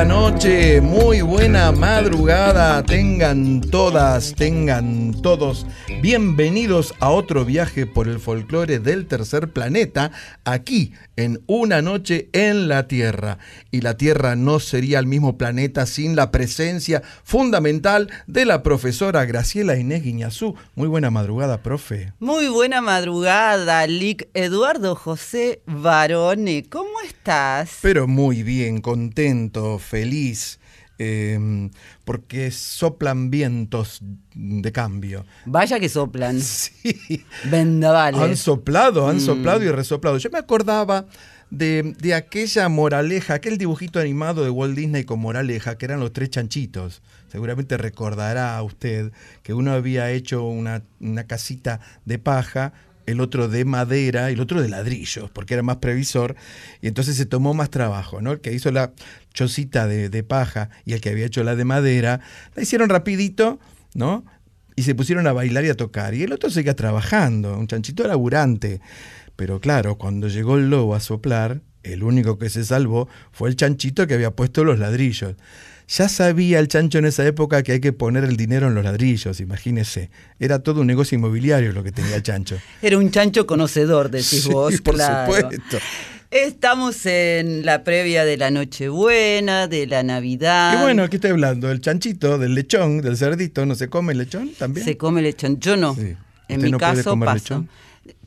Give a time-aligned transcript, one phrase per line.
[0.00, 5.66] Medianoche, muy buena madrugada, tengan todas, tengan todos
[6.00, 10.12] bienvenidos a otro viaje por el folclore del tercer planeta,
[10.44, 13.38] aquí en Una Noche en la Tierra.
[13.70, 19.26] Y la Tierra no sería el mismo planeta sin la presencia fundamental de la profesora
[19.26, 20.54] Graciela Inés Guiñazú.
[20.74, 22.14] Muy buena madrugada, profe.
[22.18, 26.64] Muy buena madrugada, Lic Eduardo José Barone.
[26.70, 27.78] ¿Cómo estás?
[27.82, 30.59] Pero muy bien, contento, feliz.
[31.02, 31.70] Eh,
[32.04, 34.00] porque soplan vientos
[34.34, 35.24] de cambio.
[35.46, 36.38] Vaya que soplan.
[36.82, 37.24] Sí.
[37.50, 38.20] Vendavales.
[38.20, 39.20] Han soplado, han Mm.
[39.20, 40.18] soplado y resoplado.
[40.18, 41.06] Yo me acordaba
[41.50, 46.12] de, de aquella moraleja, aquel dibujito animado de Walt Disney con moraleja, que eran los
[46.12, 47.02] tres chanchitos.
[47.28, 49.10] Seguramente recordará usted
[49.42, 52.72] que uno había hecho una, una casita de paja,
[53.10, 56.36] el otro de madera el otro de ladrillos, porque era más previsor,
[56.80, 58.32] y entonces se tomó más trabajo, ¿no?
[58.32, 58.92] El que hizo la
[59.34, 62.20] chocita de, de paja y el que había hecho la de madera,
[62.54, 63.58] la hicieron rapidito,
[63.94, 64.24] ¿no?
[64.76, 66.14] y se pusieron a bailar y a tocar.
[66.14, 68.80] Y el otro seguía trabajando, un chanchito laburante.
[69.36, 73.56] Pero claro, cuando llegó el lobo a soplar, el único que se salvó fue el
[73.56, 75.34] chanchito que había puesto los ladrillos.
[75.92, 78.84] Ya sabía el chancho en esa época que hay que poner el dinero en los
[78.84, 80.08] ladrillos, imagínese.
[80.38, 82.56] Era todo un negocio inmobiliario lo que tenía el chancho.
[82.82, 85.32] Era un chancho conocedor, decís Sí, vos, por claro.
[85.32, 85.78] supuesto.
[86.30, 90.78] Estamos en la previa de la Nochebuena, de la Navidad.
[90.78, 91.68] Y bueno, ¿qué estoy hablando?
[91.72, 94.86] El chanchito, del lechón, del cerdito, ¿no se come el lechón también?
[94.86, 95.58] Se come lechón.
[95.58, 95.96] Yo no.
[95.96, 96.02] Sí.
[96.02, 97.34] En ¿Usted mi no caso paso.
[97.34, 97.68] lechón?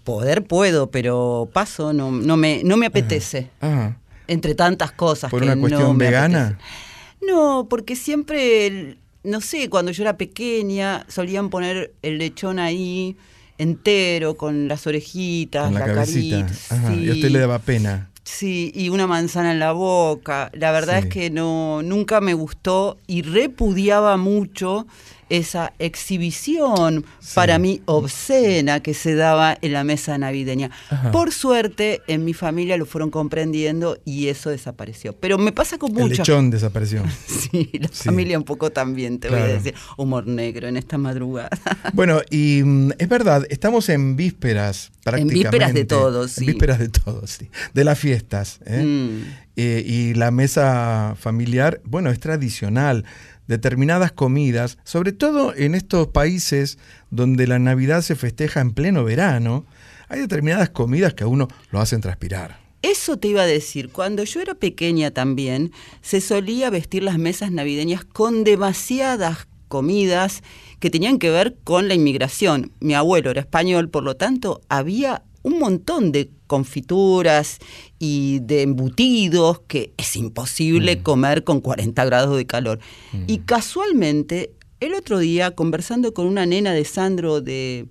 [0.04, 3.52] Poder puedo, pero paso, no, no, me, no me apetece.
[3.62, 3.96] Ah,
[4.28, 5.32] Entre tantas cosas.
[5.32, 6.48] ¿por que una no cuestión me vegana?
[6.48, 6.93] apetece.
[7.28, 13.16] No, porque siempre, no sé, cuando yo era pequeña solían poner el lechón ahí
[13.58, 16.46] entero, con las orejitas, Con la, la, cabecita.
[16.46, 16.76] carita.
[16.76, 18.10] Ajá, Y a usted le daba pena.
[18.24, 20.50] Sí, y una manzana en la boca.
[20.54, 21.08] La verdad Sí.
[21.08, 24.88] es que no, nunca me gustó y repudiaba mucho
[25.30, 27.32] esa exhibición Sí.
[27.36, 30.72] para mí obscena que se daba en la mesa navideña.
[30.90, 31.12] Ajá.
[31.12, 35.14] Por suerte, en mi familia lo fueron comprendiendo y eso desapareció.
[35.14, 36.20] Pero me pasa con El muchos.
[36.20, 37.04] lechón desapareció.
[37.54, 38.06] Sí, la Sí.
[38.06, 39.52] familia un poco también, te voy Claro.
[39.52, 39.76] a decir.
[39.98, 41.50] Humor negro en esta madrugada.
[41.94, 45.36] Bueno, y mm, es verdad, estamos en vísperas prácticamente.
[45.36, 46.42] vísperas de todo, sí.
[46.42, 47.50] En vísperas de todo, sí.
[47.74, 48.60] De las fiestas.
[48.66, 48.84] ¿eh?
[48.84, 49.24] Mm.
[49.56, 53.06] Eh, y la mesa familiar, bueno, es tradicional.
[53.48, 56.78] Determinadas comidas, sobre todo en estos países
[57.12, 59.66] donde la Navidad se festeja en pleno verano,
[60.10, 62.64] hay determinadas comidas que a uno lo hacen transpirar.
[62.82, 67.52] Eso te iba a decir, cuando yo era pequeña también, se solía vestir las mesas
[67.52, 70.44] navideñas con demasiadas comidas
[70.80, 72.74] que tenían que ver con la inmigración.
[72.80, 77.60] Mi abuelo era español, por lo tanto, había un montón de confituras
[78.00, 82.80] y de embutidos que es imposible comer con 40 grados de calor.
[83.28, 87.88] Y casualmente, el otro día, conversando con una nena de Sandro de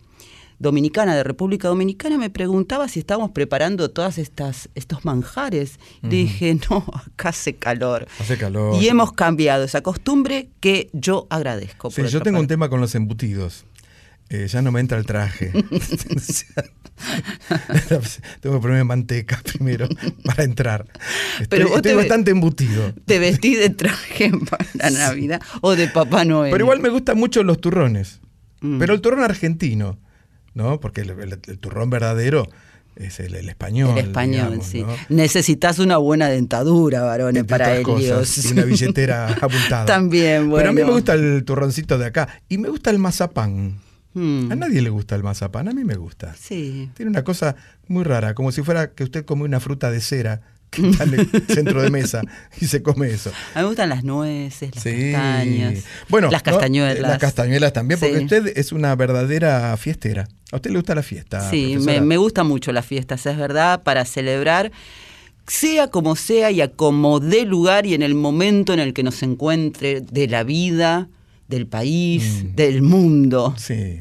[0.58, 5.80] Dominicana, de República Dominicana, me preguntaba si estábamos preparando todas estas estos manjares.
[6.02, 8.06] Dije, no, acá hace calor.
[8.20, 8.80] Hace calor.
[8.80, 11.90] Y hemos cambiado esa costumbre que yo agradezco.
[11.90, 13.64] Sí, yo tengo un tema con los embutidos.
[14.34, 15.52] Eh, ya no me entra el traje.
[18.40, 19.88] tengo que ponerme manteca primero
[20.24, 20.86] para entrar.
[21.40, 22.94] Estoy, Pero vos estoy te bastante embutido.
[23.04, 26.50] ¿Te vestí de traje para Navidad o de Papá Noel?
[26.50, 28.20] Pero igual me gustan mucho los turrones.
[28.60, 28.78] Mm.
[28.78, 29.98] Pero el turrón argentino,
[30.54, 30.80] ¿no?
[30.80, 32.48] Porque el, el- el turrón verdadero
[32.96, 33.98] es el, el español.
[33.98, 34.82] El español, digamos, sí.
[34.82, 34.96] ¿no?
[35.08, 37.84] Necesitas una buena dentadura, varones, Entre para y
[38.52, 39.84] una billetera abultada.
[39.86, 40.56] También, bueno.
[40.56, 42.28] Pero a mí me gusta el turroncito de acá.
[42.48, 43.78] Y me gusta el mazapán.
[44.14, 46.34] Mm, A nadie le gusta el mazapán, a mí me gusta.
[46.38, 46.90] Sí.
[46.94, 47.56] Tiene una cosa
[47.88, 51.14] muy rara, como si fuera que usted come una fruta de cera que está en
[51.14, 52.22] el centro de mesa
[52.60, 53.30] y se come eso.
[53.54, 55.12] A mí me gustan las nueces, las Sí.
[55.12, 56.52] castañas, Bueno, las ¿no?
[56.52, 57.00] castañuelas.
[57.10, 58.24] Las castañuelas también, porque Sí.
[58.24, 60.28] usted es una verdadera fiestera.
[60.50, 61.48] ¿A usted le gusta la fiesta?
[61.50, 64.72] Sí, me, me gustan mucho las fiestas, es verdad, para celebrar,
[65.46, 69.02] sea como sea y a como dé lugar y en el momento en el que
[69.02, 71.08] nos encuentre de la vida,
[71.52, 72.54] del país, Mm.
[72.56, 73.54] del mundo.
[73.56, 74.00] Sí,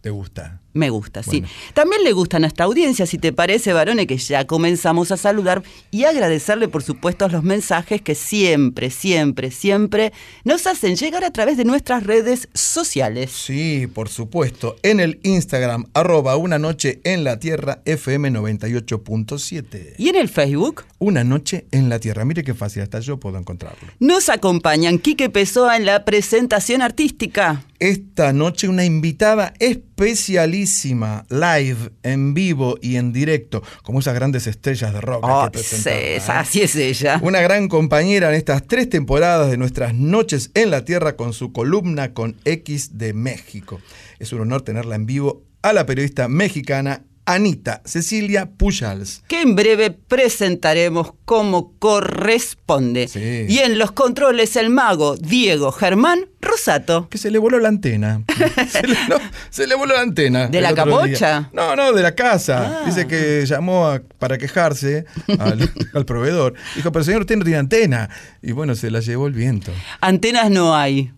[0.00, 0.61] te gusta.
[0.74, 1.44] Me gusta, sí.
[1.74, 5.62] También le gusta a nuestra audiencia, si te parece, varones, que ya comenzamos a saludar
[5.90, 10.12] y agradecerle, por supuesto, los mensajes que siempre, siempre, siempre
[10.44, 13.30] nos hacen llegar a través de nuestras redes sociales.
[13.30, 14.76] Sí, por supuesto.
[14.82, 19.94] En el Instagram, arroba una noche en la tierra, FM 98.7.
[19.98, 22.24] Y en el Facebook Una noche en la tierra.
[22.24, 23.88] Mire qué fácil, hasta yo puedo encontrarlo.
[23.98, 27.62] nos acompañan Quique Pessoa en la presentación artística.
[27.82, 34.94] Esta noche una invitada especialísima, live, en vivo y en directo, como esas grandes estrellas
[34.94, 35.24] de rock.
[35.28, 36.22] Oh, que sí, ¿eh?
[36.28, 37.18] así es ella.
[37.24, 41.52] Una gran compañera en estas tres temporadas de nuestras noches en la Tierra con su
[41.52, 43.80] columna con X de México.
[44.20, 49.22] Es un honor tenerla en vivo a la periodista mexicana Anita Cecilia Pujals.
[49.28, 53.08] que en breve presentaremos como corresponde.
[53.08, 53.46] Sí.
[53.48, 57.08] Y en los controles el mago Diego Germán Rosato.
[57.08, 58.22] Que se le voló la antena.
[58.68, 59.16] se, le, no,
[59.50, 60.48] se le voló la antena.
[60.48, 61.50] ¿De la día.
[61.52, 62.80] No, no, de la casa.
[62.82, 62.86] Ah.
[62.86, 65.04] Dice que llamó a- para quejarse
[65.38, 66.54] al, al proveedor.
[66.76, 68.10] Dijo, pero señor, usted no tiene antena.
[68.42, 69.70] Y bueno, se la llevó el viento.
[70.00, 71.12] Antenas no hay.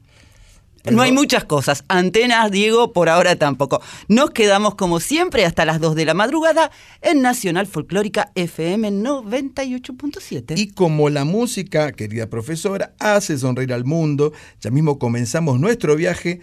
[0.84, 1.82] Pero- No hay muchas cosas.
[1.88, 3.80] Antenas, Diego, por ahora tampoco.
[4.08, 6.70] Nos quedamos como siempre hasta las 2 de la madrugada
[7.00, 10.58] en Nacional Folclórica FM 98.7.
[10.58, 16.40] Y como la música, querida profesora, hace sonreír al mundo, ya mismo comenzamos nuestro viaje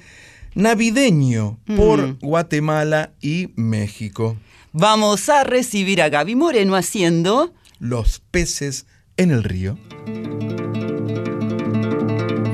[0.55, 2.17] navideño por Mm.
[2.21, 4.37] Guatemala y México.
[4.73, 7.53] Vamos a recibir a Gaby Moreno haciendo...
[7.77, 8.85] Los peces
[9.17, 9.77] en el río.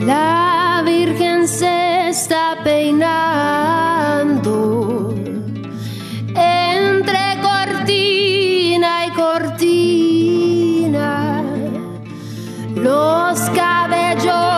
[0.02, 0.57] La
[0.88, 3.14] Virgen se está peinando
[6.34, 10.34] entre cortina y cortina.
[12.74, 14.57] Los cabellos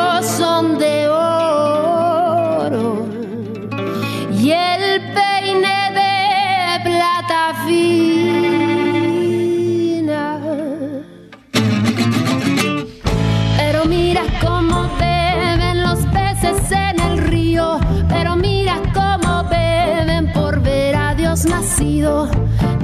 [21.60, 22.26] nacido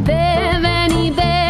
[0.03, 1.44] de venir de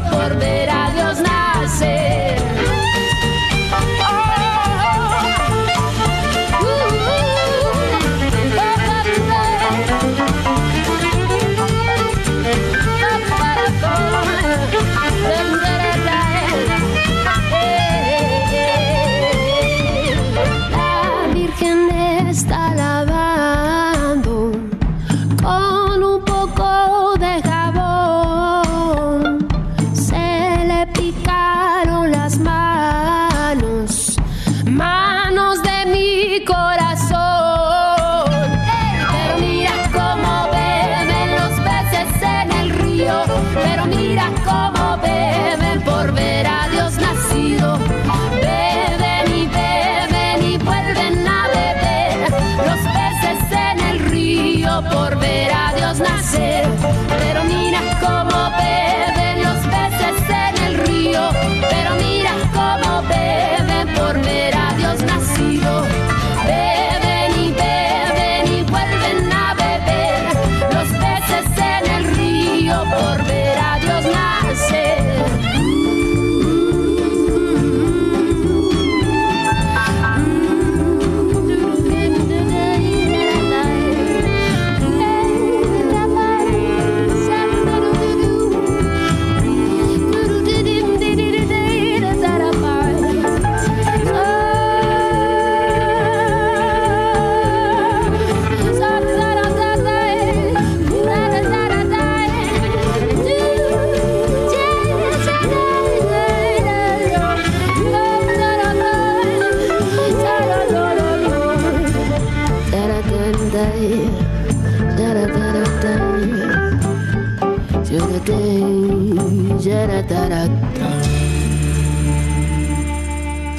[0.00, 0.83] por volverá.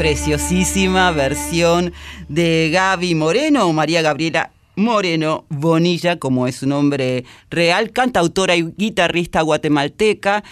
[0.05, 1.91] Preciosísima versión
[2.29, 9.41] de Gaby Moreno, María Gabriela Moreno Bonilla, como es su nombre real, cantautora y guitarrista
[9.41, 10.43] guatemalteca.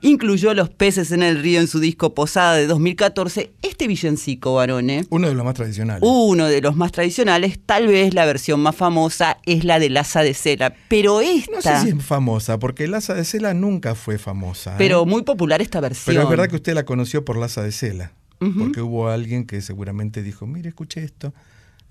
[0.00, 3.52] Incluyó Los peces en el río en su disco Posada de 2014.
[3.60, 6.02] Este villancico, varones, Uno de los más tradicionales.
[6.02, 10.22] uno de los más tradicionales, tal vez la versión más famosa es la del asa
[10.22, 14.16] de cera, pero esta, No sé si es famosa, porque Laza de Cela nunca fue
[14.16, 14.70] famosa.
[14.70, 14.76] ¿eh?
[14.78, 16.14] pero muy popular esta versión.
[16.14, 18.12] Pero es verdad que usted la conoció por Laza de Cela.
[18.58, 21.32] Porque hubo alguien que seguramente dijo, mire, escuche esto.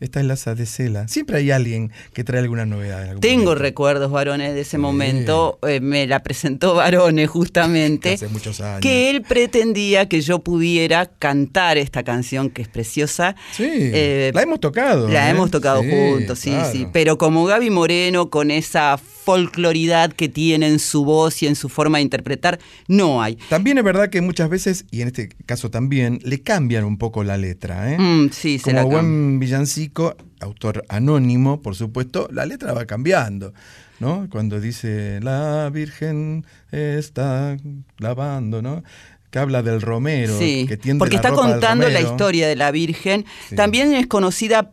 [0.02, 1.08] Esta es Laza de Cela.
[1.08, 3.04] Siempre hay alguien que trae alguna novedad.
[3.04, 3.56] algún Tengo momento.
[3.62, 5.60] recuerdos, varones, de ese momento.
[5.68, 8.14] eh, me la presentó varones, justamente.
[8.16, 8.82] Hace muchos años.
[8.82, 13.36] Que él pretendía que yo pudiera cantar esta canción que es preciosa.
[13.56, 15.08] Sí, Eh, la hemos tocado.
[15.08, 15.32] La ¿eh?
[15.32, 16.72] hemos tocado Sí, juntos, sí, claro.
[16.72, 16.88] sí.
[16.92, 21.70] Pero como Gaby Moreno, con esa folcloridad que tiene en su voz y en su
[21.70, 23.38] forma de interpretar, no hay.
[23.50, 27.24] También es verdad que muchas veces, y en este caso también, le cambian un poco
[27.24, 27.94] la letra.
[27.94, 27.98] ¿eh?
[28.00, 29.91] Mm, sí, se la buen villancico,
[30.40, 33.54] autor anónimo, por supuesto, la letra va cambiando.
[34.02, 34.28] ¿no?
[34.32, 37.56] Cuando dice, la Virgen está
[38.00, 38.84] lavando, ¿no?
[39.30, 42.56] Que habla del romero, Sí, que tiende porque la está ropa contando la historia de
[42.56, 43.26] la Virgen.
[43.48, 43.56] Sí.
[43.56, 44.72] También es conocida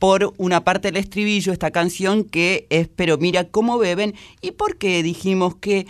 [0.00, 5.02] por una parte del estribillo esta canción que es Pero mira cómo beben y porque
[5.02, 5.86] dijimos que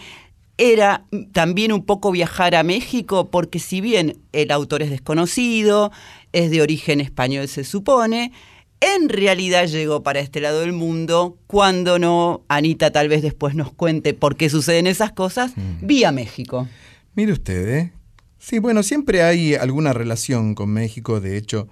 [0.58, 5.92] era también un poco viajar a México porque si bien el autor es desconocido,
[6.32, 8.32] es de origen español se supone,
[8.80, 13.72] en realidad llegó para este lado del mundo cuando no, Anita tal vez después nos
[13.72, 15.86] cuente por qué suceden esas cosas, Mm.
[15.86, 16.68] vía México.
[17.14, 17.92] Mire usted, ¿eh?
[18.38, 21.20] Sí, bueno, siempre hay alguna relación con México.
[21.20, 21.66] De hecho,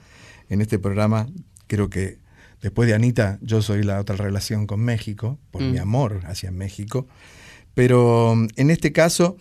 [0.49, 1.29] en este programa,
[1.69, 2.19] creo que
[2.61, 5.71] después de Anita, yo soy la otra relación con México, por Mm.
[5.73, 7.07] mi amor hacia México.
[7.75, 9.37] Pero mm, en este caso,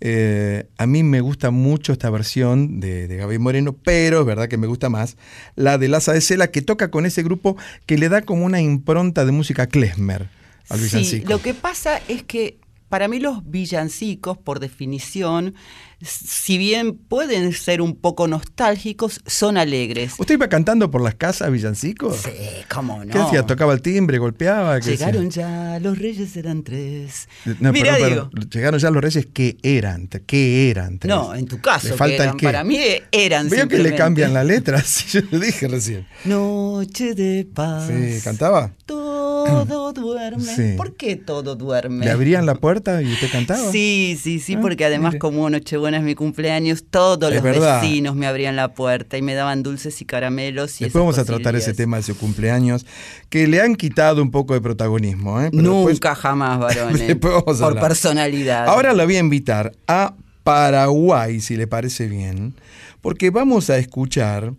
[0.00, 4.48] eh, a mí me gusta mucho esta versión de, de Gaby Moreno, pero es verdad
[4.48, 5.16] que me gusta más
[5.54, 8.60] la de Laza de Cela, que toca con ese grupo que le da como una
[8.60, 10.28] impronta de música klezmer
[10.68, 11.28] al Sí, villancico.
[11.30, 15.54] lo que pasa es que para mí los villancicos, por definición,
[16.02, 20.12] si bien pueden ser un poco nostálgicos, son alegres.
[20.18, 22.16] ¿Usted iba cantando por las casas villancicos?
[22.16, 22.30] Sí,
[22.72, 23.10] cómo no.
[23.12, 23.46] ¿Qué hacía?
[23.46, 24.18] ¿Tocaba el timbre?
[24.18, 24.78] ¿Golpeaba?
[24.78, 27.28] Llegaron ya, los reyes eran tres.
[27.60, 28.50] No, Mira, perdón, digo, perdón.
[28.50, 30.98] Llegaron ya los reyes que eran, ¿qué eran?
[30.98, 31.08] tres?
[31.08, 32.44] no, en tu caso, que eran, qué.
[32.46, 32.78] para mí
[33.10, 36.06] eran Veo que le cambian la letra, sí, yo lo dije recién.
[36.24, 37.86] Noche de paz.
[37.88, 38.72] Sí, ¿cantaba?
[38.84, 40.44] Todo duerme.
[40.44, 40.74] Sí.
[40.76, 42.04] ¿Por qué todo duerme?
[42.04, 43.70] ¿Le abrían la puerta y usted cantaba?
[43.72, 45.18] Sí, sí, sí, Ah, porque además mire.
[45.20, 47.80] como Nochebuena es mi cumpleaños, todos Es los verdad.
[47.80, 50.80] vecinos me abrían la puerta y me daban dulces y caramelos.
[50.80, 52.86] Y Después vamos a tratar ese tema de su cumpleaños,
[53.30, 55.40] que le han quitado un poco de protagonismo.
[55.40, 55.48] ¿eh?
[55.50, 57.16] Pero Nunca después- jamás, varones.
[57.20, 58.66] Por personalidad.
[58.68, 62.54] Ahora la voy a invitar a Paraguay, si le parece bien,
[63.00, 64.52] porque vamos a escuchar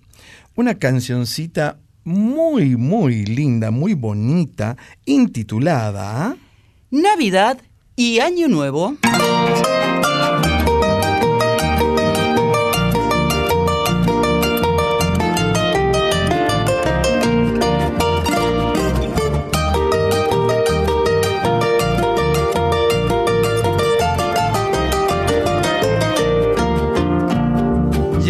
[0.55, 6.35] una cancioncita muy, muy linda, muy bonita, intitulada...
[6.89, 7.57] Navidad
[7.97, 8.95] y Año Nuevo.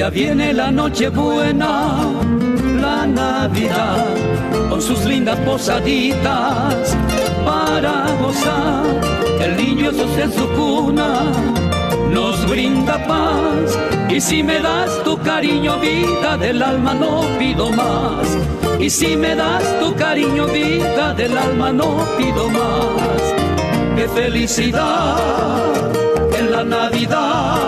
[0.07, 1.97] Ya viene la noche buena,
[2.79, 4.05] la Navidad,
[4.69, 6.95] con sus lindas posaditas
[7.43, 8.85] para gozar.
[9.41, 11.23] El niño Jesús en su cuna
[12.09, 13.77] nos brinda paz.
[14.07, 18.25] Y si me das tu cariño, vida del alma, no pido más.
[18.79, 23.21] Y si me das tu cariño, vida del alma, no pido más.
[23.97, 25.17] Qué felicidad
[26.39, 27.66] en la Navidad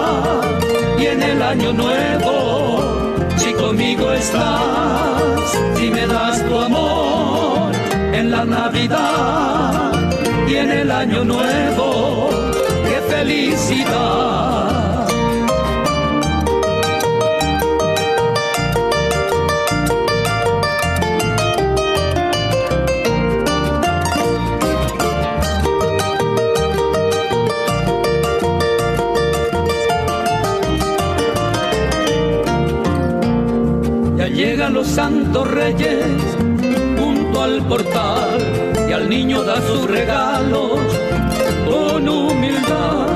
[1.11, 3.25] en el Año Nuevo.
[3.37, 7.71] Si conmigo estás, si me das tu amor
[8.13, 9.91] en la Navidad
[10.47, 12.29] y en el Año Nuevo.
[12.87, 14.68] Qué felicidad.
[34.29, 36.05] Llegan los santos reyes
[36.97, 38.37] junto al portal
[38.87, 40.79] y al niño da sus regalos
[41.65, 43.07] con humildad,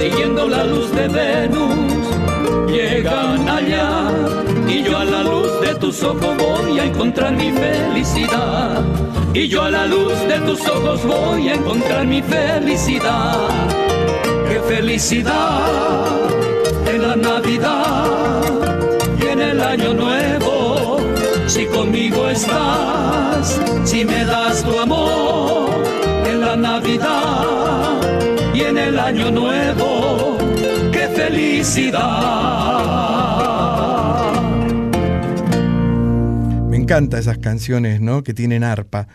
[0.00, 2.70] siguiendo la luz de Venus.
[2.70, 4.10] Llegan allá
[4.68, 8.82] y yo a la luz de tus ojos voy a encontrar mi felicidad.
[9.34, 13.48] Y yo a la luz de tus ojos voy a encontrar mi felicidad.
[14.48, 15.66] Qué felicidad
[16.86, 18.47] en la Navidad
[19.58, 20.98] el año nuevo.
[21.48, 25.70] Si conmigo estás, si me das tu amor
[26.26, 28.00] en la Navidad
[28.54, 30.38] y en el año nuevo,
[30.92, 31.98] qué felicidad.
[36.68, 38.22] Me encantan esas canciones, ¿no?
[38.22, 39.08] Que tienen arpa.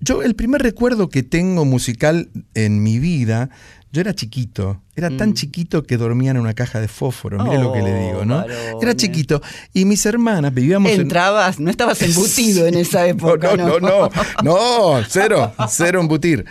[0.00, 3.50] Yo el primer recuerdo que tengo musical en mi vida,
[3.94, 5.34] yo era chiquito, era tan Mm.
[5.34, 8.38] chiquito que dormía en una caja de fósforo, mire lo que le digo, ¿no?
[8.38, 8.74] Varones.
[8.82, 9.40] Era chiquito
[9.72, 11.02] y mis hermanas vivíamos en...
[11.02, 13.56] Entrabas, no estabas embutido en esa época.
[13.56, 14.10] No, no, no, no,
[14.42, 16.44] no, cero, cero embutir.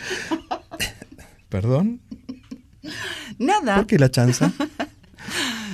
[1.50, 2.00] ¿Perdón?
[3.38, 3.76] Nada.
[3.76, 4.52] ¿Por qué la chanza?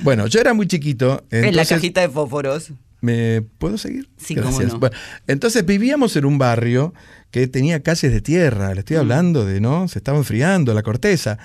[0.02, 1.22] Bueno, yo era muy chiquito.
[1.30, 2.72] en la cajita de fósforos.
[3.00, 4.08] ¿Me puedo seguir?
[4.16, 4.78] Sí, cómo no.
[4.78, 6.92] Bueno, entonces vivíamos en un barrio
[7.30, 9.00] que tenía calles de tierra, le estoy Mm.
[9.00, 9.88] hablando de, ¿no?
[9.88, 11.38] Se estaba enfriando la corteza.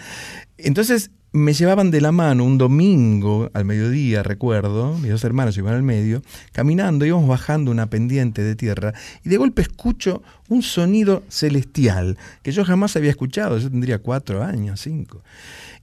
[0.57, 5.73] Entonces me llevaban de la mano un domingo al mediodía, recuerdo, mis dos hermanos iban
[5.73, 6.21] al medio,
[6.53, 12.53] caminando, íbamos bajando una pendiente de tierra y de golpe escucho un sonido celestial que
[12.53, 15.23] yo jamás había escuchado, yo tendría cuatro años, cinco.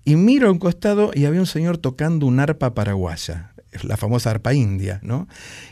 [0.06, 3.51] Y miro a un costado y había un señor tocando un arpa paraguaya,
[3.82, 5.28] la famosa arpa india, ¿no?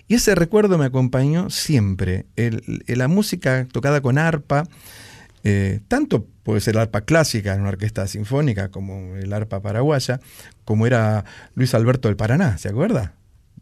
[0.08, 2.26] Y ese recuerdo me acompañó siempre.
[2.36, 4.64] El- el- la música tocada con arpa,
[5.44, 10.20] eh, tanto puede ser arpa clásica en una orquesta sinfónica como el arpa paraguaya,
[10.64, 13.14] como era Luis Alberto del Paraná, ¿se acuerda?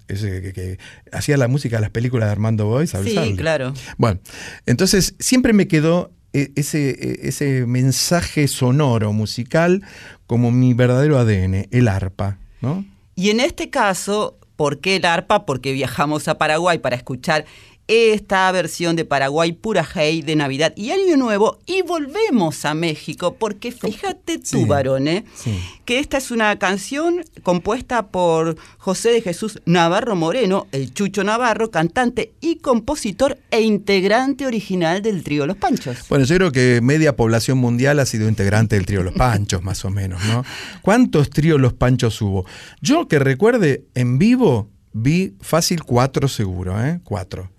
[0.08, 0.78] Ese que, que
[1.12, 2.94] hacía la música de las películas de Armando Boys.
[3.04, 3.74] Sí, claro.
[3.98, 4.20] Bueno,
[4.66, 9.82] entonces siempre me quedó eh, ese, eh, ese mensaje sonoro, musical,
[10.26, 12.84] como mi verdadero ADN, el arpa, ¿no?
[13.18, 15.44] Y en este caso, ¿por qué el arpa?
[15.44, 17.46] Porque viajamos a Paraguay para escuchar
[17.88, 23.36] esta versión de Paraguay Pura Hey de Navidad y Año Nuevo y volvemos a México
[23.38, 25.58] porque fíjate tú, Sí, varone, sí.
[25.86, 31.70] que esta es una canción compuesta por José de Jesús Navarro Moreno, el Chucho Navarro,
[31.70, 35.96] cantante y compositor e integrante original del trío Los Panchos.
[36.10, 39.84] Bueno, yo creo que media población mundial ha sido integrante del trío Los Panchos, más
[39.86, 40.44] o menos, ¿no?
[40.82, 42.44] ¿Cuántos tríos Los Panchos hubo?
[42.82, 47.00] Yo que recuerde, en vivo vi fácil cuatro seguro, ¿eh?
[47.02, 47.50] Cuatro.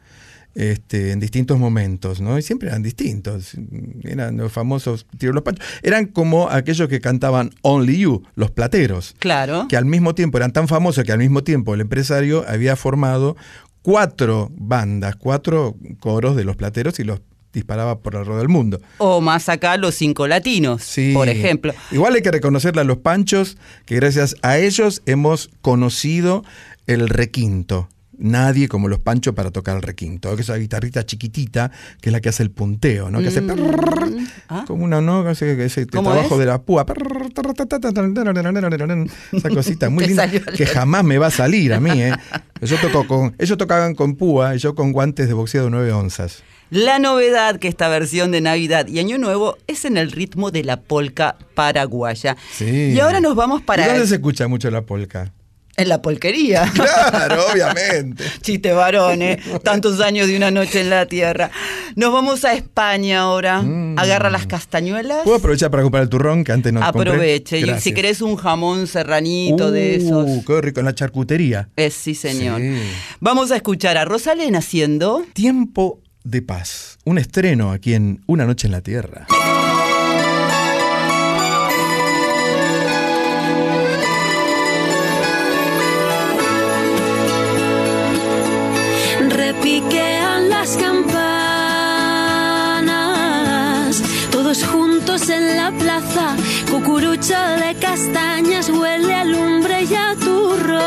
[0.59, 2.37] Este, en distintos momentos, ¿no?
[2.37, 3.53] Y siempre eran distintos.
[4.03, 5.65] Eran los famosos tríos Los Panchos.
[5.83, 9.15] Eran como aquellos que cantaban Only You, los plateros.
[9.19, 9.67] Claro.
[9.69, 13.37] que al mismo tiempo eran tan famosos que al mismo tiempo el empresario había formado
[13.81, 17.21] cuatro bandas, cuatro coros de los plateros y los
[17.53, 18.81] disparaba por alrededor del mundo.
[18.97, 21.11] O más acá los cinco latinos, Sí.
[21.13, 21.73] por ejemplo.
[21.91, 26.43] Igual hay que reconocerle a los panchos que gracias a ellos hemos conocido
[26.85, 27.87] el requinto.
[28.21, 32.13] Nadie como los panchos para tocar el requinto, que es esa guitarrita chiquitita que es
[32.13, 33.19] la que hace el punteo, ¿no?
[33.21, 34.27] Que hace Mm.
[34.49, 34.63] Ah.
[34.67, 36.39] como una no, ese, ese ¿Cómo trabajo es?
[36.39, 36.85] de la púa.
[39.31, 42.13] Esa cosita muy linda que jamás me va a salir a mí, ¿eh?
[42.61, 45.91] Yo toco con, ellos tocaban con púa y yo con guantes de boxeo de 9
[45.93, 46.43] onzas.
[46.71, 50.63] La novedad que esta versión de Navidad y Año Nuevo es en el ritmo de
[50.63, 52.37] la polca paraguaya.
[52.51, 52.91] Sí.
[52.93, 55.31] Y ahora nos vamos para ¿Y dónde se escucha mucho la polca?
[55.79, 56.71] En la polquería.
[57.09, 58.23] Claro, obviamente.
[58.41, 61.51] Chiste varones, tantos años de una noche en la tierra.
[61.95, 63.63] Nos vamos a España ahora.
[63.97, 65.21] Agarra las castañuelas.
[65.21, 65.23] Mm.
[65.23, 67.11] ¿Puedo aprovechar para comprar el turrón que antes no compré?
[67.11, 67.59] Aproveche.
[67.59, 67.83] Y Gracias.
[67.83, 70.25] si querés un jamón serranito de esos.
[70.27, 71.69] Uh, qué rico, en la charcutería.
[71.75, 72.61] Es sí, señor.
[72.61, 72.77] Sí.
[73.19, 75.25] Vamos a escuchar a Rosalén haciendo.
[75.33, 76.97] Tiempo de paz.
[77.05, 79.27] Un estreno aquí en Una Noche en la Tierra.
[89.69, 91.21] Repiquean las campanas.
[94.31, 96.35] Todos juntos en la plaza,
[96.71, 100.79] cucurucho de castañas huele a lumbre y a turrón.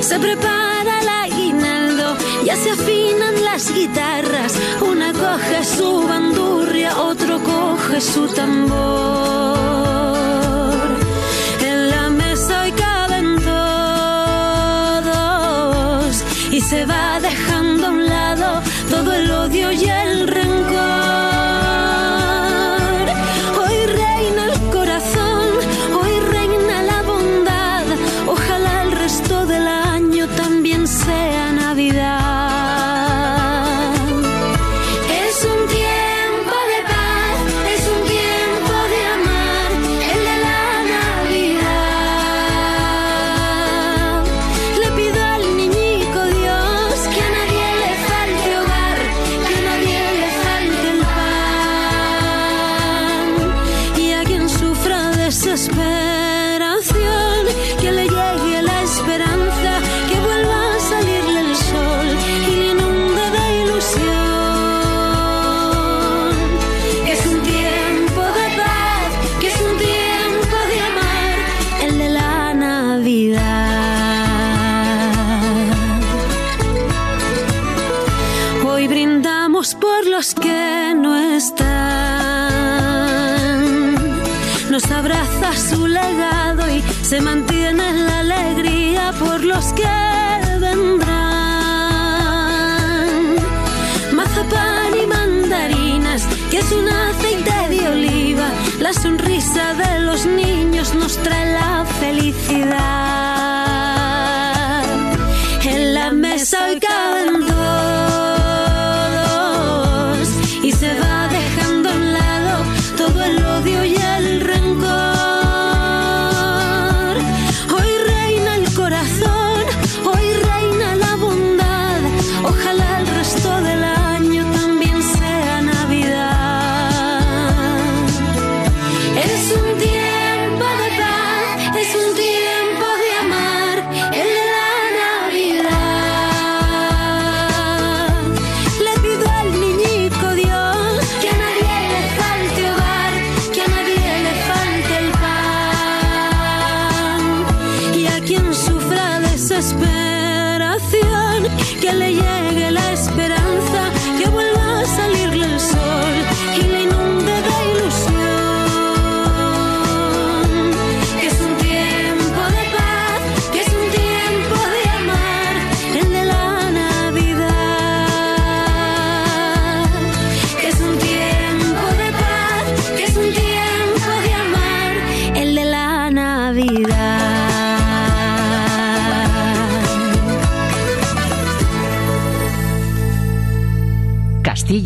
[0.00, 4.54] Se prepara el aguinaldo, ya se afinan las guitarras.
[4.80, 9.77] Una coge su bandurria, otro coge su tambor.
[16.58, 20.07] Y se va dejando a un lado todo el odio y el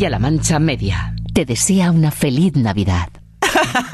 [0.03, 1.15] Castilla-La Mancha Media.
[1.33, 3.07] Te desea una feliz Navidad.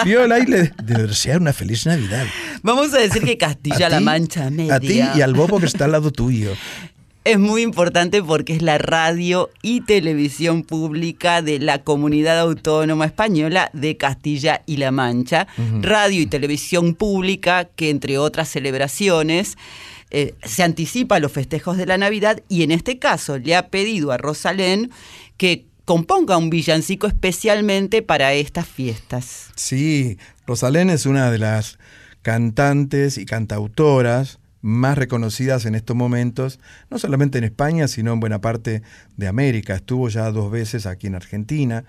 [0.03, 2.25] Viola y le de desear una feliz Navidad.
[2.63, 4.73] Vamos a decir que Castilla-La ti, Mancha Media.
[4.73, 6.53] A ti y al bobo que está al lado tuyo.
[7.25, 13.69] Es muy importante porque es la radio y televisión pública de la comunidad autónoma española
[13.73, 15.45] de Castilla y La Mancha.
[15.79, 19.59] Radio y televisión pública que, entre otras celebraciones,
[20.09, 23.67] eh, se anticipa a los festejos de la Navidad y en este caso le ha
[23.67, 24.89] pedido a Rosalén
[25.37, 29.49] que componga un villancico especialmente para estas fiestas.
[29.55, 31.79] Sí, Rosalén es una de las
[32.21, 36.59] cantantes y cantautoras más reconocidas en estos momentos,
[36.91, 38.83] no solamente en España, sino en buena parte
[39.17, 39.73] de América.
[39.73, 41.85] Estuvo ya dos veces aquí en Argentina.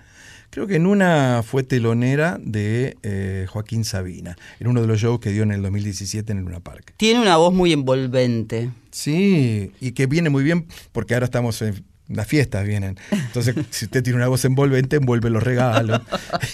[0.49, 5.19] Creo que en una fue telonera de eh, Joaquín Sabina, en uno de los shows
[5.19, 6.95] que dio en el 2017 en el Luna Park.
[6.97, 8.71] Tiene una voz muy envolvente.
[8.89, 12.97] Sí, y que viene muy bien porque ahora estamos en las fiestas vienen.
[13.11, 16.01] Entonces, si usted tiene una voz envolvente, envuelve los regalos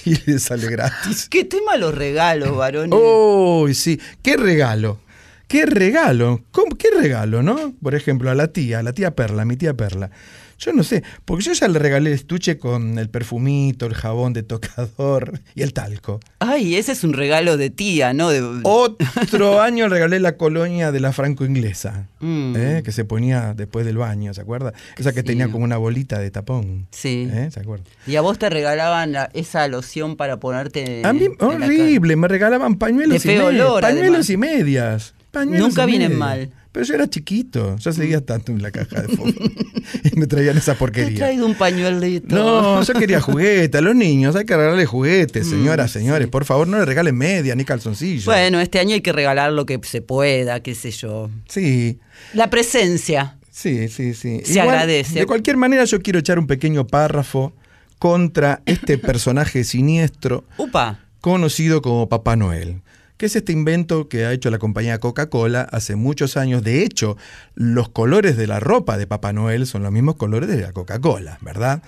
[0.06, 1.28] y le sale gratis.
[1.30, 2.92] ¿Qué tema los regalos, varones?
[2.94, 4.00] ¡Oh, sí!
[4.22, 5.00] ¡Qué regalo!
[5.48, 6.44] ¡Qué regalo!
[6.52, 7.74] ¿Cómo- ¿Qué regalo, no?
[7.82, 10.12] Por ejemplo, a la tía, a la tía Perla, a mi tía Perla.
[10.60, 14.34] Yo no sé, porque yo ya le regalé el estuche con el perfumito, el jabón
[14.34, 16.20] de tocador y el talco.
[16.39, 18.30] Ay, ese es un regalo de tía, ¿no?
[18.30, 18.41] De...
[18.63, 22.56] Otro año le regalé la colonia de la franco-inglesa, Mm.
[22.58, 22.82] ¿eh?
[22.84, 24.74] que se ponía después del baño, ¿se acuerda?
[24.98, 25.28] Esa que Sí.
[25.28, 26.88] tenía como una bolita de tapón.
[26.91, 27.30] Sí.
[27.32, 27.50] ¿eh?
[27.52, 27.84] ¿Se acuerda?
[28.08, 31.04] Y a vos te regalaban la- esa loción para ponerte.
[31.06, 34.30] A mí, horrible, me regalaban pañuelos, De y, feo medias, olor, pañuelos además.
[34.32, 35.13] y medias.
[35.32, 36.20] pañuelos Nunca y vienen medias.
[36.20, 36.50] mal.
[36.78, 39.50] Pero yo era chiquito, yo seguía tanto en la caja de fósforo
[40.04, 41.18] y me traían esa Te porquería.
[41.18, 42.36] traído un pañuelito.
[42.36, 43.80] No, yo quería juguetes.
[43.80, 46.28] A los niños hay que regalarle juguetes, Mm, señoras, señores.
[46.28, 48.26] Por favor, no le regalen media ni calzoncillos.
[48.26, 51.32] Bueno, este año hay que regalar lo que se pueda, qué sé yo.
[51.50, 51.98] Sí,
[52.36, 53.38] La presencia.
[53.50, 54.42] sí, sí, sí.
[54.46, 55.18] Se agradece.
[55.18, 57.54] De cualquier manera, yo quiero echar un pequeño párrafo
[57.98, 61.00] contra este personaje siniestro Upa.
[61.22, 62.82] conocido como Papá Noel,
[63.18, 66.64] que es este invento que ha hecho la compañía Coca-Cola hace muchos años.
[66.64, 67.18] De hecho,
[67.56, 71.40] los colores de la ropa de Papá Noel son los mismos colores de la Coca-Cola,
[71.42, 71.82] ¿verdad?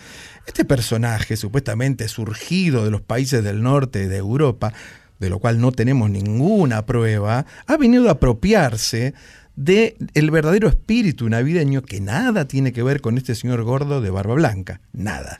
[0.48, 4.74] Este personaje, supuestamente surgido de los países del norte de Europa,
[5.20, 9.14] de lo cual no tenemos ninguna prueba, ha venido a apropiarse
[9.56, 14.10] de el verdadero espíritu navideño que nada tiene que ver con este señor gordo de
[14.10, 15.40] barba blanca, nada.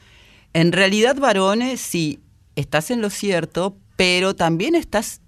[0.54, 2.20] En realidad, varones, sí,
[2.56, 5.22] estás en lo cierto, pero también estás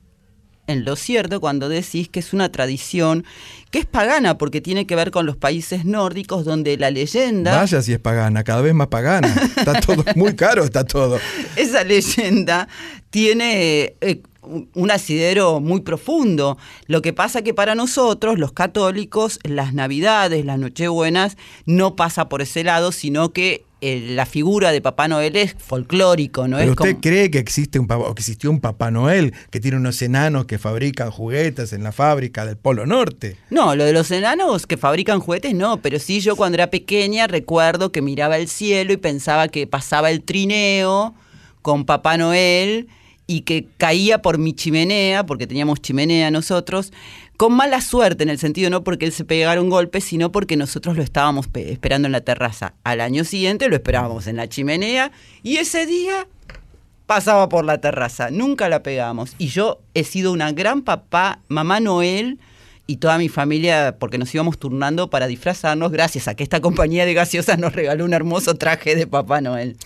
[0.67, 3.25] en lo cierto cuando decís que es una tradición
[3.71, 7.81] que es pagana, porque tiene que ver con los países nórdicos, donde la leyenda, Vaya
[7.81, 9.33] si es pagana, cada vez más pagana.
[9.57, 11.17] Está todo muy caro, está todo.
[11.55, 12.67] esa leyenda
[13.09, 14.21] tiene eh,
[14.73, 16.57] un- asidero muy profundo.
[16.87, 22.41] Lo que pasa que para nosotros, los católicos, las navidades, las nochebuenas, no pasa por
[22.41, 26.77] ese lado, sino que eh, la figura de Papá Noel es folclórico, ¿no Pero es
[26.77, 29.77] usted como- cree que existe un papá, o que existió un Papá Noel que tiene
[29.77, 33.37] unos enanos que fabrican juguetes en la fábrica del Polo Norte.
[33.49, 37.27] No, lo de los enanos que fabrican juguetes no, pero sí yo cuando era pequeña
[37.27, 41.13] recuerdo que miraba el cielo y pensaba que pasaba el trineo
[41.61, 42.87] con Papá Noel
[43.27, 46.91] y que caía por mi chimenea, porque teníamos chimenea nosotros,
[47.37, 50.57] con mala suerte en el sentido no porque él se pegara un golpe, sino porque
[50.57, 52.73] nosotros lo estábamos pe- esperando en la terraza.
[52.83, 55.11] Al año siguiente lo esperábamos en la chimenea
[55.43, 56.27] y ese día
[57.05, 59.35] pasaba por la terraza, nunca la pegamos.
[59.37, 62.39] Y yo he sido una gran papá, mamá Noel
[62.91, 67.05] y toda mi familia, porque nos íbamos turnando para disfrazarnos, gracias a que esta compañía
[67.05, 69.77] de gaseosas nos regaló un hermoso traje de Papá Noel.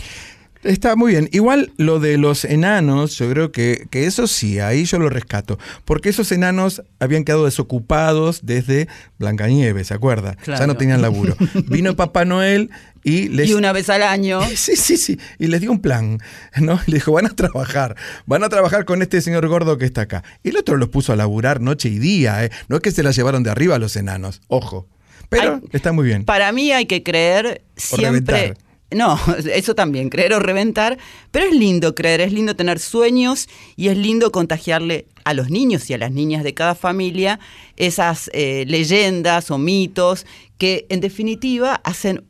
[0.66, 1.30] Está muy bien.
[1.32, 5.60] Igual lo de los enanos, yo creo que, que eso sí, ahí yo lo rescato.
[5.86, 8.88] Porque esos enanos habían quedado desocupados desde
[9.20, 10.38] Blancanieves, ¿se acuerda?
[10.48, 11.36] Ya no tenían laburo.
[11.68, 12.72] Vino Papá Noel
[13.04, 13.48] y les...
[13.48, 14.42] Y una vez al año.
[14.56, 15.20] Sí, sí, sí.
[15.38, 16.18] Y les dio un plan,
[16.60, 16.80] ¿no?
[16.88, 20.24] Le dijo, van a trabajar, van a trabajar con este señor gordo que está acá.
[20.44, 22.50] Y el otro los puso a laburar noche y día, ¿eh?
[22.70, 24.88] No es que se la llevaron de arriba los enanos, ojo.
[25.30, 26.26] Pero está muy bien.
[26.26, 28.56] Para mí hay que creer siempre.
[28.96, 29.20] No,
[29.54, 30.98] eso también, creer o reventar,
[31.30, 35.90] pero es lindo creer, es lindo tener sueños y es lindo contagiarle a los niños
[35.90, 37.40] y a las niñas de cada familia
[37.76, 40.26] esas eh, leyendas o mitos
[40.58, 42.24] que en definitiva hacen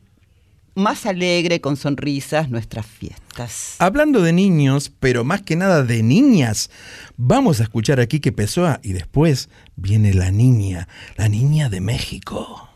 [0.74, 3.76] más alegre, con sonrisas, nuestras fiestas.
[3.78, 6.70] Hablando de niños, pero más que nada de niñas,
[7.16, 12.68] vamos a escuchar aquí que Pessoa y después viene la niña, la niña de México.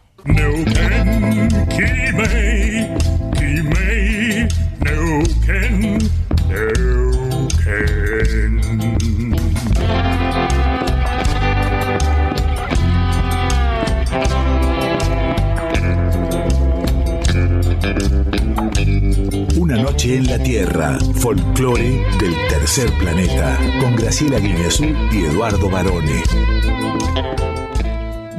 [19.57, 26.23] Una noche en la Tierra, folclore del tercer planeta, con Graciela Guineazú y Eduardo Barone.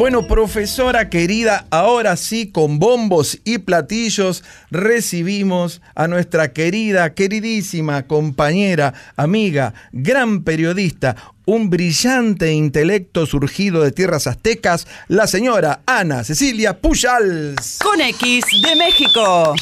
[0.02, 8.96] Bueno, profesora querida, ahora sí, con bombos y platillos, recibimos a nuestra querida, queridísima compañera,
[9.16, 17.78] amiga, gran periodista, un brillante intelecto surgido de tierras aztecas, la señora Ana Cecilia Pujals.
[17.84, 19.54] Con X de México.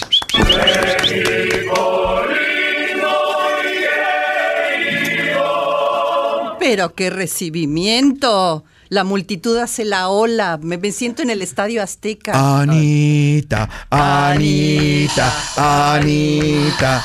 [6.62, 8.64] Pero qué recibimiento.
[8.90, 10.60] La multitud hace la ola.
[10.62, 12.60] Me, me siento en el Estadio Azteca.
[12.60, 15.32] Anita, Anita,
[15.96, 17.04] Anita.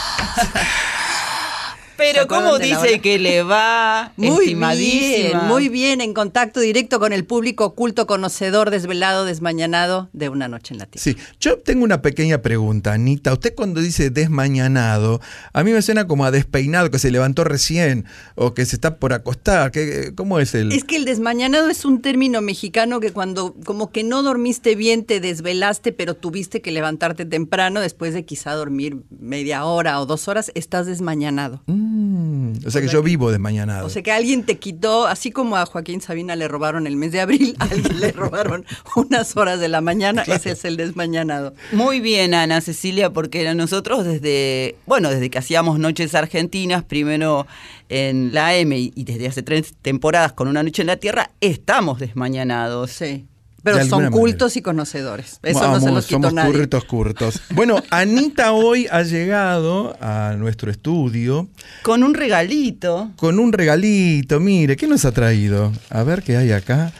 [1.96, 4.12] Pero ¿Se ¿cómo dice que le va?
[4.16, 5.38] Muy Estimadísima.
[5.40, 10.48] bien, muy bien, en contacto directo con el público oculto, conocedor, desvelado, desmañanado de Una
[10.48, 11.02] Noche en la Tierra.
[11.04, 13.32] Sí, yo tengo una pequeña pregunta, Anita.
[13.32, 15.20] Usted cuando dice desmañanado,
[15.52, 18.04] a mí me suena como a despeinado, que se levantó recién
[18.34, 19.70] o que se está por acostar.
[19.70, 20.72] ¿Qué- ¿Cómo es el...?
[20.72, 25.04] Es que el desmañanado es un término mexicano que cuando como que no dormiste bien,
[25.04, 30.28] te desvelaste, pero tuviste que levantarte temprano después de quizá dormir media hora o dos
[30.28, 31.62] horas, estás desmañanado.
[31.66, 31.83] Mm,
[32.66, 33.86] o sea que yo vivo desmañanado.
[33.86, 37.12] O sea que alguien te quitó, así como a Joaquín Sabina le robaron el mes
[37.12, 38.64] de abril, a alguien le robaron
[38.96, 41.54] unas horas de la mañana, ese es el desmañanado.
[41.72, 47.46] Muy bien, Ana Cecilia, porque nosotros desde, bueno, desde que hacíamos Noches Argentinas, primero
[47.88, 51.98] en la M y desde hace tres temporadas con Una Noche en la Tierra, estamos
[51.98, 52.90] desmañanados.
[52.90, 53.26] Sí.
[53.64, 55.40] Pero son cultos y conocedores.
[55.42, 56.52] Eso no se los quitó somos nadie.
[56.52, 57.40] curritos curtos.
[57.50, 61.48] Bueno, Anita hoy ha llegado a nuestro estudio
[61.82, 63.10] Con un regalito.
[63.16, 64.38] con un regalito.
[64.38, 65.72] Mire, ¿qué nos ha traído?
[65.90, 66.92] A ver qué hay acá.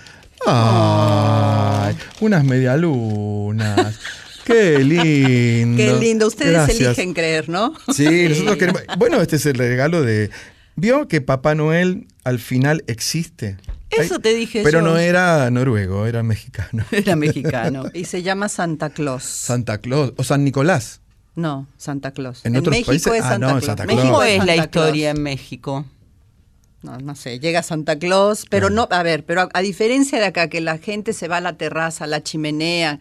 [0.46, 1.96] ¡Ay!
[2.20, 3.98] Unas medialunas.
[4.44, 5.77] ¡Qué lindo!
[5.77, 6.27] Qué lindo.
[6.27, 6.81] Ustedes Gracias.
[6.81, 7.74] eligen creer, ¿no?
[7.92, 8.83] Sí, nosotros queremos.
[8.98, 10.31] Bueno, este es el regalo de.
[10.77, 13.57] ¿Vio que Papá Noel al final existe?
[13.98, 14.85] Eso te dije Pero yo.
[14.85, 16.85] no era noruego, era mexicano.
[16.90, 17.85] Era mexicano.
[17.94, 19.24] Y se llama Santa Claus.
[19.24, 21.00] Santa Claus o San Nicolás.
[21.37, 22.44] No, Santa Claus.
[22.44, 23.64] En En, otros México países- es ah, Santa no, en Claus.
[23.66, 23.96] Santa Claus.
[23.96, 25.16] México ¿Cómo es la historia Claus.
[25.18, 25.85] en México?
[26.83, 30.26] No, no sé, llega Santa Claus, pero no, a ver, pero a, a diferencia de
[30.26, 33.00] acá, que la gente se va a la terraza, a la chimenea,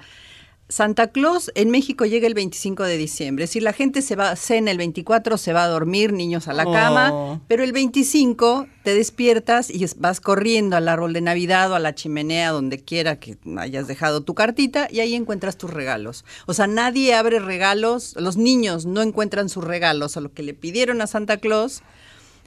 [0.74, 4.36] Santa Claus en México llega el 25 de diciembre, es decir, la gente se va,
[4.36, 6.74] cena el 24, se va a dormir, niños a la Oh.
[6.74, 11.80] cama, pero el 25 te despiertas y vas corriendo al árbol de Navidad o a
[11.80, 16.26] la chimenea, donde quiera que hayas dejado tu cartita, y ahí encuentras tus regalos.
[16.48, 20.56] O sea, nadie abre regalos, los niños no encuentran sus regalos, a lo que le
[20.56, 21.84] pidieron a Santa Claus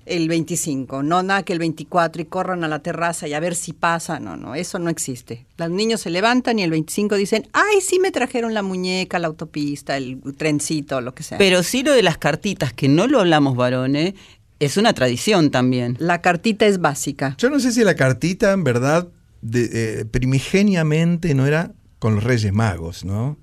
[0.07, 3.55] el 25, no nada que el 24 y corran a la terraza y a ver
[3.55, 5.45] si pasa, no, no, eso no existe.
[5.59, 9.27] Los niños se levantan y el 25 dicen, ay, sí me trajeron la muñeca, la
[9.27, 11.38] autopista, el trencito, lo que sea.
[11.38, 14.14] Pero sí lo de las cartitas, que no lo hablamos varones,
[14.61, 15.97] es una tradición también.
[15.99, 17.35] la cartita es básica.
[17.38, 19.09] Yo no sé si la cartita, en verdad,
[19.42, 23.37] de- eh, primigeniamente no era con los Reyes Magos, ¿no?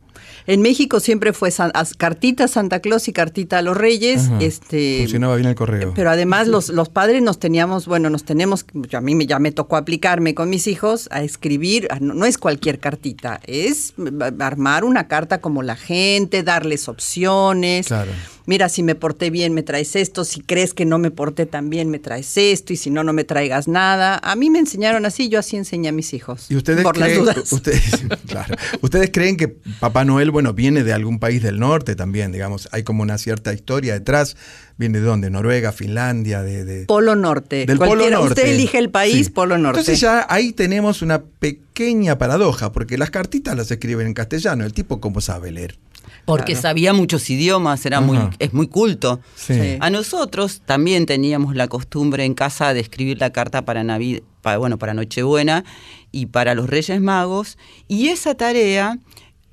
[0.48, 4.28] En México siempre fue san- as- cartita a Santa Claus y cartita a los Reyes,
[4.28, 4.40] Ajá.
[4.42, 5.94] este Funcionaba bien el correo.
[5.96, 9.52] Pero además los, los padres nos teníamos, bueno, nos tenemos, a mí me, ya me
[9.52, 13.94] tocó aplicarme con mis hijos a escribir, a- no, no es cualquier cartita, es
[14.40, 17.88] armar una carta como la gente, darles opciones.
[17.88, 18.12] Claro.
[18.46, 21.70] Mira, si me porté bien, me traes esto, si crees que no me porté tan
[21.70, 24.20] bien, me traes esto, y si no, no me traigas nada.
[24.22, 26.48] A mí me enseñaron así, yo así enseñé a mis hijos.
[26.52, 27.52] ¿Y ustedes por las creen, dudas.
[27.54, 29.48] ustedes, claro, ustedes creen que
[29.80, 33.54] Papá Noel, bueno, viene de algún país del norte también, digamos, hay como una cierta
[33.54, 34.36] historia detrás,
[34.78, 37.66] viene de dónde, Noruega, Finlandia, de, de- Polo Norte.
[37.66, 38.42] del Polo Norte.
[38.42, 39.32] Usted elige el país, Sí.
[39.32, 39.80] Polo Norte.
[39.80, 44.74] Entonces ya ahí tenemos una pequeña paradoja, porque las cartitas las escriben en castellano, el
[44.74, 45.78] tipo cómo sabe leer.
[46.26, 46.62] Porque Claro.
[46.62, 49.20] sabía muchos idiomas, era muy, es muy culto.
[49.36, 49.54] Sí.
[49.56, 49.78] Sí.
[49.82, 54.58] A nosotros también teníamos la costumbre en casa de escribir la carta para Navidad, para,
[54.58, 55.66] bueno, para Nochebuena
[56.12, 57.58] y para los Reyes Magos,
[57.88, 59.00] y esa tarea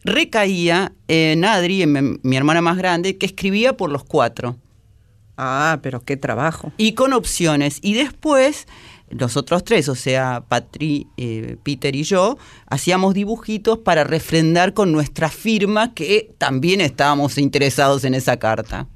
[0.04, 4.56] recaía en Adri, en mi, mi hermana más grande, que escribía por los cuatro
[5.42, 6.70] Ah, pero qué trabajo.
[6.76, 7.78] y con opciones.
[7.82, 8.66] Y después,
[9.10, 14.92] los otros tres, o sea, Patri, eh, Peter y yo, hacíamos dibujitos para refrendar con
[14.92, 18.86] nuestra firma que también estábamos interesados en esa carta.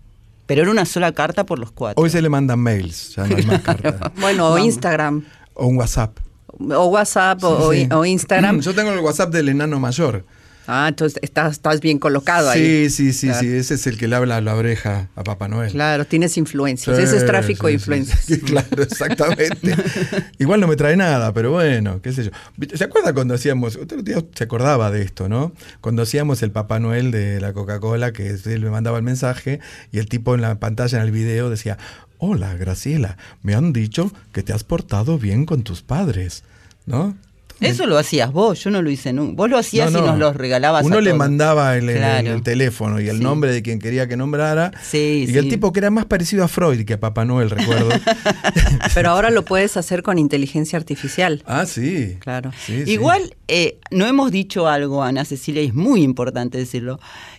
[0.46, 2.02] Pero era una sola carta por los cuatro.
[2.02, 4.12] Hoy se le mandan mails, ya no hay más cartas.
[4.20, 4.58] Bueno, o.
[4.58, 5.24] Instagram.
[5.54, 6.18] O un WhatsApp.
[6.58, 7.88] O WhatsApp o, Sí, sí.
[7.92, 8.60] o Instagram.
[8.62, 10.24] Yo tengo el WhatsApp del enano mayor.
[10.66, 12.88] Ah, entonces estás, estás bien colocado ahí.
[12.88, 13.40] Sí, sí, sí, Claro.
[13.40, 15.72] sí, ese es el que le habla a la oreja a Papá Noel.
[15.72, 16.96] Claro, tienes influencias.
[16.96, 18.38] Sí, Ese es tráfico de sí, influencias.
[18.46, 19.74] claro, exactamente.
[20.38, 22.30] Igual no me trae nada, pero bueno, qué sé yo.
[22.74, 25.52] ¿Se acuerda cuando hacíamos, otro día se acordaba de esto, ¿no?
[25.80, 29.60] Cuando hacíamos el Papá Noel de la Coca-Cola, que él me mandaba el mensaje
[29.92, 31.76] y el tipo en la pantalla, en el video, decía,
[32.18, 36.42] hola Graciela, me han dicho que te has portado bien con tus padres,
[36.86, 37.16] ¿no?
[37.60, 39.36] Eso lo hacías vos, yo no lo hice nunca.
[39.36, 40.08] Vos lo hacías No, y no.
[40.08, 40.84] nos los regalabas.
[40.84, 41.18] Uno a le todos.
[41.18, 42.32] mandaba el, el- Claro.
[42.34, 43.22] el teléfono y el Sí.
[43.22, 44.72] nombre de quien quería que nombrara.
[44.82, 47.88] Sí, y el tipo que era más parecido a Freud que a Papá Noel, recuerdo.
[48.94, 51.42] Pero ahora lo puedes hacer con inteligencia artificial.
[51.46, 52.16] ah, sí.
[52.20, 52.50] Claro.
[52.66, 52.90] Sí, sí.
[52.90, 56.98] Igual, eh, no hemos dicho algo, Ana Cecilia, y es muy importante decirlo.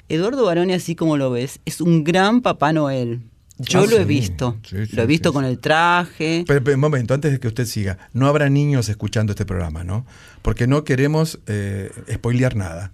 [0.09, 3.22] Eduardo Baroni, así como lo ves, es un gran Papá Noel.
[3.58, 4.58] Yo Ah, lo he visto.
[4.70, 6.43] Sí, sí, lo he visto con el traje.
[6.47, 9.84] Pero, pero un momento, antes de que usted siga, no habrá niños escuchando este programa,
[9.84, 10.06] ¿no?
[10.41, 12.91] Porque no queremos eh, spoilear nada.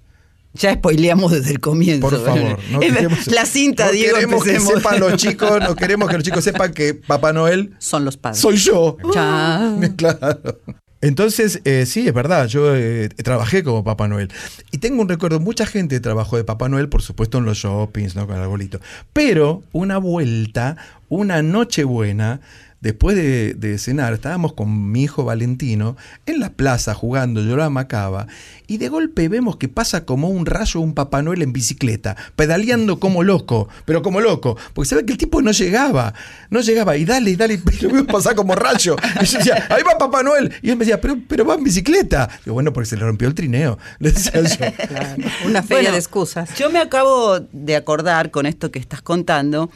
[0.53, 2.09] Ya spoileamos desde el comienzo.
[2.09, 2.59] Por favor.
[2.71, 6.23] No queremos, la cinta, no Diego, queremos que sepan los chicos, no queremos que los
[6.23, 8.39] chicos sepan que Papá Noel Son los padres.
[8.41, 8.97] soy yo.
[9.13, 9.79] Chao.
[9.95, 10.59] Claro.
[11.01, 14.29] Entonces, eh, sí, es verdad, yo eh, trabajé como Papá Noel.
[14.71, 18.15] Y tengo un recuerdo, mucha gente trabajó de Papá Noel, por supuesto, en los shoppings,
[18.15, 18.27] ¿no?
[18.27, 18.79] Con el arbolito.
[19.11, 20.77] Pero una vuelta,
[21.09, 22.41] una noche buena,
[22.81, 28.27] después de, de cenar, estábamos con mi hijo Valentino en la plaza jugando Lloraba Macaba,
[28.67, 32.99] y de golpe vemos que pasa como un rayo un Papá Noel en bicicleta, pedaleando
[32.99, 36.13] como loco, pero como loco, porque se ve que el tipo no llegaba,
[36.49, 38.95] no llegaba, y dale, y dale, y lo vimos pasar como rayo.
[39.21, 41.63] Y yo decía, ahí va Papá Noel, y él me decía, pero, pero va en
[41.63, 42.29] bicicleta.
[42.43, 44.87] Digo, bueno, porque se le rompió el trineo, le decía yo.
[44.87, 45.23] Claro.
[45.45, 46.55] Una feria Bueno, de excusas.
[46.57, 49.69] Yo me acabo de acordar con esto que estás contando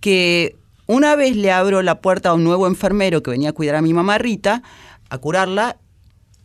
[0.00, 0.56] que
[0.88, 3.82] una vez le abro la puerta a un nuevo enfermero que venía a cuidar a
[3.82, 4.62] mi mamá Rita,
[5.10, 5.76] a curarla,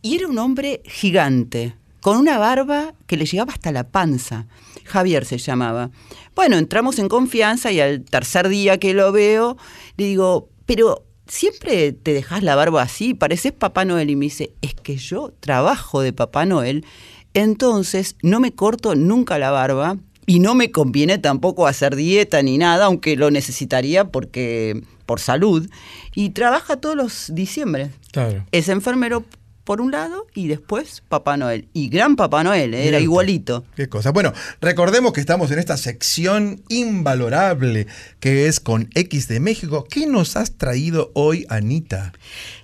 [0.02, 1.74] y era un hombre gigante.
[2.00, 4.46] con una barba que le llegaba hasta la panza.
[4.84, 5.90] Javier se llamaba.
[6.34, 9.56] Bueno, entramos en confianza y al tercer día que lo veo,
[9.96, 14.10] le digo, pero siempre te dejas la barba así, pareces Papá Noel.
[14.10, 16.84] Y me dice, es que yo trabajo de Papá Noel,
[17.32, 19.96] entonces no me corto nunca la barba
[20.26, 25.68] y no me conviene tampoco hacer dieta ni nada, aunque lo necesitaría porque por salud.
[26.14, 27.90] Y trabaja todos los diciembre.
[28.12, 28.44] Claro.
[28.52, 29.24] Es enfermero
[29.64, 31.68] por un lado y después Papá Noel.
[31.72, 32.86] Y gran Papá Noel, ¿eh?
[32.86, 33.64] era igualito.
[33.76, 34.12] Qué cosa.
[34.12, 37.86] Bueno, recordemos que estamos en esta sección invalorable
[38.20, 39.86] que es con X de México.
[39.88, 42.12] ¿Qué nos has traído hoy, Anita?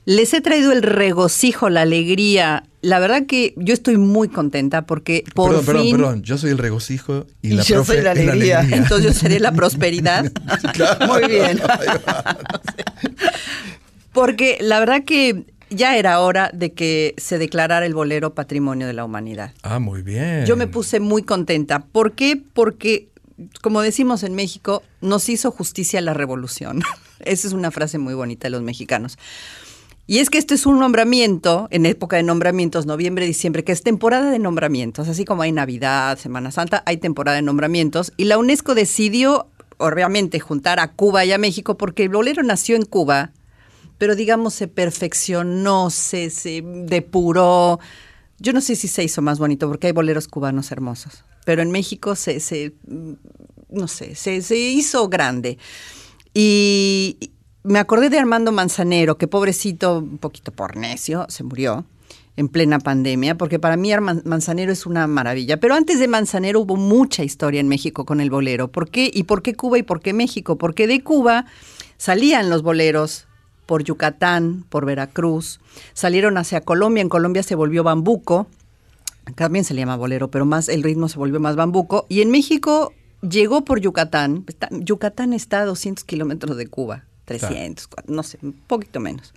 [0.04, 2.64] Les he traído el regocijo, la alegría.
[2.82, 5.96] La verdad que yo estoy muy contenta porque por perdón, perdón, fin...
[5.96, 6.22] perdón.
[6.22, 8.60] Yo soy el regocijo y, Y la yo profe soy la es alegría.
[8.72, 10.30] Entonces yo seré la prosperidad.
[10.74, 11.06] Claro.
[11.06, 11.60] Muy bien.
[14.12, 18.92] Porque la verdad que ya era hora de que se declarara el bolero Patrimonio de
[18.92, 19.52] la Humanidad.
[19.62, 20.44] Ah, muy bien.
[20.44, 21.80] Yo me puse muy contenta.
[21.80, 22.40] ¿Por qué?
[22.52, 23.08] Porque,
[23.62, 26.82] como decimos en México, nos hizo justicia la revolución.
[27.20, 29.16] Esa es una frase muy bonita de los mexicanos.
[30.06, 33.84] Y es que este es un nombramiento, en época de nombramientos, noviembre, diciembre, que es
[33.84, 35.06] temporada de nombramientos.
[35.06, 38.12] Así como hay Navidad, Semana Santa, hay temporada de nombramientos.
[38.16, 39.46] Y la UNESCO decidió,
[39.76, 43.30] obviamente, juntar a Cuba y a México, porque el bolero nació en Cuba,
[44.00, 47.78] pero digamos se perfeccionó, se, se depuró.
[48.38, 51.70] Yo no sé si se hizo más bonito, porque hay boleros cubanos hermosos, pero en
[51.70, 53.12] México se, se mm,
[53.68, 55.58] no sé, se, se hizo grande.
[56.32, 57.18] Y
[57.62, 61.84] me acordé de Armando Manzanero, que pobrecito, un poquito por necio, se murió
[62.36, 63.92] en plena pandemia, porque para mí
[64.24, 65.60] Manzanero es una maravilla.
[65.60, 68.68] Pero antes de Manzanero hubo mucha historia en México con el bolero.
[68.68, 69.10] ¿Por qué?
[69.12, 70.56] ¿Y por qué Cuba y por qué México?
[70.56, 71.44] Porque de Cuba
[71.98, 73.26] salían los boleros
[73.70, 75.60] por Yucatán, por Veracruz,
[75.92, 78.48] salieron hacia Colombia, en Colombia se volvió bambuco,
[79.36, 82.32] también se le llama bolero, pero más el ritmo se volvió más bambuco, y en
[82.32, 82.92] México
[83.22, 88.98] llegó por Yucatán, Yucatán está a 200 kilómetros de Cuba, 300, no sé, un poquito
[88.98, 89.34] menos.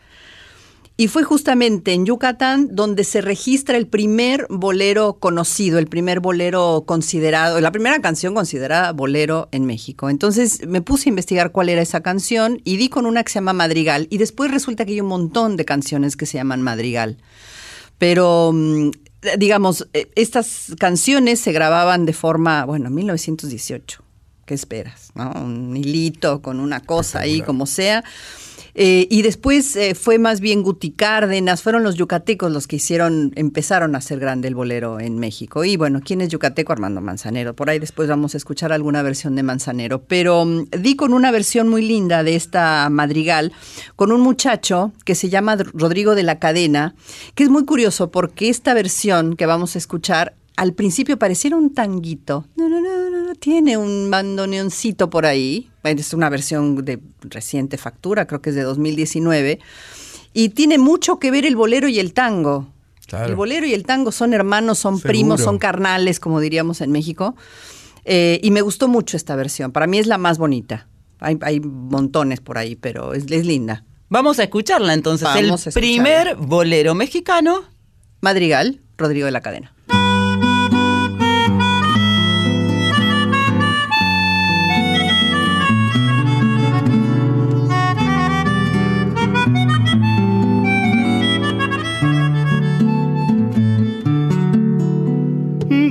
[0.96, 6.84] Y fue justamente en Yucatán donde se registra el primer bolero conocido, el primer bolero
[6.86, 10.12] considerado, la primera canción considerada bolero en México.
[10.12, 13.36] Entonces me puse a investigar cuál era esa canción y di con una que se
[13.36, 14.08] llama Madrigal.
[14.12, 17.18] Y después resulta que hay un montón de canciones que se llaman Madrigal.
[17.98, 18.92] Pero, mm,
[19.40, 24.04] digamos, eh, estas canciones se grababan de forma, bueno, 1918.
[24.46, 25.12] ¿Qué esperas?
[25.16, 25.32] ¿no?
[25.32, 28.04] Un hilito con una cosa ahí, como sea.
[28.76, 33.32] Eh, y después eh, fue más bien Guti Cárdenas, fueron los yucatecos los que hicieron,
[33.36, 35.64] empezaron a hacer grande el bolero en México.
[35.64, 36.74] Y bueno, ¿quién es yucateco?
[36.74, 37.56] Armando Manzanero.
[37.56, 40.04] Por ahí después vamos a escuchar alguna versión de Manzanero.
[40.04, 43.54] Pero mm, di con una versión muy linda de esta madrigal,
[43.96, 46.96] con un muchacho que se llama Rodrigo de la Cadena,
[47.36, 51.74] que es muy curioso porque esta versión que vamos a escuchar al principio pareciera un
[51.74, 52.46] tanguito.
[52.56, 55.70] No, no, no, no, no, tiene un bandoneoncito por ahí.
[55.84, 59.60] Es una versión de reciente factura, creo que es de 2019.
[60.34, 62.70] Y tiene mucho que ver el bolero y el tango.
[63.06, 63.28] Claro.
[63.28, 65.10] El bolero y el tango son hermanos, son Seguro.
[65.10, 67.36] primos, son carnales, como diríamos en México.
[68.06, 69.74] Eh, y me gustó mucho esta versión.
[69.74, 70.88] Para mí es la más bonita.
[71.20, 73.84] Hay, hay montones por ahí, pero es, es linda.
[74.08, 75.26] Vamos a escucharla entonces.
[75.26, 75.82] Vamos a el escucharla.
[75.82, 77.64] primer bolero mexicano.
[78.22, 79.74] Madrigal, Rodrigo de la Cadena.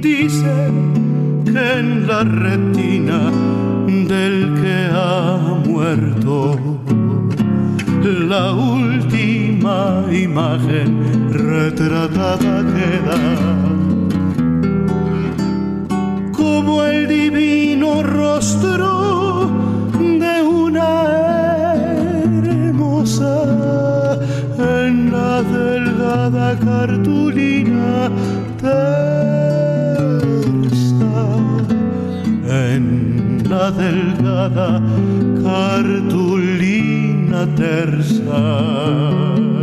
[0.03, 3.30] Dicen que en la retina
[3.86, 6.59] del que ha muerto
[8.03, 13.20] la última imagen retratada queda
[16.32, 19.48] como el divino rostro
[20.00, 21.05] de una
[22.34, 23.44] hermosa
[24.59, 28.11] en la delgada cartulina
[33.70, 34.80] delgada
[35.42, 39.61] cartulina tersa.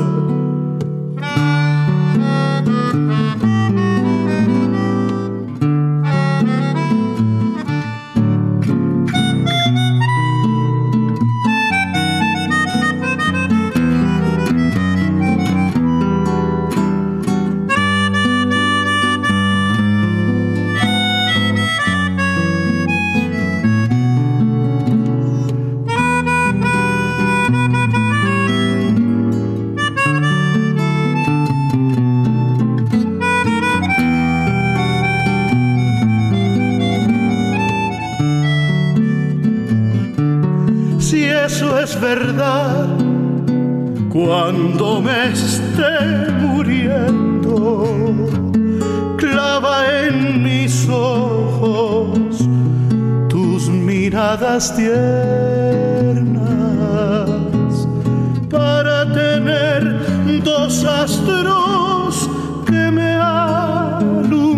[44.10, 47.86] Cuando me esté muriendo,
[49.16, 52.39] clava en mis ojos
[53.28, 54.89] tus miradas tiernas
[58.49, 62.28] para tener dos astros
[62.66, 64.57] que me alumbren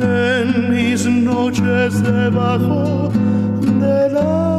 [0.00, 3.10] en mis noches debajo
[3.80, 4.55] de la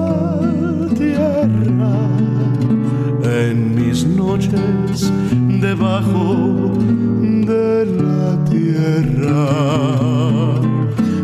[5.61, 6.71] debajo
[7.19, 9.47] de la tierra,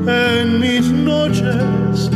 [0.08, 2.12] en mis noches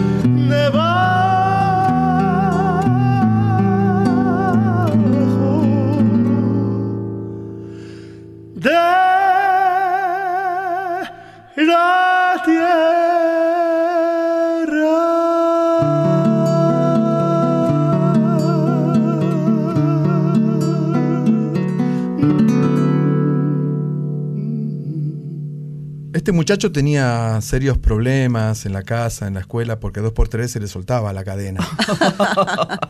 [26.27, 30.51] Este muchacho tenía serios problemas en la casa, en la escuela, porque dos por tres
[30.51, 31.65] se le soltaba la cadena.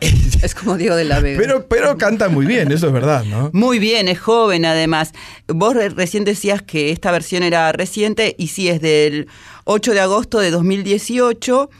[0.42, 1.38] Es como Diego de la Vega.
[1.40, 3.50] Pero, pero canta muy bien, eso es verdad, ¿no?
[3.52, 5.12] Muy bien, es joven además.
[5.46, 9.28] Vos re- recién decías que esta versión era reciente y sí, es del
[9.66, 11.70] 8 de agosto de 2018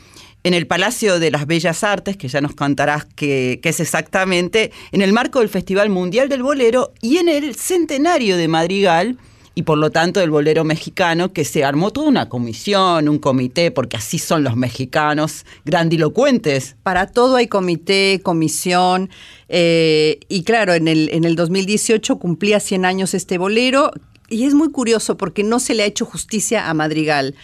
[0.45, 5.01] en el Palacio de las Bellas Artes, que ya nos contarás qué es exactamente, en
[5.01, 9.17] el marco del Festival Mundial del Bolero y en el centenario de Madrigal
[9.59, 13.71] y por lo tanto del bolero mexicano, que se armó toda una comisión, un comité,
[13.71, 16.77] porque así son los mexicanos, grandilocuentes.
[16.81, 19.09] Para todo hay comité, comisión,
[19.49, 23.91] eh, y claro, en el, en el 2018 cumplía 100 años este bolero,
[24.29, 27.35] y es muy curioso porque no se le ha hecho justicia a Madrigal.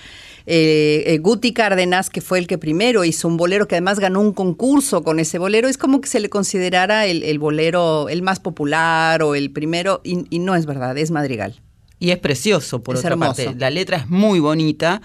[0.45, 4.22] Eh, eh, Guti Cárdenas, que fue el que primero hizo un bolero, que además ganó
[4.22, 8.22] un concurso con ese bolero, es como que se le considerara el, el bolero el
[8.22, 11.59] más popular o el primero, y, y no es verdad, es Madrigal.
[11.99, 13.43] Y es precioso, por Es otra hermoso.
[13.45, 13.55] parte.
[13.59, 15.01] La letra es muy bonita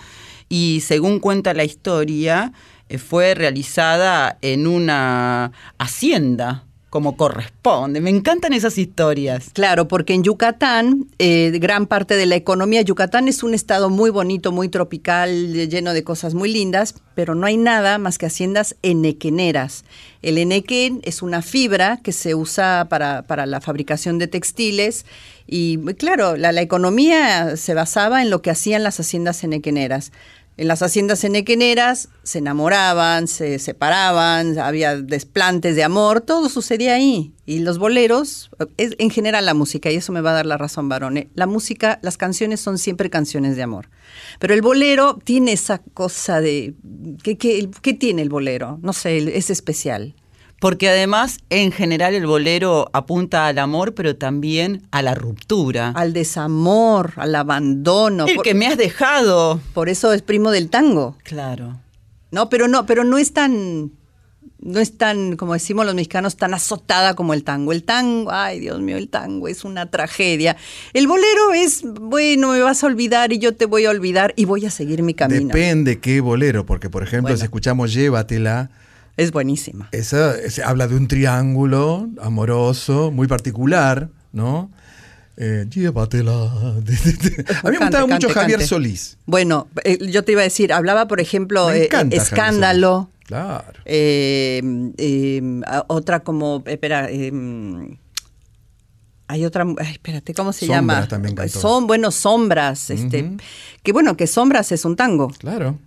[0.48, 2.52] y según cuenta la historia,
[2.88, 8.00] eh, fue realizada en una hacienda, como corresponde.
[8.00, 9.50] Me encantan esas historias.
[9.52, 14.10] Claro, porque en Yucatán, eh, gran parte de la economía, Yucatán es un estado muy
[14.10, 18.74] bonito, muy tropical, lleno de cosas muy lindas, pero no hay nada más que haciendas
[18.82, 19.84] enequeneras.
[20.20, 25.06] El enequén es una fibra que se usa para, para la fabricación de textiles
[25.52, 30.12] y claro, la, la economía se basaba en lo que hacían las haciendas enequeneras.
[30.60, 37.32] En las haciendas enequeneras se enamoraban, se separaban, había desplantes de amor, todo sucedía ahí.
[37.46, 40.58] Y los boleros, es, en general la música, y eso me va a dar la
[40.58, 43.88] razón, Barone, la música, las canciones son siempre canciones de amor.
[44.38, 46.74] Pero el bolero tiene esa cosa de...
[47.22, 48.78] ¿Qué, qué, qué tiene el bolero?
[48.82, 50.14] No sé, es especial.
[50.60, 55.88] Porque además, en general, el bolero apunta al amor, pero también a la ruptura.
[55.96, 58.26] Al desamor, al abandono.
[58.26, 59.58] El Por- que me has dejado.
[59.74, 61.16] Por eso es primo del tango.
[61.24, 61.80] Claro.
[62.30, 63.92] No, pero no, pero no es tan,
[64.60, 67.72] no es tan, como decimos los mexicanos, tan azotada como el tango.
[67.72, 70.58] El tango, ay Dios mío, el tango es una tragedia.
[70.92, 74.44] El bolero es, bueno, me vas a olvidar y yo te voy a olvidar y
[74.44, 75.46] voy a seguir mi camino.
[75.46, 77.38] Depende qué bolero, porque por ejemplo, Bueno.
[77.38, 78.68] si escuchamos Llévatela,
[79.20, 79.88] Es buenísima.
[79.92, 84.70] esa se habla de un triángulo amoroso, muy particular, ¿no?
[85.36, 86.32] Eh, llévatela.
[86.44, 88.66] A mí me Cante, gustaba mucho cante, Javier cante.
[88.66, 89.18] Solís.
[89.26, 93.10] Bueno, eh, yo te iba a decir, hablaba, por ejemplo, eh, Escándalo.
[93.26, 93.80] Claro.
[93.84, 94.60] eh,
[95.86, 97.30] otra como, espera, eh,
[99.28, 101.08] hay otra, ay, espérate, ¿cómo se Sombras llama?
[101.08, 101.60] también cantó.
[101.60, 103.36] Son, bueno, Sombras, este,
[103.82, 105.28] que bueno, que Sombras es un tango.
[105.38, 105.78] Claro.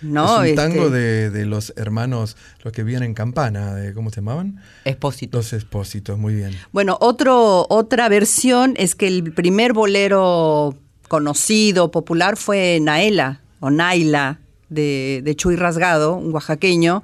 [0.00, 3.92] No, es un tango este- de, de los hermanos, los que vivían en Campana, de,
[3.94, 4.60] ¿cómo se llamaban?
[4.84, 5.36] Expósito.
[5.38, 6.52] Los expósitos, muy bien.
[6.72, 10.76] Bueno, otro, otra versión es que el primer bolero
[11.08, 14.38] conocido, popular, fue Naela o Naila
[14.68, 17.02] de, de Chuy Rasgado, un oaxaqueño,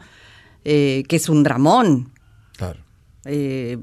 [0.65, 2.11] eh, que es un dramón.
[3.27, 3.79] Eh,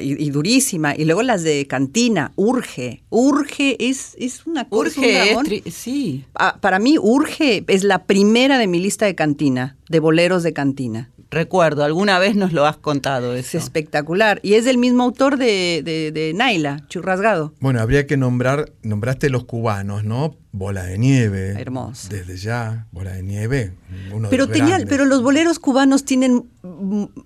[0.00, 0.94] y, y durísima.
[0.96, 3.02] Y luego las de Cantina, Urge.
[3.10, 5.00] Urge es, es una cosa.
[5.00, 6.24] un es sí.
[6.34, 10.52] Ah, para mí, Urge es la primera de mi lista de cantina, de boleros de
[10.52, 11.10] cantina.
[11.30, 14.38] Recuerdo, alguna vez nos lo has contado Es espectacular.
[14.42, 17.52] Y es del mismo autor de, de, de Naila, Churrasgado.
[17.60, 20.36] Bueno, habría que nombrar, nombraste los cubanos, ¿no?
[20.52, 21.54] Bola de nieve.
[21.60, 22.08] Hermoso.
[22.08, 23.74] Desde ya, Bola de nieve.
[24.12, 24.88] Uno de Pero, los tenía, grandes.
[24.88, 26.44] pero los boleros cubanos tienen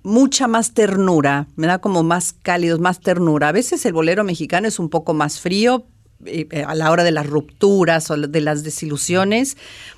[0.02, 3.48] mucha más ternura, me da como más cálidos, más ternura.
[3.48, 5.84] A veces el bolero mexicano es un poco más frío,
[6.26, 9.56] eh, a la hora de las rupturas o de las desilusiones,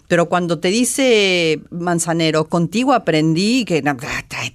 [0.09, 3.83] pero cuando te dice Manzanero, contigo aprendí que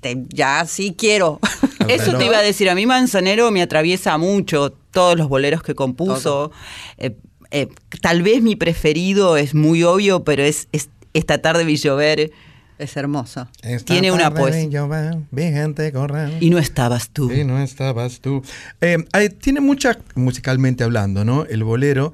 [0.01, 1.39] te- ya sí quiero.
[1.88, 5.74] Eso te iba a decir, a mí Manzanero me atraviesa mucho todos los boleros que
[5.76, 6.51] compuso.
[6.97, 7.15] Eh,
[7.51, 7.68] eh,
[8.01, 12.32] tal vez mi preferido es muy obvio, pero es, es Esta tarde vi llover.
[12.78, 13.47] Es hermoso.
[13.86, 14.61] Tiene una poesía.
[16.39, 17.32] Y no estabas tú.
[17.32, 18.43] Y no estabas tú.
[18.82, 21.45] Eh, hay- tiene mucha, musicalmente hablando, ¿no?
[21.45, 22.13] El bolero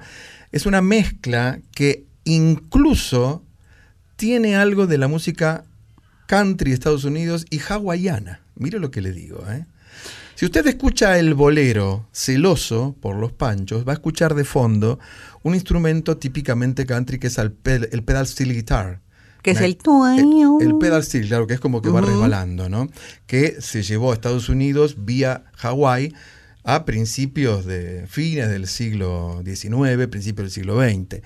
[0.52, 3.44] es una mezcla que incluso
[4.16, 5.66] tiene algo de la música
[6.28, 8.40] country de Estados Unidos y hawaiana.
[8.56, 9.66] Mire lo que le digo, ¿eh?
[10.36, 15.00] Si usted escucha el bolero celoso por los panchos, va a escuchar de fondo
[15.44, 19.00] un instrumento típicamente country que es el pedal steel guitar.
[19.44, 20.60] Que es el tuaño.
[20.62, 22.90] el pedal steel, claro, que es como que va resbalando, ¿no?
[23.28, 26.14] Que se llevó a Estados Unidos vía Hawái
[26.64, 31.22] a principios de fines del siglo XIX, principios del siglo XX.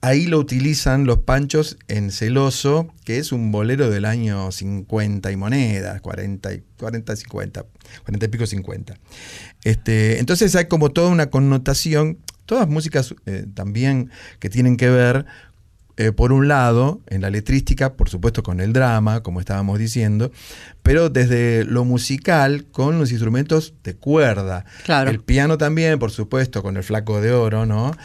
[0.00, 5.36] Ahí lo utilizan los panchos en Celoso, que es un bolero del año 50 y
[5.36, 7.66] monedas, 40 y 40, 50,
[8.04, 8.96] 40 y pico 50.
[9.64, 15.26] Este, entonces hay como toda una connotación, todas músicas eh, también que tienen que ver
[15.98, 20.30] eh, por un lado, en la letrística, por supuesto con el drama, como estábamos diciendo,
[20.84, 24.64] pero desde lo musical con los instrumentos de cuerda.
[24.84, 25.10] Claro.
[25.10, 27.96] El piano también, por supuesto, con el flaco de oro, ¿no?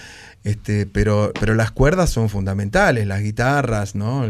[0.44, 4.26] Este, pero, pero las cuerdas son fundamentales, las guitarras, ¿no?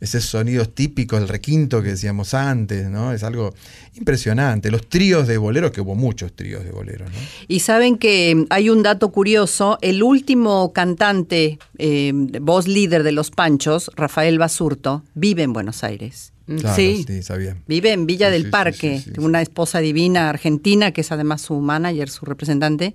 [0.00, 3.12] Esos sonidos típicos, el requinto que decíamos antes, ¿no?
[3.12, 3.54] Es algo
[3.94, 4.70] impresionante.
[4.70, 7.18] Los tríos de boleros, que hubo muchos tríos de boleros, ¿no?
[7.48, 12.12] Y saben que hay un dato curioso, el último cantante, eh,
[12.42, 16.32] voz líder de Los Panchos, Rafael Basurto, vive en Buenos Aires.
[16.58, 17.22] Claro, sí.
[17.22, 17.56] sabía.
[17.66, 21.02] Vive en Villa Sí, del sí, sí, Parque, sí, sí, una esposa divina argentina, que
[21.02, 22.94] es además su manager, su representante.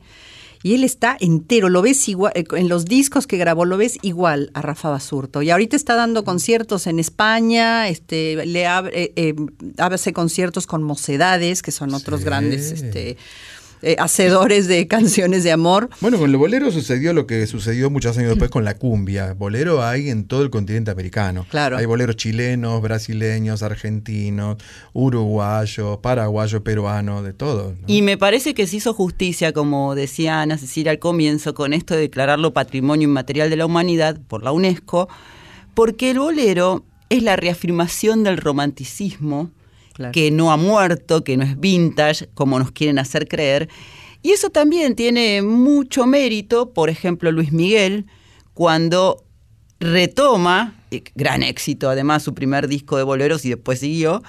[0.65, 3.99] Y él está entero, lo ves igual, eh, en los discos que grabó, lo ves
[4.01, 5.43] igual a Rafa Basurto.
[5.43, 9.35] Y ahorita está dando conciertos en España, este, le abre, eh, eh,
[9.77, 12.25] hace conciertos con Mocedades, que son otros Sí.
[12.25, 13.15] grandes este,
[13.81, 15.89] eh, hacedores de canciones de amor.
[16.01, 19.33] Bueno, con el bolero sucedió lo que sucedió muchos años después con la cumbia.
[19.33, 21.45] Bolero hay en todo el continente americano.
[21.49, 21.77] Claro.
[21.77, 24.57] Hay boleros chilenos, brasileños, argentinos,
[24.93, 27.75] uruguayos, paraguayos, peruanos, de todo.
[27.79, 27.83] ¿no?
[27.87, 31.93] Y me parece que se hizo justicia, como decía Ana Cecilia al comienzo, con esto
[31.93, 35.07] de declararlo Patrimonio Inmaterial de la Humanidad por la UNESCO,
[35.73, 39.51] porque el bolero es la reafirmación del romanticismo,
[40.11, 43.69] Que no ha muerto, que no es vintage, como nos quieren hacer creer.
[44.21, 48.05] Y eso también tiene mucho mérito, por ejemplo, Luis Miguel,
[48.53, 49.23] cuando
[49.79, 54.23] retoma, eh, gran éxito además, su primer disco de boleros y después siguió,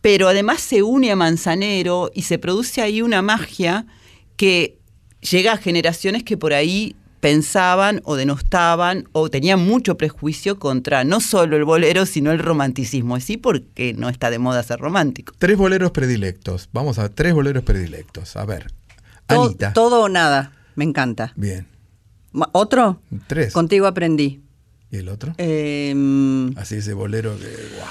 [0.00, 3.86] pero además se une a Manzanero y se produce ahí una magia
[4.36, 4.78] que
[5.20, 11.20] llega a generaciones que por ahí pensaban o denostaban o tenían mucho prejuicio contra no
[11.22, 13.18] solo el bolero, sino el romanticismo.
[13.18, 15.32] Sí, porque no está de moda ser romántico.
[15.38, 16.68] Tres boleros predilectos.
[16.74, 18.36] Vamos a ver, tres boleros predilectos.
[18.36, 18.70] A ver.
[19.26, 19.72] To- Anita.
[19.72, 21.32] todo o nada, me encanta.
[21.34, 21.66] Bien.
[22.52, 23.00] ¿Otro?
[23.26, 23.54] Tres.
[23.54, 24.42] Contigo aprendí.
[24.90, 25.32] ¿Y el otro?
[25.38, 27.46] Em, Así ese bolero que.
[27.78, 27.88] ¡guau!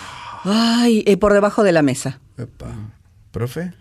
[0.55, 2.19] ay, eh, por debajo de la mesa.
[2.37, 2.67] Epa.
[3.31, 3.73] ¿Profe?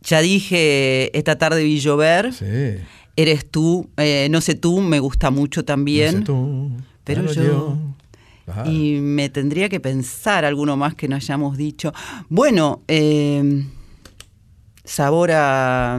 [0.00, 2.78] Ya dije, esta tarde vi llover, Sí.
[3.16, 6.12] Eres tú, eh, no sé tú, me gusta mucho también.
[6.14, 6.70] No sé tú,
[7.04, 7.78] pero pero yo-.
[8.66, 11.92] Y me tendría que pensar alguno más que no hayamos dicho.
[12.28, 13.64] Bueno, eh,
[14.84, 15.98] sabor a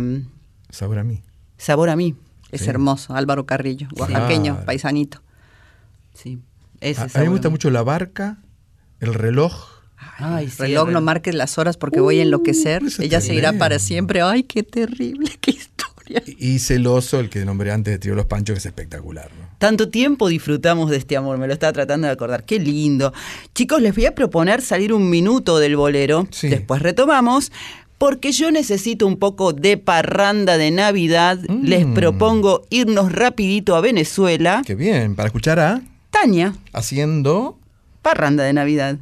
[0.70, 1.22] Sabor a mí.
[1.58, 2.16] sabor a mí.
[2.52, 2.70] Es Sí.
[2.70, 4.66] hermoso, Álvaro Carrillo, oaxaqueño, Claro.
[4.66, 5.22] paisanito.
[6.14, 6.40] Sí,
[6.80, 8.38] ese A, a mí me gusta mucho la barca,
[9.00, 9.54] el reloj.
[10.18, 12.84] Ay, sí, Reloj, el no marques las horas porque voy a enloquecer.
[12.84, 14.22] Uh, Ella es se irá para siempre.
[14.22, 15.52] Ay, qué terrible, qué
[16.40, 19.30] Y, celoso, el que nombré antes de Trío Los Panchos, que es espectacular.
[19.40, 19.48] ¿no?
[19.58, 22.46] Tanto tiempo disfrutamos de este amor, me lo estaba tratando de acordar.
[22.46, 23.14] Qué lindo.
[23.54, 26.28] Chicos, les voy a proponer salir un minuto del bolero.
[26.32, 26.50] Sí.
[26.50, 27.52] Después retomamos.
[27.98, 31.40] Porque yo necesito un poco de parranda de Navidad.
[31.64, 31.94] Les Mm.
[31.94, 34.64] propongo irnos rapidito a Venezuela.
[34.66, 37.58] Qué bien, para escuchar a Tania, Haciendo.
[38.02, 38.98] parranda de Navidad.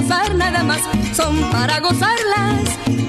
[0.00, 0.80] Nada más.
[1.14, 2.60] Son para gozarlas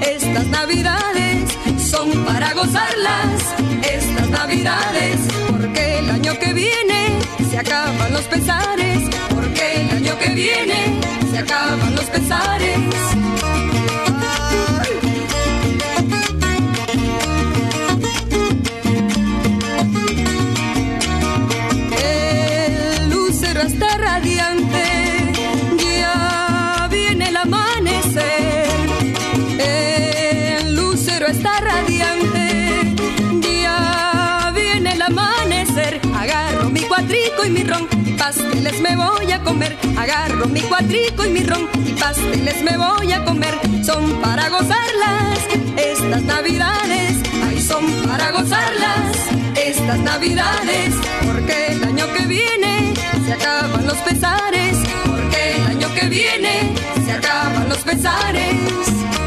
[0.01, 1.51] estas navidades,
[1.89, 5.17] son para gozarlas estas navidades.
[5.49, 7.19] Porque el año que viene
[7.49, 10.99] se acaban los pesares, porque el año que viene
[11.31, 13.34] se acaban los pesares.
[38.36, 39.77] Pasteles me voy a comer.
[39.97, 43.55] Agarro mi cuatrico y mi ron, y pasteles me voy a comer.
[43.83, 45.39] Son para gozarlas
[45.77, 47.13] estas navidades,
[47.47, 49.15] ay, son para gozarlas
[49.55, 50.93] estas navidades,
[51.25, 52.93] porque el año que viene
[53.25, 56.73] se acaban los pesares, porque el año que viene
[57.05, 59.24] se acaban los pesares.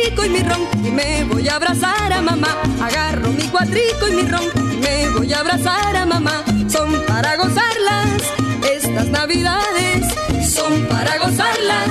[0.00, 2.56] Cuatrico y mi ron y me voy a abrazar a mamá.
[2.80, 6.44] Agarro mi cuatrico y mi ron y me voy a abrazar a mamá.
[6.68, 8.22] Son para gozarlas
[8.62, 10.06] estas navidades.
[10.48, 11.90] Son para gozarlas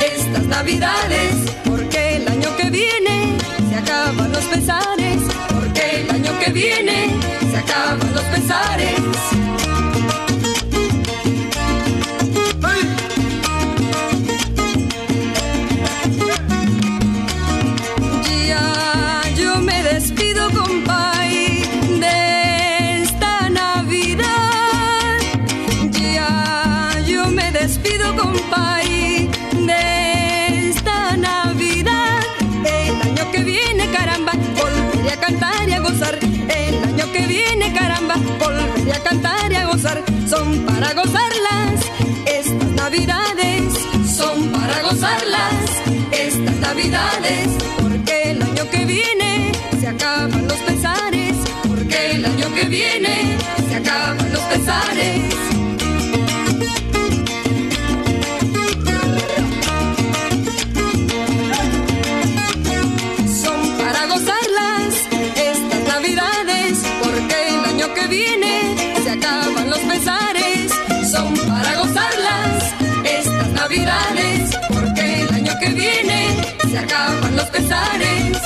[0.00, 1.52] estas navidades.
[1.64, 3.36] Porque el año que viene
[3.68, 5.20] se acaban los pesares.
[5.48, 7.10] Porque el año que viene
[7.50, 9.43] se acaban los pesares.
[42.94, 43.72] Navidades,
[44.06, 45.52] son para gozarlas
[46.12, 47.48] estas Navidades.
[47.82, 51.34] Porque el año que viene se acaban los pesares,
[51.66, 53.36] porque el año que viene
[53.68, 55.53] se acaban los pesares.
[76.84, 78.38] Acaban los pesares.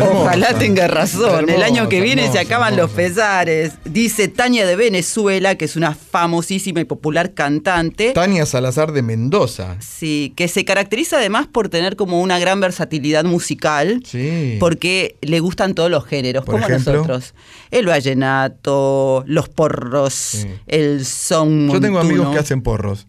[0.00, 1.48] Ojalá tenga razón.
[1.48, 3.74] el año que hermosa, viene se hermosa, acaban los pesares.
[3.84, 8.12] Dice Tania de Venezuela, que es una famosísima y popular cantante.
[8.12, 9.76] Tania Salazar de Mendoza.
[9.80, 14.02] Sí, que se caracteriza además por tener como una gran versatilidad musical.
[14.04, 14.56] Sí.
[14.58, 16.94] Porque le gustan todos los géneros, Por como ejemplo.
[16.94, 17.34] nosotros.
[17.70, 21.70] El vallenato, los porros, el son.
[21.70, 23.06] Yo tengo amigos que hacen porros.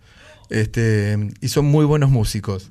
[0.53, 2.69] Este, y son muy buenos músicos.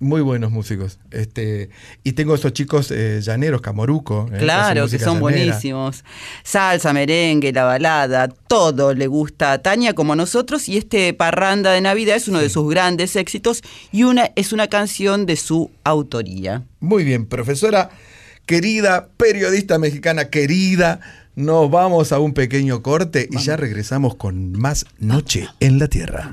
[0.00, 0.98] Muy buenos músicos.
[1.10, 1.68] Este,
[2.02, 4.28] y tengo esos chicos eh, llaneros, Camoruco.
[4.32, 5.20] eh, Claro, que son llanera.
[5.20, 6.02] buenísimos.
[6.42, 11.72] Salsa, merengue, la balada, todo le gusta a Tania como a nosotros y este Parranda
[11.72, 15.70] de Navidad es uno de sus grandes éxitos y una es una canción de su
[15.84, 16.64] autoría.
[16.80, 17.90] Muy bien, profesora
[18.46, 21.00] querida, periodista mexicana querida.
[21.36, 26.30] Nos vamos a un pequeño corte y ya regresamos con más Noche en la Tierra.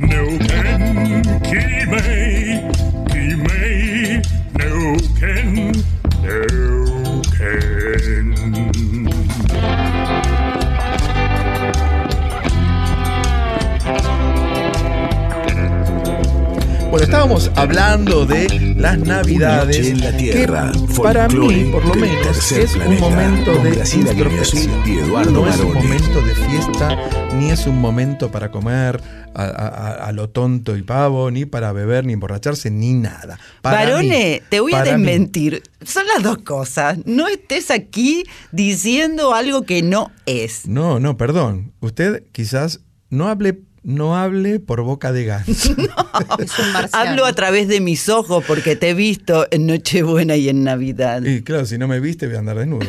[16.91, 19.87] Bueno, estábamos hablando de las navidades.
[19.87, 24.57] En la Tierra, que para mí, por lo menos, es un momento de Graciela Guineazú
[24.57, 24.83] introspección.
[24.85, 26.97] y Eduardo No es un momento de fiesta,
[27.37, 29.01] ni es un momento para comer
[29.33, 33.39] a, a- a lo tonto y pavo, ni para beber, ni emborracharse, ni nada.
[33.63, 34.89] Varone, te voy a mí.
[34.89, 35.63] desmentir.
[35.85, 36.97] Son las dos cosas.
[37.05, 40.67] No estés aquí diciendo algo que no es.
[40.67, 41.71] No, no, perdón.
[41.79, 45.75] Usted quizás no hable no hable por boca de ganso.
[46.39, 47.09] Es un marciano.
[47.09, 51.23] Hablo a través de mis ojos porque te he visto en Nochebuena y en Navidad.
[51.23, 52.87] Y claro, si no me viste, voy a andar desnudo.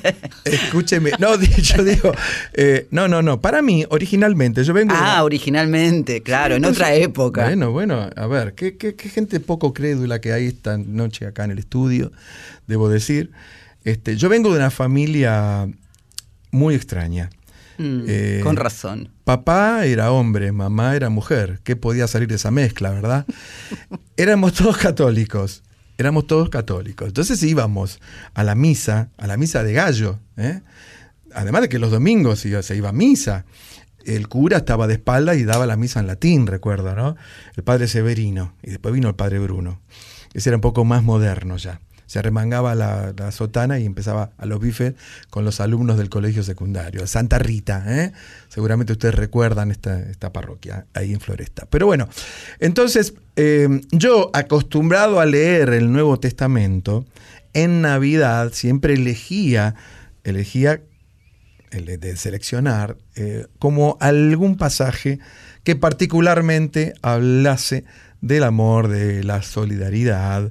[0.44, 1.12] Escúcheme.
[1.18, 2.12] No, yo digo,
[2.54, 3.40] eh, no, no, no.
[3.40, 4.92] Para mí, originalmente, yo vengo.
[4.94, 7.44] de Ah, originalmente, claro, en otra Entonces, época.
[7.44, 11.44] Bueno, bueno, a ver, ¿qué, qué, qué gente poco crédula que hay esta noche acá
[11.44, 12.10] en el estudio,
[12.66, 13.30] debo decir.
[13.84, 15.68] Este, yo vengo de una familia
[16.50, 17.30] muy extraña.
[17.78, 19.08] Mm, Eh, con razón.
[19.24, 21.60] Papá era hombre, mamá era mujer.
[21.62, 23.24] ¿Qué podía salir de esa mezcla, verdad?
[24.16, 25.62] Éramos todos católicos.
[25.96, 27.06] Éramos todos católicos.
[27.06, 28.00] Entonces íbamos
[28.34, 30.18] a la misa, a la misa de gallo.
[30.36, 30.60] ¿eh?
[31.32, 33.44] Además de que los domingos se iba a misa.
[34.04, 37.16] El cura estaba de espalda y daba la misa en latín, recuerdo, ¿no?
[37.56, 38.54] El padre Severino.
[38.62, 39.80] Y después vino el padre Bruno.
[40.34, 41.80] Ese era un poco más moderno ya.
[42.12, 44.92] Se arremangaba la, la sotana y empezaba a los bifes
[45.30, 47.06] con los alumnos del colegio secundario.
[47.06, 48.12] Santa Rita, ¿eh?
[48.50, 51.66] Seguramente ustedes recuerdan esta, esta parroquia ahí en Floresta.
[51.70, 52.10] Pero bueno,
[52.60, 57.06] entonces eh, yo acostumbrado a leer el Nuevo Testamento,
[57.54, 59.74] en Navidad siempre elegía,
[60.22, 60.82] elegía
[61.70, 65.18] el de- de seleccionar eh, como algún pasaje
[65.64, 67.84] que particularmente hablase
[68.20, 70.50] del amor, de la solidaridad,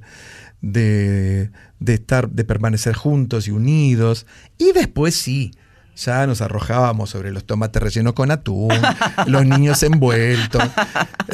[0.62, 1.50] de,
[1.80, 4.26] de estar, de permanecer juntos y unidos.
[4.56, 5.52] Y después sí,
[5.96, 8.72] ya nos arrojábamos sobre los tomates rellenos con atún,
[9.26, 10.62] los niños envueltos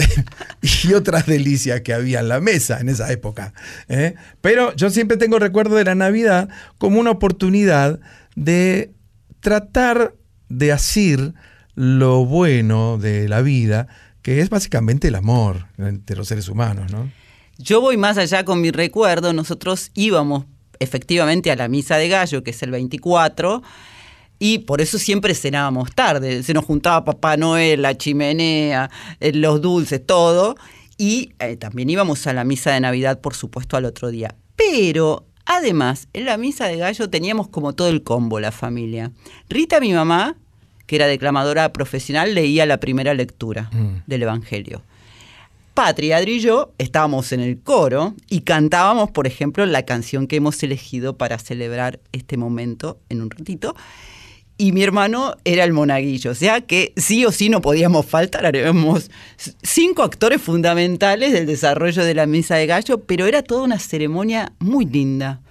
[0.82, 3.52] y otras delicias que había en la mesa en esa época.
[3.88, 4.14] ¿eh?
[4.40, 6.48] Pero yo siempre tengo recuerdo de la Navidad
[6.78, 8.00] como una oportunidad
[8.34, 8.92] de
[9.40, 10.14] tratar
[10.48, 11.34] de asir
[11.74, 13.86] lo bueno de la vida,
[14.22, 17.10] que es básicamente el amor entre los seres humanos, ¿no?
[17.58, 19.32] Yo voy más allá con mi recuerdo.
[19.32, 20.44] Nosotros íbamos
[20.78, 23.62] efectivamente a la misa de gallo, que es el 24,
[24.38, 26.44] y por eso siempre cenábamos tarde.
[26.44, 30.54] Se nos juntaba Papá Noel, la chimenea, eh, los dulces, todo.
[30.96, 34.36] Y eh, también íbamos a la misa de Navidad, por supuesto, al otro día.
[34.54, 39.10] Pero además, en la misa de gallo teníamos como todo el combo, la familia.
[39.48, 40.36] Rita, mi mamá,
[40.86, 43.68] que era declamadora profesional, leía la primera lectura
[44.06, 44.82] del Evangelio.
[45.78, 50.34] Patri, Adri y yo estábamos en el coro y cantábamos, por ejemplo, la canción que
[50.34, 53.76] hemos elegido para celebrar este momento en un ratito.
[54.56, 58.44] Y mi hermano era el monaguillo, o sea que sí o sí no podíamos faltar.
[58.44, 59.08] Haremos
[59.62, 64.54] cinco actores fundamentales del desarrollo de la misa de gallo, pero era toda una ceremonia
[64.58, 65.42] muy linda,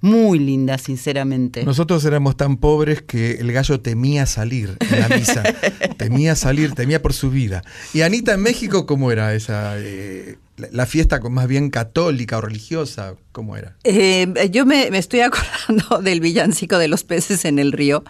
[0.00, 1.64] muy linda, sinceramente.
[1.64, 5.42] Nosotros éramos tan pobres que el gallo temía salir en la misa.
[5.96, 7.62] temía salir, temía por su vida.
[7.92, 9.74] Y Anita, en México, ¿cómo era esa?
[9.78, 13.14] eh, la, fiesta con- más bien católica o religiosa?
[13.32, 13.76] ¿Cómo era?
[13.84, 18.04] Eh, yo me, me estoy acordando del villancico de los peces en el río,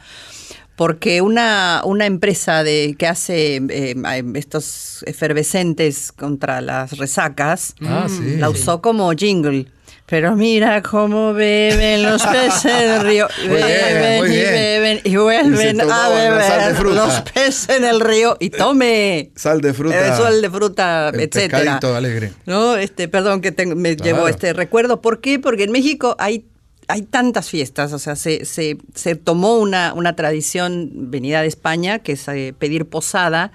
[0.76, 3.95] porque una, una empresa de, que hace eh,
[4.34, 8.36] estos efervescentes contra las resacas Ah, sí.
[8.36, 9.66] la usó como jingle.
[10.11, 13.29] Pero mira cómo beben los peces del río.
[13.43, 14.53] Bien, beben y bien.
[14.53, 18.37] beben y vuelven a beber los peces en el río.
[18.41, 19.33] Y tome.
[19.37, 20.07] Sal de fruta.
[20.07, 21.79] Eh, sal de fruta, el etcétera.
[21.95, 22.33] alegre.
[22.47, 24.17] No, este, perdón que tengo- me Claro.
[24.17, 25.03] llevó este recuerdo.
[25.03, 25.39] ¿Por qué?
[25.39, 26.47] Porque en México hay,
[26.89, 31.99] hay tantas fiestas, o sea, se, se, se tomó una, una tradición venida de España,
[31.99, 33.53] que es eh, pedir posada,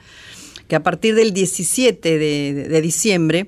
[0.68, 3.48] que a partir del 17 de, de diciembre,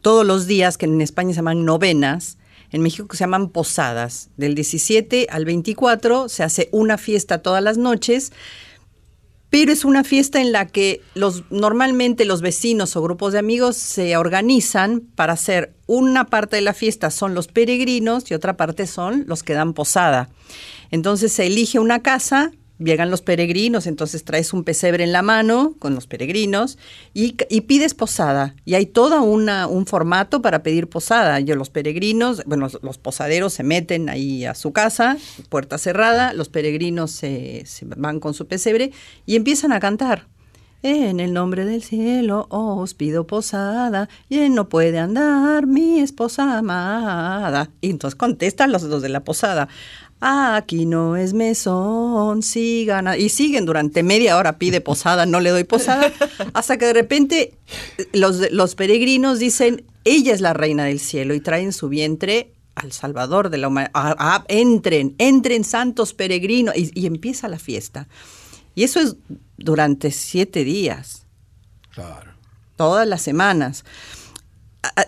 [0.00, 2.38] todos los días, que en España se llaman novenas,
[2.70, 4.30] en México se llaman posadas.
[4.36, 8.32] Del 17 al 24 se hace una fiesta todas las noches
[9.54, 13.76] pero es una fiesta en la que los normalmente los vecinos o grupos de amigos
[13.76, 18.88] se organizan para hacer una parte de la fiesta son los peregrinos y otra parte
[18.88, 20.28] son los que dan posada.
[20.90, 25.74] Entonces se elige una casa, llegan los peregrinos, entonces traes un pesebre en la mano
[25.78, 26.78] con los peregrinos
[27.12, 28.54] y, pides posada.
[28.64, 31.40] Y hay todo un formato para pedir posada.
[31.40, 35.16] Yo, los peregrinos, bueno, los, posaderos se meten ahí a su casa,
[35.48, 37.64] puerta cerrada, los peregrinos se,
[37.96, 38.92] van con su pesebre
[39.26, 40.26] y empiezan a cantar.
[40.86, 47.70] En el nombre del cielo os pido posada, y no puede andar mi esposa amada.
[47.80, 49.68] Y entonces contestan los dos de la posada.
[50.26, 53.08] Aquí no es mesón, sigan.
[53.08, 53.18] a-".
[53.18, 56.10] Y siguen durante media hora, pide posada, no le doy posada,
[56.54, 57.52] hasta que de repente
[58.14, 62.92] los, los peregrinos dicen, ella es la reina del cielo, y traen su vientre al
[62.92, 64.46] Salvador de la humanidad.
[64.48, 68.08] entren, entren santos peregrinos, y, y empieza la fiesta.
[68.74, 69.16] Y eso es
[69.58, 71.26] durante siete días.
[71.90, 72.32] Claro.
[72.76, 73.84] Todas las semanas.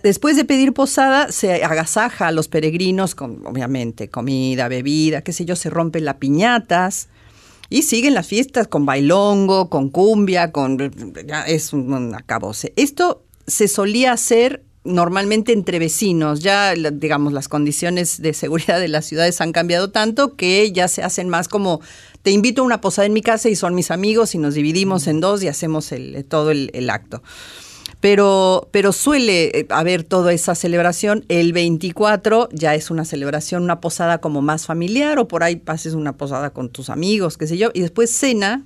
[0.03, 5.45] Después de pedir posada, se agasaja a los peregrinos con, obviamente, comida, bebida, qué sé
[5.45, 7.09] yo, se rompen las piñatas.
[7.68, 10.79] Y siguen las fiestas con bailongo, con cumbia, con
[11.27, 12.72] ya es un, un acabose.
[12.77, 16.41] Esto se solía hacer normalmente entre vecinos.
[16.41, 21.03] Ya, digamos, las condiciones de seguridad de las ciudades han cambiado tanto que ya se
[21.03, 21.81] hacen más como
[22.22, 25.09] te invito a una posada en mi casa y son mis amigos y nos dividimos
[25.09, 27.20] en dos y hacemos el- todo el, el acto.
[28.07, 31.24] Pero, pero suele eh, haber toda esa celebración.
[31.28, 35.92] El 24 ya es una celebración, una posada como más familiar, o por ahí pases
[35.94, 38.64] una posada con tus amigos, qué sé yo, y después cena,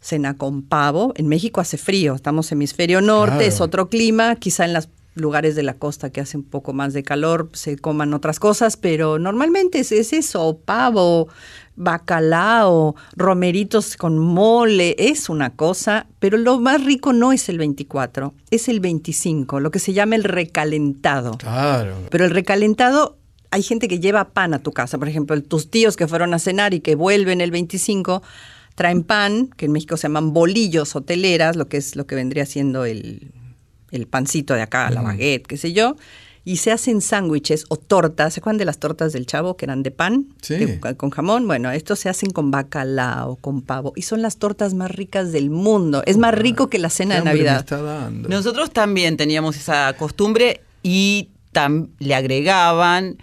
[0.00, 1.14] cena con pavo.
[1.16, 3.48] En México hace frío, estamos hemisferio norte, Claro.
[3.48, 6.92] es otro clima, quizá en los lugares de la costa que hace un poco más
[6.92, 11.26] de calor se coman otras cosas, pero normalmente es, es eso, pavo,
[11.76, 18.34] bacalao, romeritos con mole, es una cosa, pero lo más rico no es el 24,
[18.50, 21.36] es el 25, lo que se llama el recalentado.
[21.38, 21.96] Claro.
[22.10, 23.18] Pero el recalentado,
[23.50, 24.98] hay gente que lleva pan a tu casa.
[24.98, 28.22] Por ejemplo, tus tíos que fueron a cenar y que vuelven el 25,
[28.74, 32.14] traen pan, que en México se llaman bolillos o teleras, lo que es lo que
[32.14, 33.32] vendría siendo el,
[33.90, 35.96] el pancito de acá, la baguette, qué sé yo.
[36.48, 38.32] Y se hacen sándwiches o tortas.
[38.34, 40.28] ¿Se acuerdan de las tortas del chavo que eran de pan?
[40.40, 40.54] Sí.
[40.54, 41.46] De- con jamón.
[41.48, 43.92] Bueno, estos se hacen con bacalao, con pavo.
[43.96, 46.04] Y son las tortas más ricas del mundo.
[46.06, 47.58] Es más rico que la cena ¿Qué de Navidad.
[47.58, 48.28] está dando?
[48.28, 53.16] Nosotros también teníamos esa costumbre y tam- le agregaban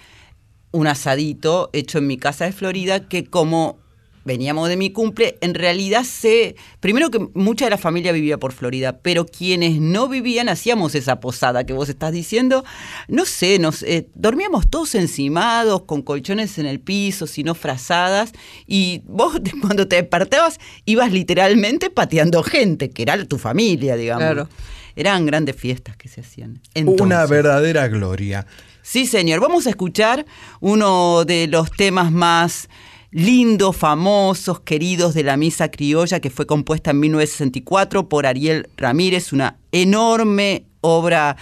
[0.72, 3.78] un asadito hecho en mi casa de Florida que como
[4.26, 8.54] veníamos de mi cumple, en realidad sé, primero que mucha de la familia vivía por
[8.54, 12.64] Florida, pero quienes no vivían hacíamos esa posada que vos estás diciendo,
[13.08, 18.32] no sé, nos eh, dormíamos todos encimados, con colchones en el piso, sino frazadas,
[18.68, 24.24] y vos cuando te despertabas ibas literalmente pateando gente, que era tu familia, digamos.
[24.24, 24.50] Claro.
[24.96, 26.62] Eran grandes fiestas que se hacían.
[26.76, 28.46] Una verdadera gloria.
[28.84, 29.40] Sí, señor.
[29.40, 30.26] Vamos a escuchar
[30.60, 32.70] uno de los temas más
[33.14, 39.32] lindos, famosos, queridos de la Misa Criolla, que fue compuesta en 1964 por Ariel Ramírez,
[39.32, 41.38] una enorme obra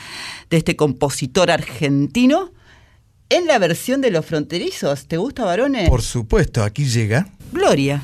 [0.50, 2.52] de este compositor argentino,
[3.30, 5.08] en la versión de Los Fronterizos.
[5.08, 5.90] ¿Te gusta, varones?
[5.90, 7.30] Por supuesto, aquí llega.
[7.54, 8.04] Gloria.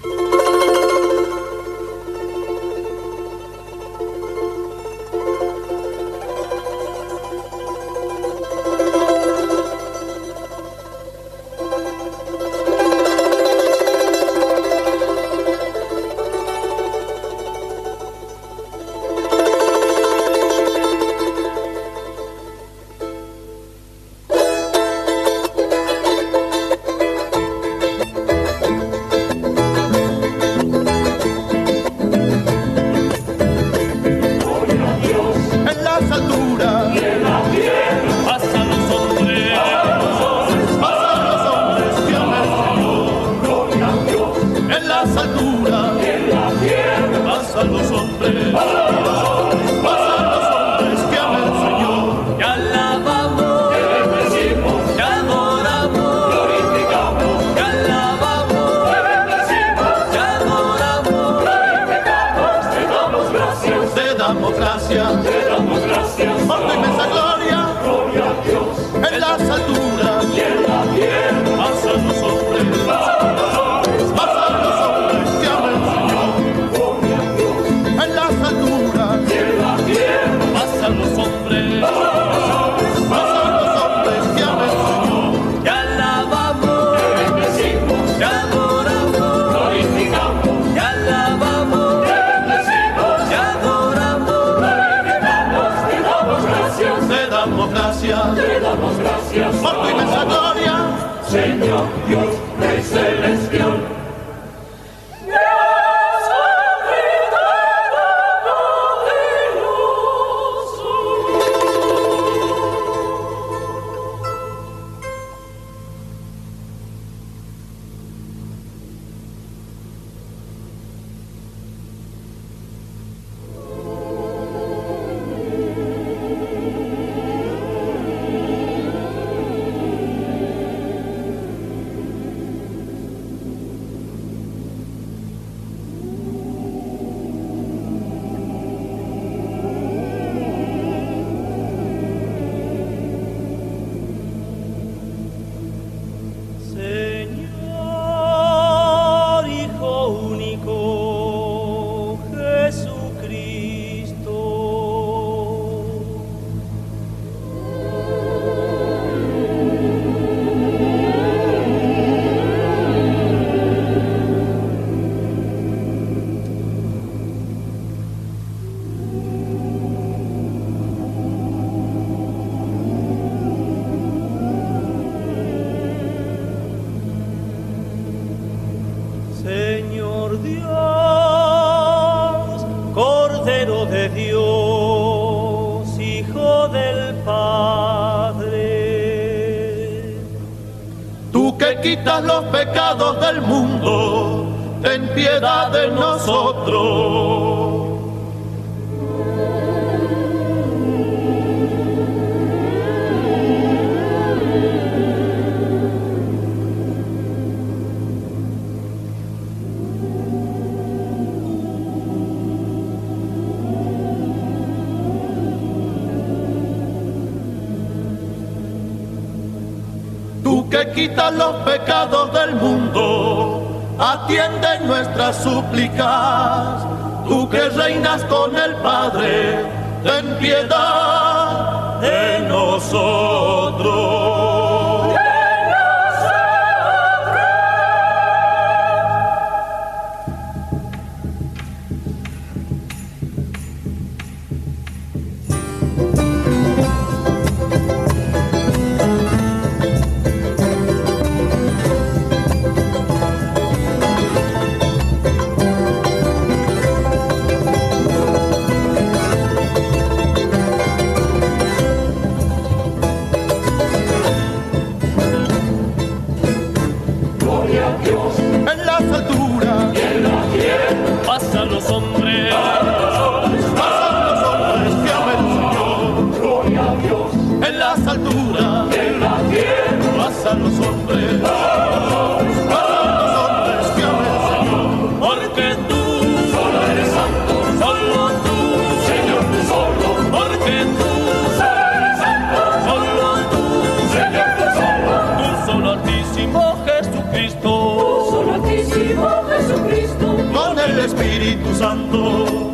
[301.74, 302.74] Santo.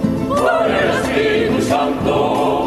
[0.68, 2.63] Espíritu Santo.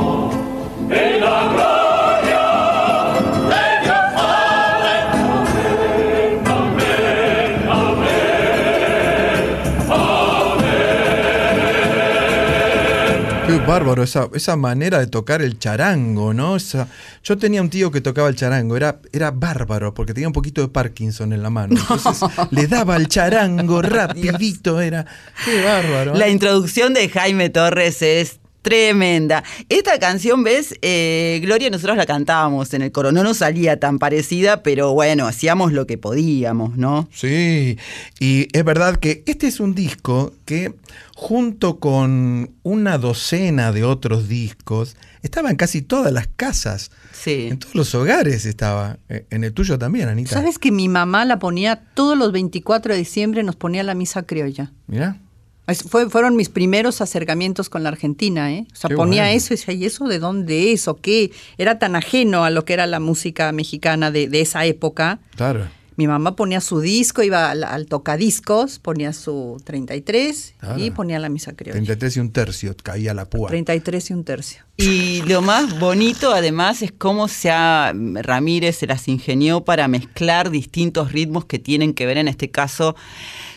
[13.66, 16.56] Bárbaro esa, esa manera de tocar el charango, ¿no?
[16.56, 16.88] Esa-
[17.22, 20.60] yo tenía un tío que tocaba el charango, era, era bárbaro porque tenía un poquito
[20.62, 21.76] de Parkinson en la mano.
[21.78, 22.20] Entonces
[22.50, 25.04] le daba el charango rapidito, era.
[25.44, 26.14] Qué bárbaro.
[26.14, 29.44] La introducción de Jaime Torres es tremenda.
[29.68, 30.74] Esta canción, ¿ves?
[30.82, 33.12] Eh, Gloria, nosotros la cantábamos en el coro.
[33.12, 37.08] No nos salía tan parecida, pero bueno, hacíamos lo que podíamos, ¿no?
[37.12, 37.78] Sí,
[38.18, 40.74] y es verdad que este es un disco que
[41.14, 46.90] junto con una docena de otros discos estaba en casi todas las casas.
[47.12, 47.46] Sí.
[47.48, 48.98] En todos los hogares estaba.
[49.08, 50.30] Eh, En el tuyo también, Anita.
[50.34, 54.24] ¿Sabes que mi mamá la ponía todos los 24 de diciembre, nos ponía la misa
[54.24, 54.72] criolla?
[54.88, 55.20] Mira.
[55.66, 58.66] Es- fue- fueron mis primeros acercamientos con la Argentina, ¿eh?
[58.72, 59.36] O sea, Qué ponía bueno.
[59.36, 61.32] eso y decía, ¿y eso de dónde es o qué?
[61.58, 65.18] Era tan ajeno a lo que era la música mexicana de, de esa época.
[65.36, 65.66] Claro.
[65.98, 70.78] Mi mamá ponía su disco, iba al, al tocadiscos, ponía su 33 Claro.
[70.78, 71.72] y ponía la misa criolla.
[71.78, 73.48] 33 y un tercio, caía la púa.
[73.48, 74.62] 33 y un tercio.
[74.76, 80.50] Y lo más bonito además es cómo se ha, Ramírez se las ingenió para mezclar
[80.50, 82.94] distintos ritmos que tienen que ver en este caso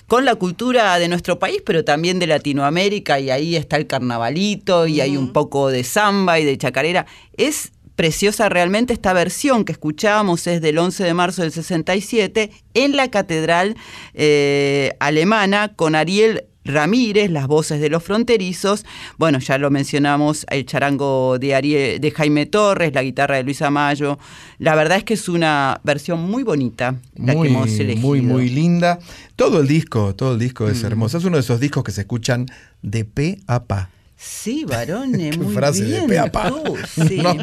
[0.10, 4.88] con la cultura de nuestro país, pero también de Latinoamérica, y ahí está el carnavalito,
[4.88, 7.06] y hay un poco de samba y de chacarera.
[7.38, 12.96] Es preciosa realmente esta versión que escuchábamos, es del 11 de marzo del 67, en
[12.96, 13.76] la Catedral
[14.16, 18.86] eh, Alemana, con Ariel Ramírez, las voces de los fronterizos,
[19.18, 23.70] bueno, ya lo mencionamos, el charango de, Ariel, de Jaime Torres, la guitarra de Luisa
[23.72, 24.20] Mayo.
[24.60, 28.08] La verdad es que es una versión muy bonita la muy, que hemos elegido.
[28.08, 29.00] muy, muy linda.
[29.36, 30.72] Todo el disco, todo el disco Mm.
[30.72, 31.18] es hermoso.
[31.18, 32.46] Es uno de esos discos que se escuchan
[32.82, 33.90] de pe a pa.
[34.18, 36.02] Sí, varones, muy frase bien.
[36.02, 36.50] de pe a pa.
[36.50, 36.76] tú,
[37.08, 37.18] sí.
[37.18, 37.34] ¿No?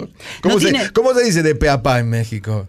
[0.42, 2.68] ¿Cómo, No se, tiene- cómo se dice de pe a pa en México?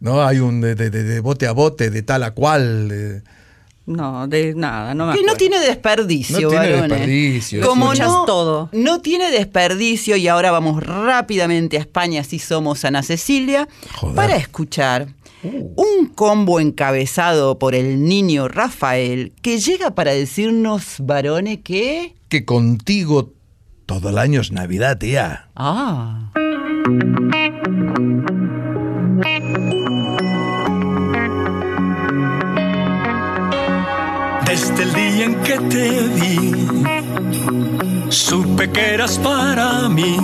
[0.00, 2.88] No, hay un de, de- de- de bote a bote, de tal a cual.
[2.88, 3.22] de-
[3.88, 5.36] No, de nada, no me Que no acuerdo.
[5.38, 6.88] tiene desperdicio, No tiene varones.
[6.90, 8.68] desperdicio, Como no, todo.
[8.72, 13.66] no tiene desperdicio, y ahora vamos rápidamente a España, si somos Ana Cecilia,
[13.96, 14.14] Joder.
[14.14, 15.08] para escuchar
[15.42, 22.14] un combo encabezado por el niño Rafael, que llega para decirnos, varones, que...
[22.28, 23.32] Que contigo
[23.86, 25.48] todo el año es Navidad, tía.
[25.56, 26.30] Ah.
[34.60, 36.52] Desde el día en que te vi,
[38.08, 40.16] supe que eras para mí.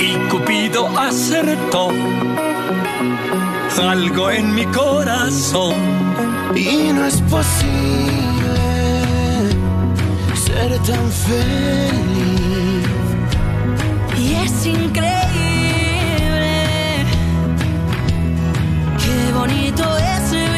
[0.00, 1.90] Y Cupido acertó
[3.78, 5.74] algo en mi corazón.
[6.56, 8.64] y no es posible
[10.46, 12.88] ser tan feliz.
[14.18, 15.04] Y es increíble.
[19.02, 20.57] Qué bonito es vivir.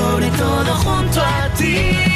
[0.00, 2.09] Sobre todo junto a ti.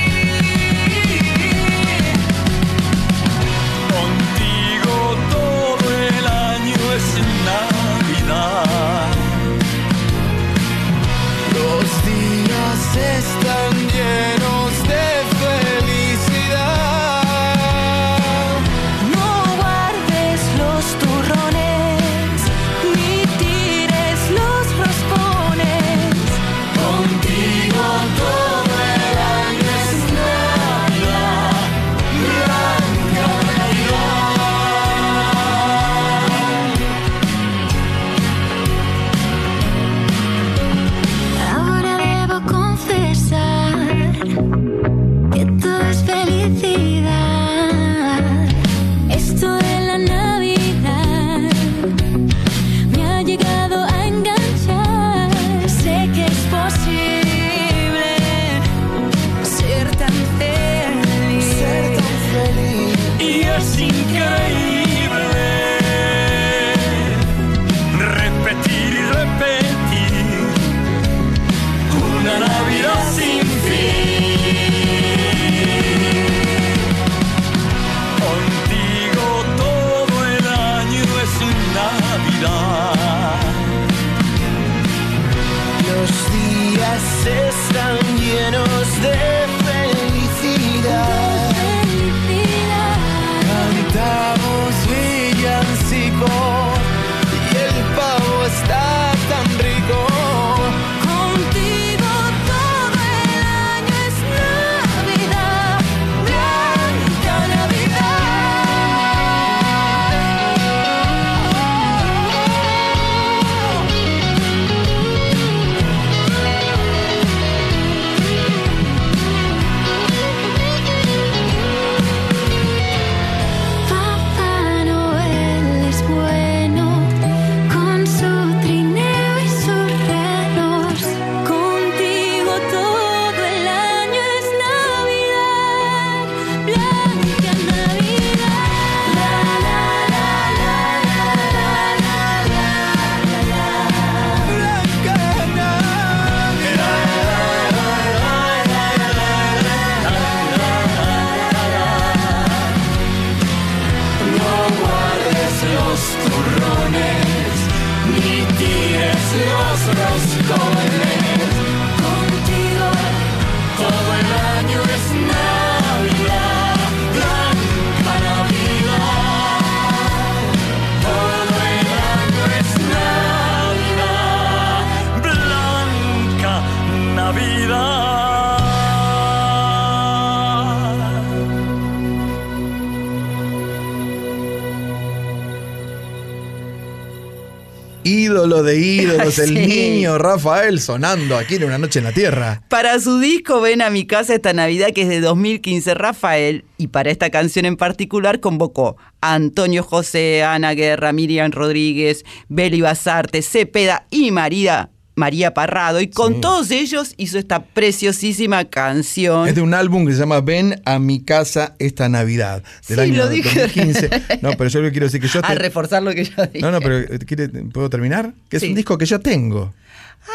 [188.44, 192.62] Ídolo de ídolos, el niño Rafael sonando aquí en Una Noche en la Tierra.
[192.68, 196.88] Para su disco Ven a mi casa esta Navidad, que es de 2015, Rafael, y
[196.88, 203.40] para esta canción en particular, convocó a Antonio José, Ana Guerra, Miriam Rodríguez, Beli Basarte,
[203.40, 206.00] Cepeda y María, María Parrado.
[206.00, 206.40] Y con Sí.
[206.40, 209.48] todos ellos hizo esta preciosísima canción.
[209.48, 213.02] Es de un álbum que se llama Ven a mi casa esta Navidad, del Sí,
[213.04, 213.60] año lo dije.
[213.60, 214.10] 2015.
[214.42, 215.40] No, pero yo lo que quiero decir que yo...
[215.44, 216.60] A te- reforzar lo que yo dije.
[216.60, 218.32] No, no, pero eh, ¿quiere- ¿puedo terminar?
[218.48, 218.68] Que es Sí.
[218.70, 219.72] un disco que yo tengo.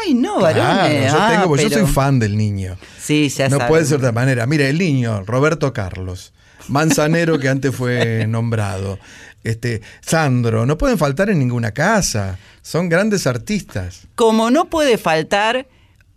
[0.06, 0.64] Ay, no, varones.
[0.64, 2.76] Claro, yo Ah, tengo, porque yo pero- soy fan del niño.
[3.02, 4.46] Sí, ya No puede ser de otra manera.
[4.46, 6.32] Mire, el niño, Roberto Carlos,
[6.68, 8.98] Manzanero, que antes fue nombrado,
[9.44, 12.38] este, Sandro, no pueden faltar en ninguna casa.
[12.62, 14.06] Son grandes artistas.
[14.14, 15.66] Como no puede faltar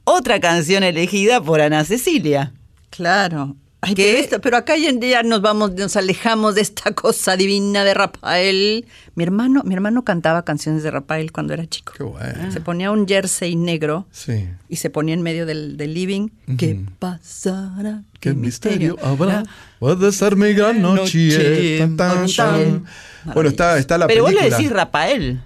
[0.04, 2.52] otra canción elegida por Ana Cecilia.
[2.90, 3.56] Claro.
[3.86, 7.84] Ay, pero, esto- pero acá ya, ya nos vamos, nos alejamos de esta cosa divina
[7.84, 8.86] de Rafael.
[9.16, 11.91] Mi hermano, mi hermano cantaba canciones de Rafael cuando era chico.
[11.98, 12.50] Qué bueno.
[12.52, 14.48] Se ponía un jersey negro Sí.
[14.70, 16.30] y se ponía en medio del, del living.
[16.58, 18.04] ¿Qué pasará?
[18.22, 19.44] ¿Qué misterio habrá?
[19.80, 21.78] Puede ser mi gran noche.
[21.80, 22.86] Tan, tan, tan.
[23.34, 24.50] Bueno, está, está la Pero vos película.
[24.50, 25.41] le decís Rafael.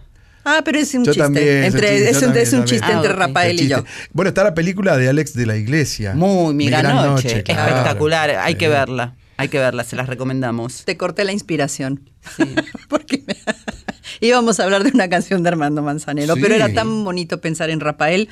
[0.46, 1.24] Ah, pero es un Yo chiste.
[1.24, 2.66] también, entre, yo es, un, también, es un también.
[2.80, 3.18] chiste Ah, entre ok.
[3.18, 3.84] Rafael y yo.
[4.14, 6.14] Bueno, está la película de Alex de la Iglesia.
[6.14, 7.44] Muy, mi, gran, noche.
[7.44, 7.68] claro.
[7.70, 8.30] Espectacular.
[8.30, 8.58] Hay Sí.
[8.60, 9.16] que verla.
[9.40, 10.84] Hay que verla, se las recomendamos.
[10.86, 12.10] Te corté la inspiración.
[12.88, 13.36] Porque me-
[14.22, 16.42] íbamos a hablar de una canción de Armando Manzanero, Sí.
[16.42, 18.30] pero era tan bonito pensar en Rafael.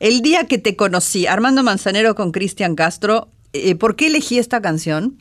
[0.00, 4.62] El día que te conocí, Armando Manzanero con Cristian Castro, eh, ¿por qué elegí esta
[4.62, 5.18] canción?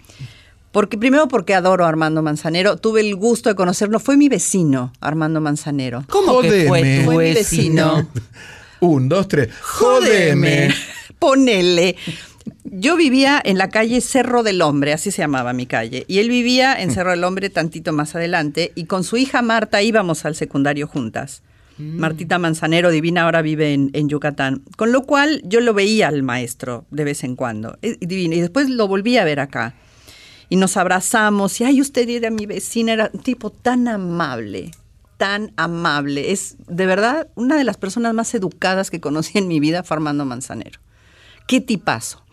[0.71, 4.93] Porque primero porque adoro a Armando Manzanero, tuve el gusto de conocerlo, fue mi vecino,
[4.99, 6.03] Armando Manzanero.
[6.09, 6.99] ¿Cómo que fue Jódeme.
[6.99, 7.95] tu Fue mi vecino?
[7.95, 8.07] vecino.
[8.79, 9.49] Un, dos, tres.
[9.61, 10.69] Jódeme.
[11.19, 11.95] Ponele.
[12.63, 16.29] Yo vivía en la calle Cerro del Hombre, así se llamaba mi calle, y él
[16.29, 20.35] vivía en Cerro del Hombre tantito más adelante, y con su hija Marta íbamos al
[20.35, 21.41] secundario juntas.
[21.79, 24.63] Martita Manzanero, divina, ahora vive en, en Yucatán.
[24.77, 28.69] Con lo cual yo lo veía al maestro de vez en cuando, divino, y después
[28.69, 29.75] lo volví a ver acá.
[30.49, 34.71] Y nos abrazamos, y ay, usted era mi vecina, era un tipo tan amable,
[35.17, 36.31] tan amable.
[36.31, 39.95] Es de verdad una de las personas más educadas que conocí en mi vida, fue
[39.97, 40.79] Armando Manzanero.
[41.47, 42.23] Qué tipazo.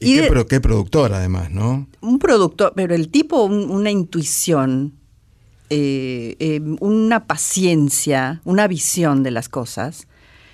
[0.00, 1.86] Y, Y qué, de- pro- qué productor, además, ¿no?
[2.00, 4.94] Un productor, pero el tipo, un- una intuición,
[5.70, 10.06] eh, eh, una paciencia, una visión de las cosas.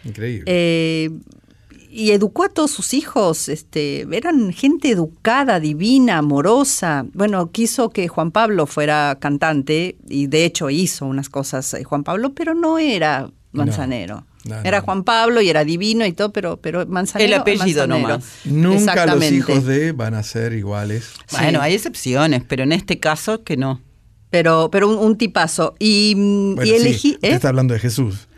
[0.04, 0.44] Increíble.
[0.46, 1.10] Eh,
[1.96, 7.06] y educó a todos sus hijos, este, eran gente educada, divina, amorosa.
[7.14, 12.04] Bueno, quiso que Juan Pablo fuera cantante y de hecho hizo unas cosas eh, Juan
[12.04, 14.26] Pablo, pero no era Manzanero.
[14.44, 14.84] No, no, era no.
[14.84, 17.34] Juan Pablo y era divino y todo, pero, pero Manzanero.
[17.34, 18.08] El apellido Manzanero.
[18.08, 18.24] nomás.
[18.44, 21.12] Nunca los hijos de van a ser iguales.
[21.32, 21.64] Bueno, Sí.
[21.64, 23.80] hay excepciones, pero en este caso que no.
[24.30, 25.74] Pero, pero un, un tipazo.
[25.78, 27.10] Y, mm, Bueno, y sí, elegí.
[27.14, 27.34] usted ¿eh?
[27.34, 28.28] está hablando de Jesús.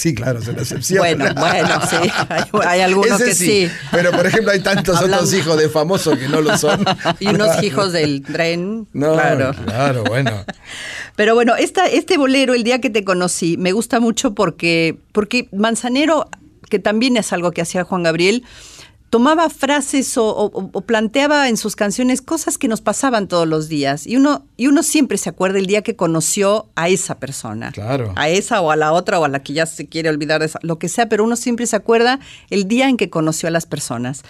[0.00, 1.00] Sí, claro, es una excepción.
[1.00, 1.96] Bueno, bueno, sí.
[2.30, 3.70] Hay, hay algunos Ese que sí.
[3.92, 6.82] Pero, por ejemplo, hay tantos Hablando- otros hijos de famosos que no lo son.
[7.20, 8.86] Y unos hijos del tren.
[8.94, 9.54] No, claro.
[9.66, 10.42] claro, bueno.
[11.16, 15.48] Pero bueno, esta, este bolero, el día que te conocí, me gusta mucho porque, porque
[15.52, 16.30] Manzanero,
[16.70, 18.42] que también es algo que hacía Juan Gabriel,
[19.10, 23.68] tomaba frases o, o- o planteaba en sus canciones cosas que nos pasaban todos los
[23.68, 24.06] días.
[24.06, 27.72] Y uno, y uno siempre se acuerda el día que conoció a esa persona.
[27.72, 28.12] Claro.
[28.16, 30.46] A esa o a la otra o a la que ya se quiere olvidar de
[30.46, 32.20] esa, lo que sea, pero uno siempre se acuerda
[32.50, 34.22] el día en que conoció a las personas.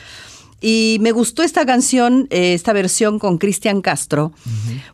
[0.63, 4.33] Y me gustó esta canción, eh, esta versión con Cristian Castro,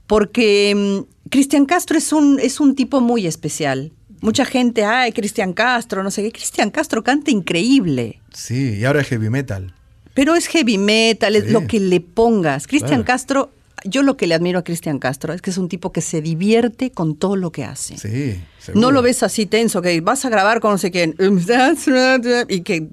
[0.07, 3.93] porque mm, Cristian Castro es un, es un tipo muy especial.
[4.21, 6.33] Mucha gente, ay, Cristian Castro, no sé qué.
[6.33, 8.21] Cristian Castro canta increíble.
[8.33, 9.75] Sí, y ahora es heavy metal.
[10.17, 11.51] Pero es heavy metal, es Sí.
[11.51, 12.67] lo que le pongas.
[12.67, 13.05] Cristian Claro.
[13.05, 13.51] Castro,
[13.85, 16.21] yo lo que le admiro a Cristian Castro es que es un tipo que se
[16.23, 17.97] divierte con todo lo que hace.
[17.99, 18.41] Sí,
[18.75, 21.15] No lo ves así tenso, que vas a grabar con no sé quién.
[22.49, 22.87] Y que.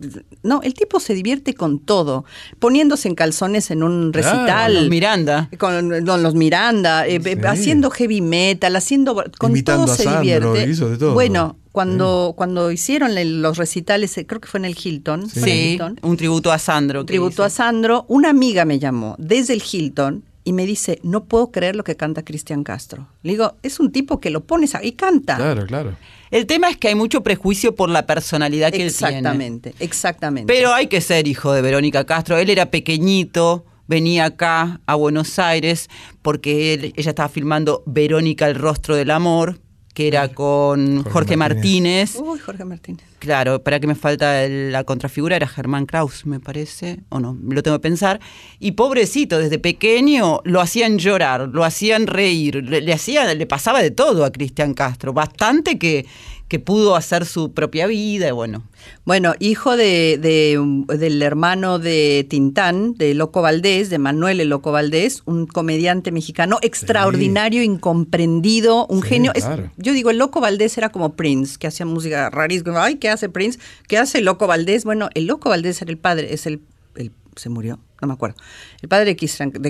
[0.43, 2.25] No, el tipo se divierte con todo.
[2.59, 4.73] Poniéndose en calzones en un Claro, recital.
[4.73, 5.49] con los Miranda.
[5.57, 7.07] Con, con los Miranda.
[7.07, 9.15] eh, eh, haciendo heavy metal, haciendo.
[9.37, 10.69] Con Imitando todo a se Sandro, divierte.
[10.69, 11.13] hizo de todo.
[11.13, 13.11] Bueno, cuando, cuando hicieron
[13.41, 15.29] los recitales, eh, creo que fue en el Hilton.
[15.29, 15.99] ¿fue en el Sí, Hilton?
[16.03, 17.01] un tributo a Sandro.
[17.05, 17.43] que tributo hizo.
[17.45, 21.75] a Sandro, una amiga me llamó desde el Hilton y me dice, no puedo creer
[21.75, 23.07] lo que canta Cristian Castro.
[23.23, 25.37] Le digo, es un tipo que lo pones ahí y canta.
[25.37, 25.95] Claro, claro.
[26.31, 29.17] El tema es que hay mucho prejuicio por la personalidad que él tiene.
[29.19, 30.51] Exactamente, exactamente.
[30.53, 32.37] Pero hay que ser hijo de Verónica Castro.
[32.37, 35.89] Él era pequeñito, venía acá a Buenos Aires
[36.21, 39.59] porque él- ella estaba filmando Verónica el rostro del amor,
[39.93, 42.15] que era con Jorge Jorge, Martínez.
[42.15, 42.33] Martínez.
[42.33, 43.05] Uy, Jorge Martínez.
[43.19, 47.63] Claro, para que me falta la contrafigura, era Germán Kraus, me parece, o no, lo
[47.63, 48.19] tengo que pensar.
[48.59, 53.81] Y pobrecito, desde pequeño lo hacían llorar, lo hacían reír, le, le hacían, le pasaba
[53.81, 56.05] de todo a Cristian Castro, bastante que,
[56.49, 58.63] que pudo hacer su propia vida, y bueno.
[59.05, 60.59] Bueno, hijo de, de
[60.97, 66.59] del hermano de Tintán, de Loco Valdés, de Manuel el Loco Valdés, un comediante mexicano
[66.61, 69.31] extraordinario, incomprendido, un Sí, genio.
[69.33, 69.47] Es-
[69.77, 72.83] yo digo, el Loco Valdés era como Prince, que hacía música rarísima.
[72.83, 73.57] Ay, ¿qué hace Prince?
[73.87, 74.83] ¿Qué hace el Loco Valdés?
[74.85, 76.61] Bueno, el Loco Valdés era el padre, es el,
[76.95, 78.37] el- se murió, no me acuerdo.
[78.81, 79.15] El padre de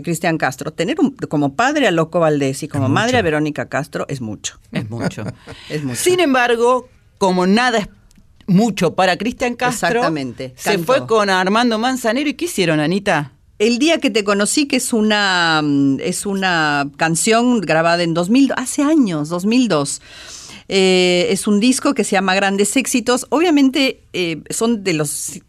[0.02, 0.72] Cristian, Castro.
[0.72, 4.60] Tener un- como padre a Loco Valdés y como madre a Verónica Castro es mucho.
[4.72, 5.24] Es mucho.
[5.70, 6.00] Es mucho.
[6.02, 7.88] Sin embargo, como nada es
[8.48, 10.86] mucho para Cristian Castro, Exactamente, se cantó.
[10.86, 12.30] fue con Armando Manzanero.
[12.30, 13.32] ¿Y qué hicieron, Anita?
[13.60, 18.52] El día que te conocí, que es una, mm, es una canción grabada en 2000,
[18.58, 20.02] hace años, 2002.
[20.70, 23.26] Eh, es un disco que se llama Grandes Éxitos.
[23.30, 25.40] Obviamente eh, son de los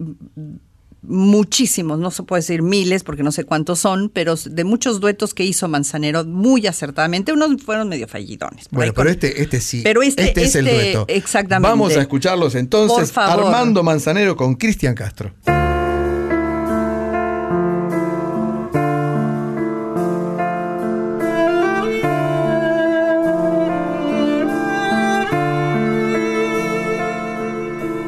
[1.07, 5.35] muchísimos, no se puede decir miles porque no sé cuántos son, pero de muchos duetos
[5.35, 7.33] que hizo Manzanero muy acertadamente.
[7.33, 8.67] Unos fueron medio fallidones.
[8.71, 9.81] Bueno, con- pero este, este sí.
[9.83, 11.05] Pero este- es el este, dueto.
[11.09, 11.69] exactamente.
[11.69, 12.97] Vamos a escucharlos entonces.
[12.97, 13.47] Por favor.
[13.47, 15.33] Armando Manzanero con Cristian Castro.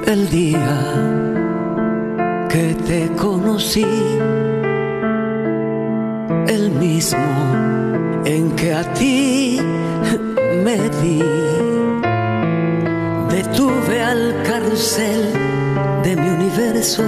[0.06, 1.15] el día
[2.48, 3.86] que te conocí,
[6.48, 9.60] el mismo en que a ti
[10.64, 11.23] me di.
[13.56, 15.32] sube al carrusel
[16.05, 17.02] de mi universo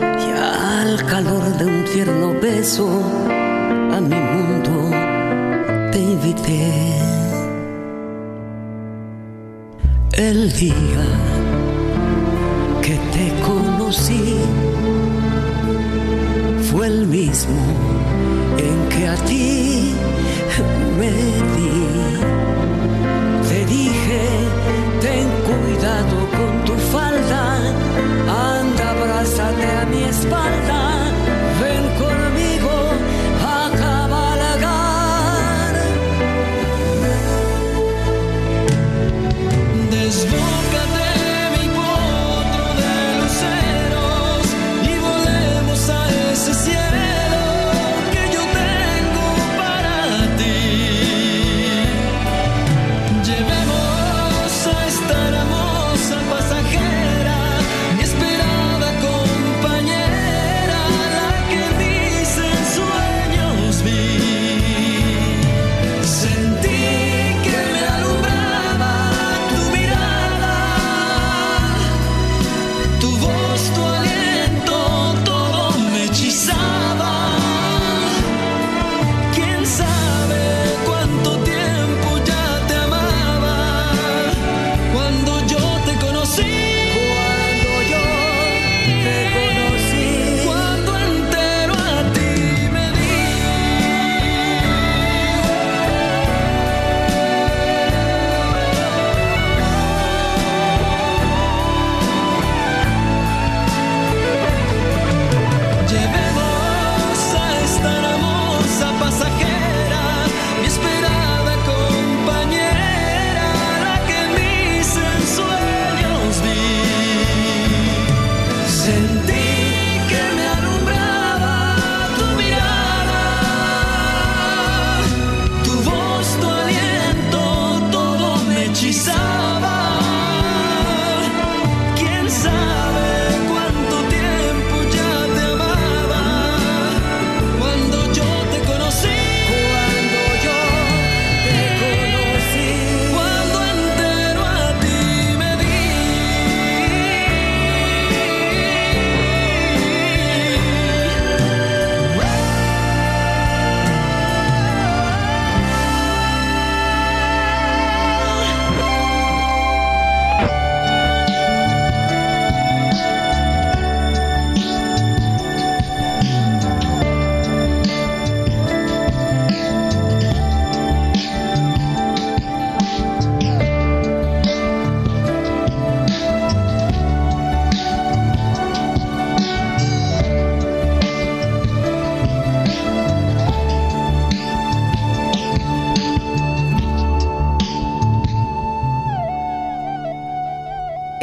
[0.00, 2.88] y al calor de un tierno beso
[3.96, 4.74] a mi mundo
[5.92, 6.72] te invité.
[10.12, 11.35] El día
[16.72, 17.54] fue el mismo
[18.58, 19.94] en que a ti
[20.98, 21.70] me di.
[23.48, 24.22] Te dije,
[25.00, 26.35] ten cuidado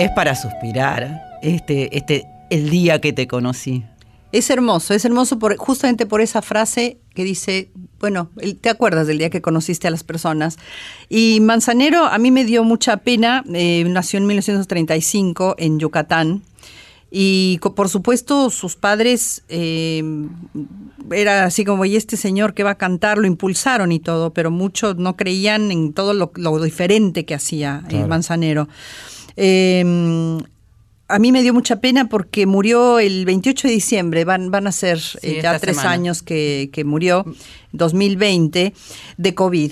[0.03, 3.85] Es para suspirar, este, este, el día que te conocí.
[4.33, 7.71] Es hermoso, es hermoso por, justamente por esa frase que dice,
[8.01, 10.57] bueno, te acuerdas del día que conociste a las personas.
[11.07, 16.41] Y Manzanero a mí me dio mucha pena, eh, nació en 1935 en Yucatán.
[17.09, 20.03] Y por supuesto sus padres eh,
[21.13, 24.51] era así como, y este señor que va a cantar, lo impulsaron y todo, pero
[24.51, 28.05] muchos no creían en todo lo, lo diferente que hacía eh.
[28.05, 28.67] Manzanero.
[29.35, 30.39] Eh,
[31.07, 34.71] a mí me dio mucha pena porque murió el 28 de diciembre, van, van a
[34.71, 35.91] ser eh, ya tres semana.
[35.91, 37.25] años que, que murió,
[37.71, 38.73] 2020,
[39.17, 39.71] de COVID.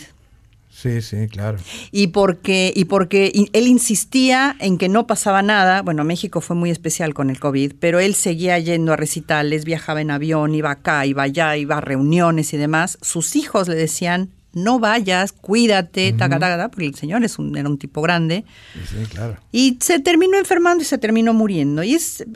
[0.69, 1.57] Sí, sí, claro.
[1.91, 6.71] Y porque, y porque él insistía en que no pasaba nada, bueno, México fue muy
[6.71, 11.05] especial con el COVID, pero él seguía yendo a recitales, viajaba en avión, iba acá,
[11.05, 12.97] iba allá, iba a reuniones y demás.
[13.01, 17.55] Sus hijos le decían, no vayas, cuídate, taca, taca, taca, porque el señor es un,
[17.57, 18.43] era un tipo grande.
[18.89, 19.37] Sí, claro.
[19.51, 21.83] Y se terminó enfermando y se terminó muriendo.
[21.83, 22.27] Y es es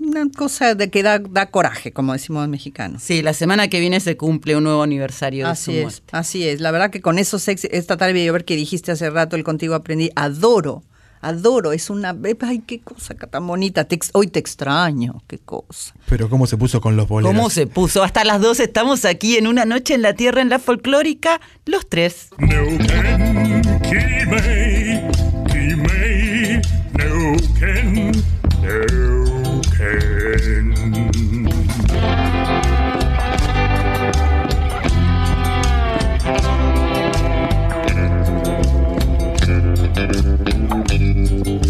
[0.00, 2.98] una cosa de que da, da coraje, como decimos en mexicano.
[3.00, 6.02] Sí, la semana que viene se cumple un nuevo aniversario de Así su es, muerte.
[6.12, 6.60] así es.
[6.60, 9.74] La verdad que con esos esta tarde de ver que dijiste hace rato, el contigo
[9.74, 10.82] aprendí, adoro,
[11.20, 15.94] adoro, es una, ay, qué cosa tan bonita, te hoy te extraño, qué cosa.
[16.08, 17.34] Pero cómo se puso con los boleros.
[17.34, 18.02] ¿Cómo se puso?
[18.02, 21.88] Hasta las dos estamos aquí en una noche en la tierra en la folclórica, los
[21.88, 22.30] tres.
[22.38, 22.58] No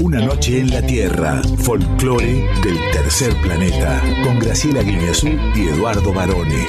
[0.09, 0.27] Una
[0.87, 6.65] Tierra, folclore del tercer planeta, con Graciela Guineazú y Eduardo Barone.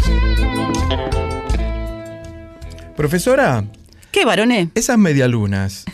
[2.98, 3.64] Profesora,
[4.11, 4.68] ¿Qué, varones?
[4.76, 5.86] esas medialunas,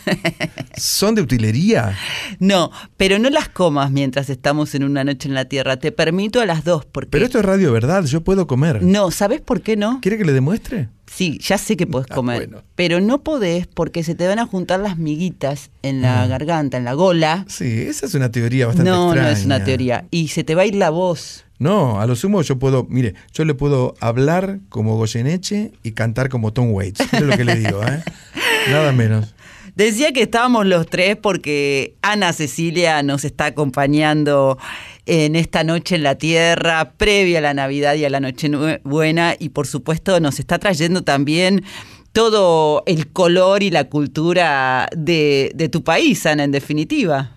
[0.76, 1.96] ¿son de utilería?
[2.40, 5.76] No, pero no las comas mientras estamos en una noche en la Tierra.
[5.76, 7.10] Te permito a las dos, porque...
[7.10, 8.82] Pero esto es radio verdad, yo puedo comer.
[8.82, 10.00] No, ¿sabes por qué no?
[10.02, 10.88] ¿Quiere que le demuestre?
[11.16, 12.62] Sí, ya sé que podés Ah, comer, bueno.
[12.74, 16.84] pero no podés porque se te van a juntar las miguitas en la garganta, en
[16.84, 17.46] la gola.
[17.48, 19.28] Sí, esa es una teoría bastante No, extraña.
[19.30, 20.04] no es una teoría.
[20.10, 21.44] Y se te va a ir la voz.
[21.58, 26.28] No, a lo sumo yo puedo, mire, yo le puedo hablar como Goyeneche y cantar
[26.28, 27.00] como Tom Waits.
[27.12, 28.02] Es lo que le digo, ¿eh?
[28.70, 29.34] Nada menos.
[29.74, 34.58] Decía que estábamos los tres porque Ana Cecilia nos está acompañando
[35.06, 39.50] en esta noche en la Tierra, previa a la Navidad y a la Nochebuena, y
[39.50, 41.64] por supuesto nos está trayendo también
[42.12, 47.32] todo el color y la cultura de, de tu país, Ana, en definitiva.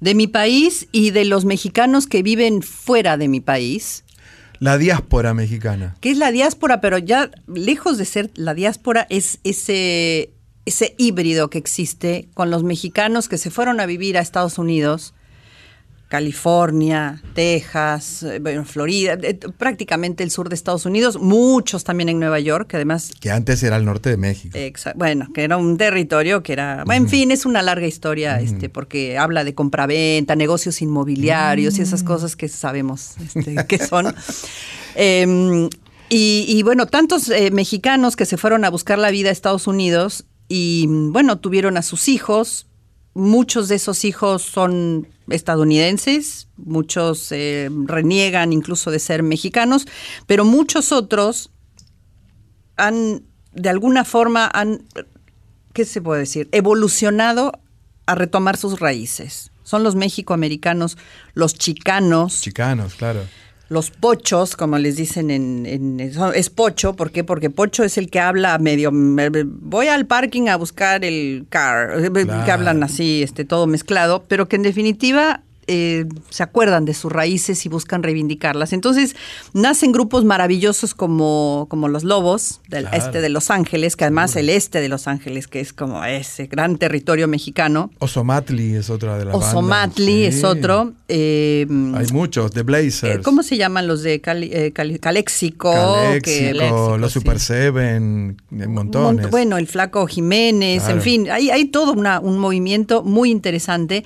[0.00, 4.04] De mi país y de los mexicanos que viven fuera de mi país,
[4.58, 5.96] La diáspora mexicana.
[6.00, 10.30] que es la diáspora, pero ya lejos de ser la diáspora, es ese,
[10.66, 15.14] ese híbrido que existe con los mexicanos que se fueron a vivir a Estados Unidos,
[16.14, 22.20] California, Texas, eh, bueno, Florida, eh, prácticamente el sur de Estados Unidos, muchos también en
[22.20, 24.56] Nueva York, que además Que antes era el norte de México.
[24.94, 29.18] Bueno, que era un territorio que era, en fin, es una larga historia, este, porque
[29.18, 34.14] habla de compraventa, negocios inmobiliarios y esas cosas que sabemos este, que son.
[34.94, 35.68] Em,
[36.10, 39.66] y, y, bueno, tantos eh, mexicanos que se fueron a buscar la vida a Estados
[39.66, 42.68] Unidos y bueno, tuvieron a sus hijos.
[43.14, 49.86] Muchos de esos hijos son estadounidenses, muchos eh, reniegan incluso de ser mexicanos,
[50.26, 51.50] pero muchos otros
[52.76, 53.22] han,
[53.52, 54.82] de alguna forma, han,
[55.72, 56.48] ¿qué se puede decir?
[56.52, 57.52] Evolucionado
[58.06, 59.50] a retomar sus raíces.
[59.62, 60.98] Son los mexicoamericanos,
[61.32, 63.20] los chicanos, Chicanos, claro.
[63.68, 67.24] Los pochos, como les dicen en, en- es pocho, ¿por qué?
[67.24, 71.46] Porque pocho es el que habla medio, me- me- voy al parking a buscar el
[71.48, 72.10] car, eh,
[72.44, 77.10] que hablan así, este, todo mezclado, pero que en definitiva eh, se acuerdan de sus
[77.12, 78.72] raíces y buscan reivindicarlas.
[78.72, 79.16] Entonces
[79.52, 82.96] nacen grupos maravillosos como, como los Lobos del Claro.
[83.04, 86.46] este de Los Ángeles, que además el este de Los Ángeles, que es como ese
[86.46, 87.90] gran territorio mexicano.
[87.98, 89.50] Osomatli es otra de las bandas.
[89.50, 90.92] Osomatli es otro.
[91.08, 93.16] eh, Hay muchos, The Blazers.
[93.18, 95.72] eh, ¿Cómo se llaman los de Cali- eh, Cali- Calexico?
[95.72, 99.26] Calexico, los Super Seven, montones.
[99.26, 100.96] Mont- Bueno, el flaco Jiménez, Claro.
[100.96, 104.04] en fin, hay, hay todo una- un movimiento muy interesante.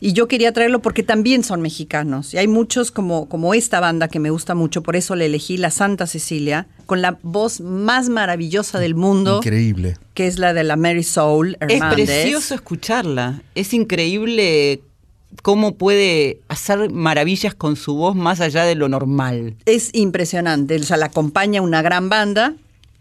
[0.00, 2.34] Y yo quería traerlo porque también son mexicanos.
[2.34, 5.56] Y hay muchos como, como esta banda que me gusta mucho, por eso le elegí
[5.56, 9.96] la Santa Cecilia, con la voz más maravillosa del mundo, Increíble.
[10.14, 12.08] que es la de la Mary Soul Hernández.
[12.08, 13.42] Es precioso escucharla.
[13.54, 14.82] Es increíble
[15.42, 19.56] cómo puede hacer maravillas con su voz más allá de lo normal.
[19.66, 20.76] Es impresionante.
[20.76, 22.54] O sea, la acompaña una gran banda,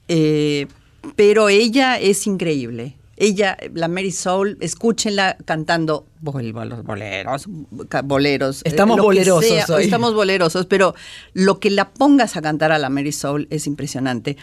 [0.08, 0.68] eh,
[1.16, 2.96] pero ella es increíble.
[3.16, 7.46] Ella, la Mary Soul, escúchenla cantando bol- bol- boleros,
[7.88, 8.62] ca- boleros.
[8.62, 9.84] eh, Estamos que bolerosos sea, hoy.
[9.84, 10.96] Estamos bolerosos, pero
[11.34, 14.36] lo que la pongas a cantar a la Mary Soul es impresionante.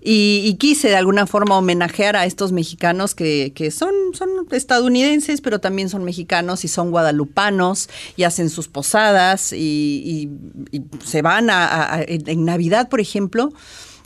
[0.00, 5.42] Y, y quise de alguna forma homenajear a estos mexicanos que, que son, son estadounidenses,
[5.42, 10.28] pero también son mexicanos y son guadalupanos y hacen sus posadas y,
[10.72, 13.52] y- y se van a, a- en Navidad, por ejemplo.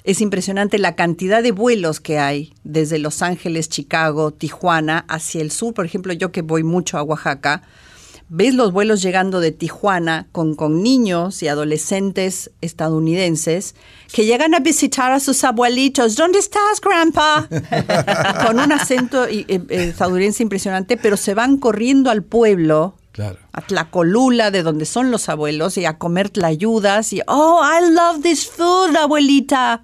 [0.09, 5.51] Es impresionante la cantidad de vuelos que hay desde Los Ángeles, Chicago, Tijuana hacia el
[5.51, 5.75] sur.
[5.75, 7.61] Por ejemplo, yo que voy mucho a Oaxaca,
[8.31, 13.75] ves los vuelos llegando de Tijuana con, con niños y adolescentes estadounidenses
[14.11, 16.17] que llegan a visitar a sus abuelitos.
[16.17, 17.47] ¿Dónde estás, grandpa?
[18.47, 23.37] con un acento eh, eh, estadounidense impresionante, pero se van corriendo al pueblo Claro.
[23.53, 28.23] a Tlacolula, de donde son los abuelos, y a comer tlayudas, y, oh, I love
[28.23, 29.83] this food, abuelita.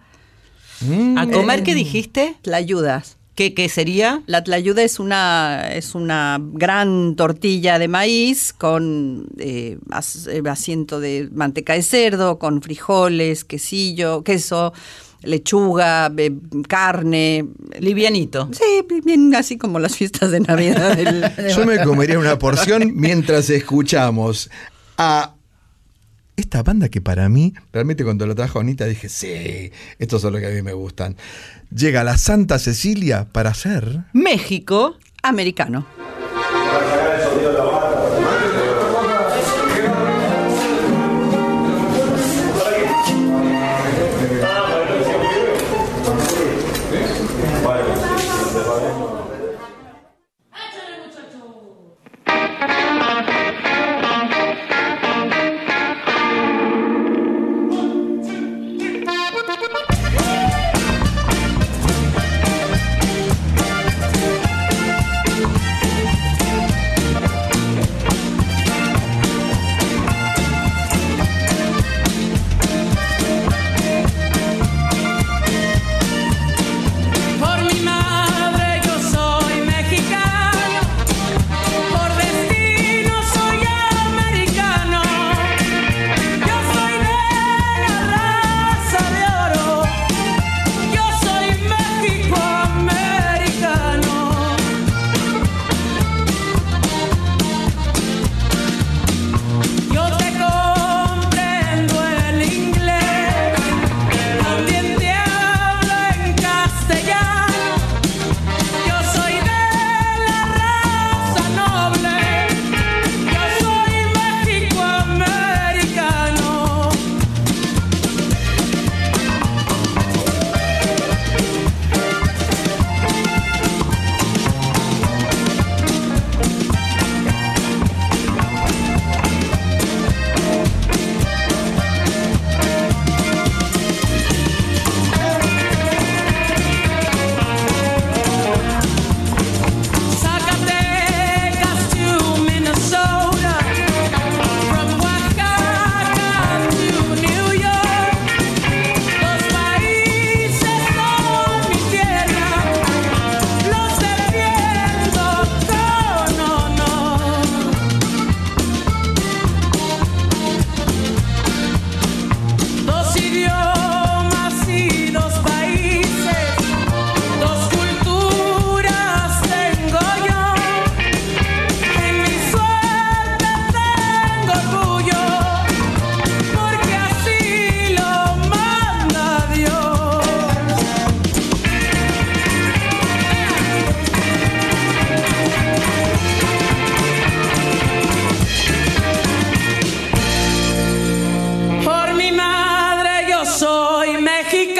[1.16, 2.36] ¿A comer qué dijiste?
[2.42, 3.16] Tlayudas.
[3.34, 4.22] ¿Qué, qué sería?
[4.26, 11.00] La tlayuda es una, es una gran tortilla de maíz con eh, as- eh, asiento
[11.00, 14.72] de manteca de cerdo, con frijoles, quesillo, queso,
[15.24, 16.30] lechuga, eh,
[16.68, 17.46] carne.
[17.80, 18.50] Livianito.
[18.52, 20.96] Sí, bien así como las fiestas de Navidad.
[20.96, 21.24] del-
[21.56, 24.48] Yo me comería una porción mientras escuchamos
[24.96, 25.33] a
[26.36, 30.40] esta banda que para mí, realmente cuando lo trajo Anita dije, sí, estos son los
[30.40, 31.16] que a mí me gustan.
[31.74, 34.04] Llega la Santa Cecilia para hacer...
[34.12, 34.96] México.
[35.22, 35.86] Americano.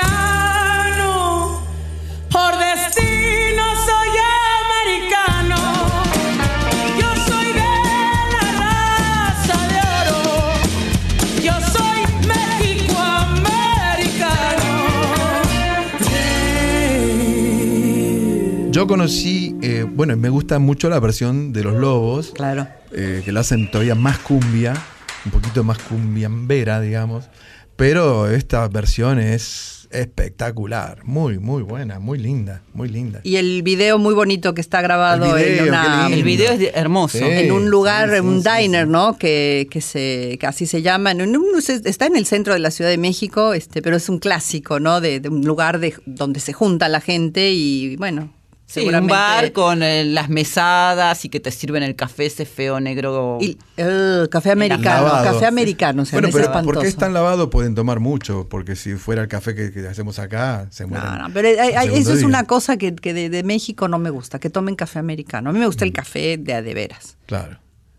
[0.01, 1.63] americano,
[2.31, 4.09] por destino soy
[4.65, 5.57] americano.
[6.99, 7.75] Yo soy de
[8.33, 10.23] la raza de oro,
[11.43, 14.73] yo soy México americano.
[18.71, 23.33] Yo conocí, eh, bueno, me gusta mucho la versión de los lobos, claro, eh, que
[23.33, 24.75] la hacen todavía más cumbia,
[25.25, 27.29] un poquito más cumbiambera, digamos.
[27.77, 33.21] Pero esta versión es espectacular, muy, muy buena, muy linda, muy linda.
[33.23, 36.09] Y el video muy bonito que está grabado El video, en una-.
[36.11, 37.19] El video es hermoso.
[37.19, 37.25] Sí.
[37.25, 39.17] en un lugar, sí, un sí, diner, ¿no?
[39.19, 41.13] Que, que se, que así se llama.
[41.13, 41.47] En un-
[41.85, 45.01] está en el centro de la Ciudad de México, este, pero es un clásico, ¿no?
[45.01, 48.33] De, de un lugar de, donde se junta la gente y bueno.
[48.83, 52.81] Sí, un bar con eh, las mesadas y que te sirven el café ese feo
[52.81, 53.39] negro.
[53.41, 55.33] Y, eh, café americano, Lavado.
[55.33, 56.73] café americano, o sea, bueno, pero espantoso.
[56.75, 60.19] porque es tan lavado pueden tomar mucho, porque si fuera el café que, que hacemos
[60.19, 61.09] acá, se mueren.
[61.09, 63.43] No, no, pero hay- hay- al segundo eso es una cosa que, que de, de
[63.43, 65.51] México no me gusta, que tomen café americano.
[65.51, 65.95] A mí me gusta el Mm.
[65.95, 67.17] café de a de veras.
[67.27, 67.59] Claro.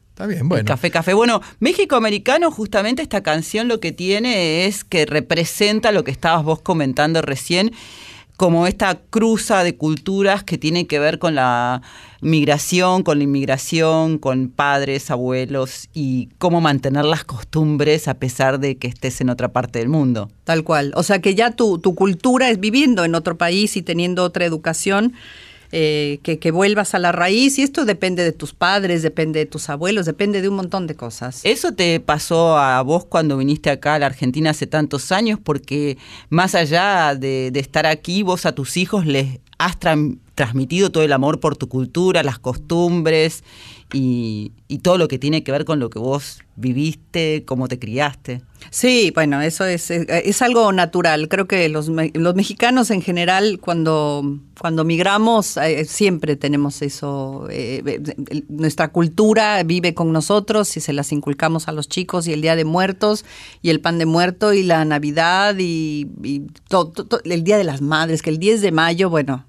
[0.09, 0.63] Está bien, bueno.
[0.65, 1.13] Café, café.
[1.13, 6.43] Bueno, México Americano, justamente esta canción lo que tiene es que representa lo que estabas
[6.45, 7.73] vos comentando recién,
[8.37, 11.81] como esta cruza de culturas que tiene que ver con la
[12.21, 18.77] migración, con la inmigración, con padres, abuelos y cómo mantener las costumbres a pesar de
[18.77, 20.29] que estés en otra parte del mundo.
[20.43, 20.91] Tal cual.
[20.95, 24.45] O sea que ya tu, tu cultura es viviendo en otro país y teniendo otra
[24.45, 25.13] educación,
[25.71, 29.45] eh, que, que vuelvas a la raíz y esto depende de tus padres, depende de
[29.45, 31.41] tus abuelos, depende de un montón de cosas.
[31.43, 35.39] ¿Eso te pasó a vos cuando viniste acá a la Argentina hace tantos años?
[35.43, 35.97] Porque
[36.29, 41.13] más allá de, estar aquí, vos a tus hijos les has tran- transmitido todo el
[41.13, 43.43] amor por tu cultura, las costumbres
[43.97, 44.51] y,
[44.83, 48.41] todo lo que tiene que ver con lo que vos viviste, cómo te criaste.
[48.69, 51.27] Sí, bueno, eso es, es, algo natural.
[51.29, 57.47] Creo que los, los mexicanos en general, cuando, cuando migramos, eh, siempre tenemos eso.
[57.49, 62.33] eh, eh, nuestra cultura vive con nosotros y se las inculcamos a los chicos y
[62.33, 63.23] el Día de Muertos
[63.61, 66.07] y el pan de muerto y la Navidad y,
[67.23, 69.45] el Día de las Madres, que el 10 de mayo, bueno,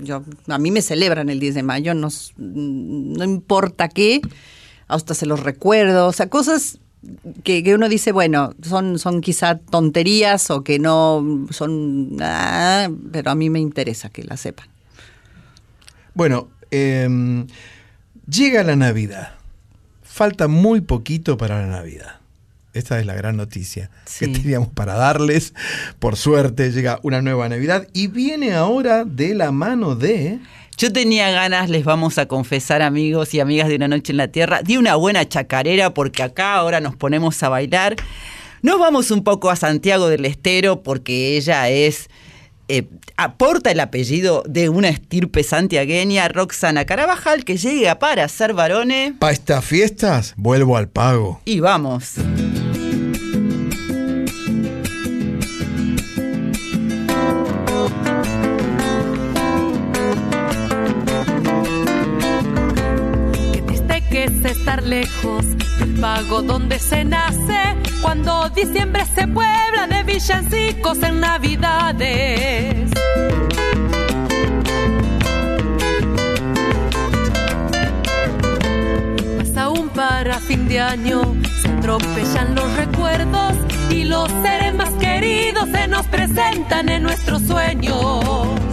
[0.00, 4.20] yo, a mí me celebran el 10 de mayo, no, no importa qué,
[4.88, 6.78] hasta se los recuerdo, o sea, cosas
[7.42, 12.16] que, que uno dice, bueno, son, son quizá tonterías o que no son,
[13.10, 14.68] pero a mí me interesa que la sepan.
[16.14, 17.46] Bueno, em,
[18.28, 19.34] llega la Navidad.
[20.02, 22.21] Falta muy poquito para la Navidad.
[22.74, 25.52] Esta es la gran noticia que teníamos para darles.
[25.98, 30.38] Por suerte llega una nueva Navidad y viene ahora de la mano de...
[30.78, 34.28] Yo tenía ganas, les vamos a confesar amigos y amigas de Una Noche en la
[34.28, 37.94] Tierra, de una buena chacarera porque acá ahora nos ponemos a bailar.
[38.62, 42.08] Nos vamos un poco a Santiago del Estero porque ella es...
[42.68, 42.86] eh,
[43.18, 49.12] aporta el apellido de una estirpe santiagueña, Roxana Carabajal, que llega para ser varones.
[49.18, 51.42] Para estas fiestas vuelvo al pago.
[51.44, 52.14] Y vamos.
[64.44, 65.44] Es estar lejos
[65.78, 72.90] del pago donde se nace, cuando diciembre se puebla de villancicos en navidades.
[79.38, 81.22] Más aún para fin de año
[81.60, 83.54] se atropellan los recuerdos
[83.90, 88.71] y los seres más queridos se nos presentan en nuestros sueños.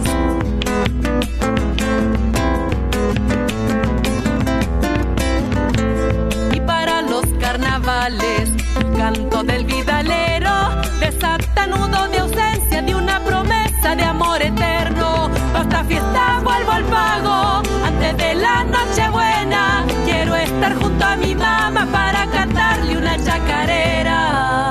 [9.12, 15.28] Canto del vidalero desata nudo de ausencia de una promesa de amor eterno.
[15.52, 19.84] Basta fiesta, vuelvo al pago antes de la noche buena.
[20.04, 24.69] Quiero estar junto a mi mamá para cantarle una chacarera.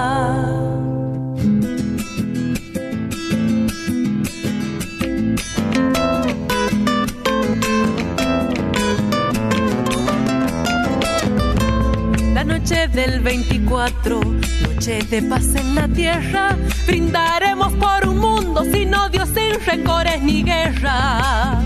[12.59, 19.25] Noche del 24, noche de paz en la tierra, brindaremos por un mundo sin odio,
[19.25, 21.63] sin rencores ni guerras.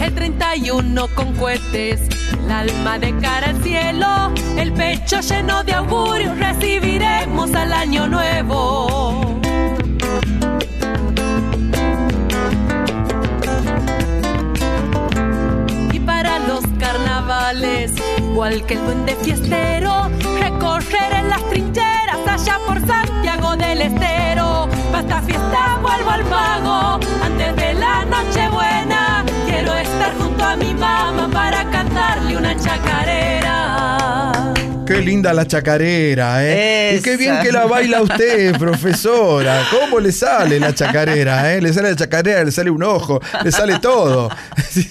[0.00, 2.00] El 31 con cohetes,
[2.44, 9.21] el alma de cara al cielo, el pecho lleno de augurios, recibiremos al año nuevo.
[17.52, 20.10] Carnavales, igual que el duende fiestero,
[20.40, 24.68] recorrer en las trincheras allá por Santiago del Estero.
[24.90, 29.24] Basta fiesta, vuelvo al pago antes de la noche buena.
[29.46, 34.41] Quiero estar junto a mi mamá para cantarle una chacarera.
[35.04, 36.96] Linda la chacarera, ¿eh?
[36.98, 39.66] Y qué bien que la baila usted, profesora.
[39.70, 41.60] ¿Cómo le sale la chacarera, eh?
[41.60, 44.30] Le sale la chacarera, le sale un ojo, le sale todo.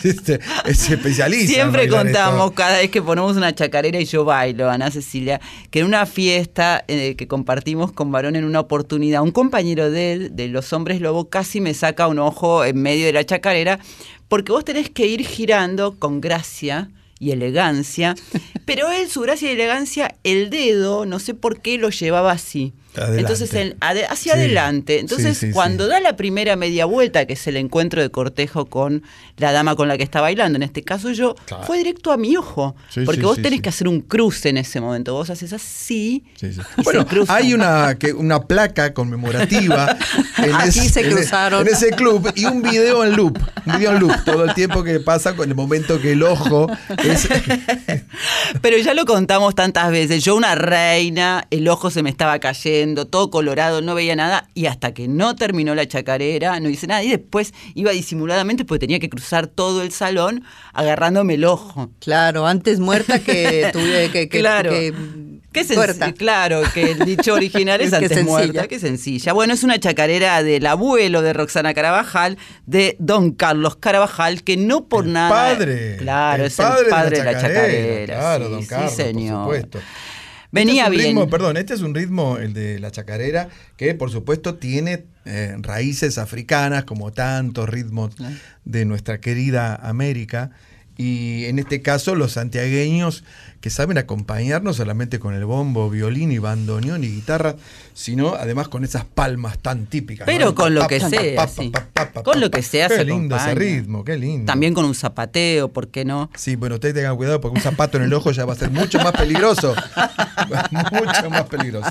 [0.04, 1.54] Este, es especialista.
[1.54, 2.54] Siempre contamos esto.
[2.54, 6.84] cada vez que ponemos una chacarera y yo bailo, Ana Cecilia, que en una fiesta
[6.88, 11.02] eh, que compartimos con varón en una oportunidad, un compañero de él, de los hombres
[11.02, 13.80] lobo, casi me saca un ojo en medio de la chacarera,
[14.28, 16.90] porque vos tenés que ir girando con gracia
[17.22, 18.16] y elegancia,
[18.66, 22.74] pero él, su gracia y elegancia, el dedo, no sé por qué lo llevaba así.
[22.96, 23.20] Adelante.
[23.22, 25.00] Entonces, ade- hacia Sí, adelante.
[25.00, 28.66] Entonces, sí, sí, cuando da la primera media vuelta, que es el encuentro de cortejo
[28.66, 29.04] con
[29.38, 31.64] la dama con la que está bailando, en este caso yo, Claro.
[31.64, 32.76] fue directo a mi ojo.
[33.06, 35.14] Porque vos tenés que hacer un cruce en ese momento.
[35.14, 36.24] Vos haces así.
[36.84, 39.98] Bueno, hay una, que, una placa conmemorativa
[40.38, 41.62] en, Aquí se en e- cruzaron.
[41.68, 43.38] en ese club y un video en loop.
[43.66, 46.68] Un video en loop todo el tiempo que pasa con el momento que el ojo
[47.04, 47.28] es.
[48.62, 50.24] Pero ya lo contamos tantas veces.
[50.24, 54.50] Yo, una reina, el ojo se me estaba cayendo, todo colorado, no veía nada.
[54.54, 57.04] Y hasta que no terminó la chacarera, no hice nada.
[57.04, 60.44] Y después iba disimuladamente porque tenía que cruzar todo el salón
[60.74, 61.92] agarrándome el ojo.
[62.00, 64.72] Claro, antes muerta que tuve que, que, Claro.
[64.72, 64.94] que
[65.52, 66.14] Qué sen- tuerta.
[66.14, 68.30] Claro, que el dicho original es antes sencilla.
[68.30, 69.34] muerta, qué sencilla.
[69.34, 74.86] Bueno, es una chacarera del abuelo de Roxana Carabajal, de don Carlos Carabajal, que no
[74.88, 75.30] por nada.
[75.30, 75.98] Padre.
[75.98, 78.18] Claro, el es el padre de la chacarera.
[78.18, 79.46] Claro, sí, don sí, señor.
[79.46, 79.80] por supuesto.
[80.52, 81.16] Venía Este es bien.
[81.16, 85.56] ritmo, perdón, este es un ritmo, el de la chacarera, que por supuesto tiene eh,
[85.60, 88.16] raíces africanas, como tantos ritmos
[88.66, 90.52] de nuestra querida América.
[91.02, 93.24] Y en este caso, los santiagueños
[93.60, 97.56] que saben acompañar no solamente con el bombo, violín y bandoneón y guitarra,
[97.96, 100.28] sino además con esas palmas tan típicas.
[100.28, 100.56] Pero ¿no?
[100.56, 101.48] con lo que sea,
[102.24, 104.46] Con lo que sea Qué se lindo ese ritmo, qué lindo.
[104.46, 106.30] También con un zapateo, ¿por qué no?
[106.36, 108.70] Sí, bueno, ustedes tengan cuidado porque un zapato en el ojo ya va a ser
[108.70, 109.74] mucho más peligroso.
[110.92, 111.90] mucho más peligroso.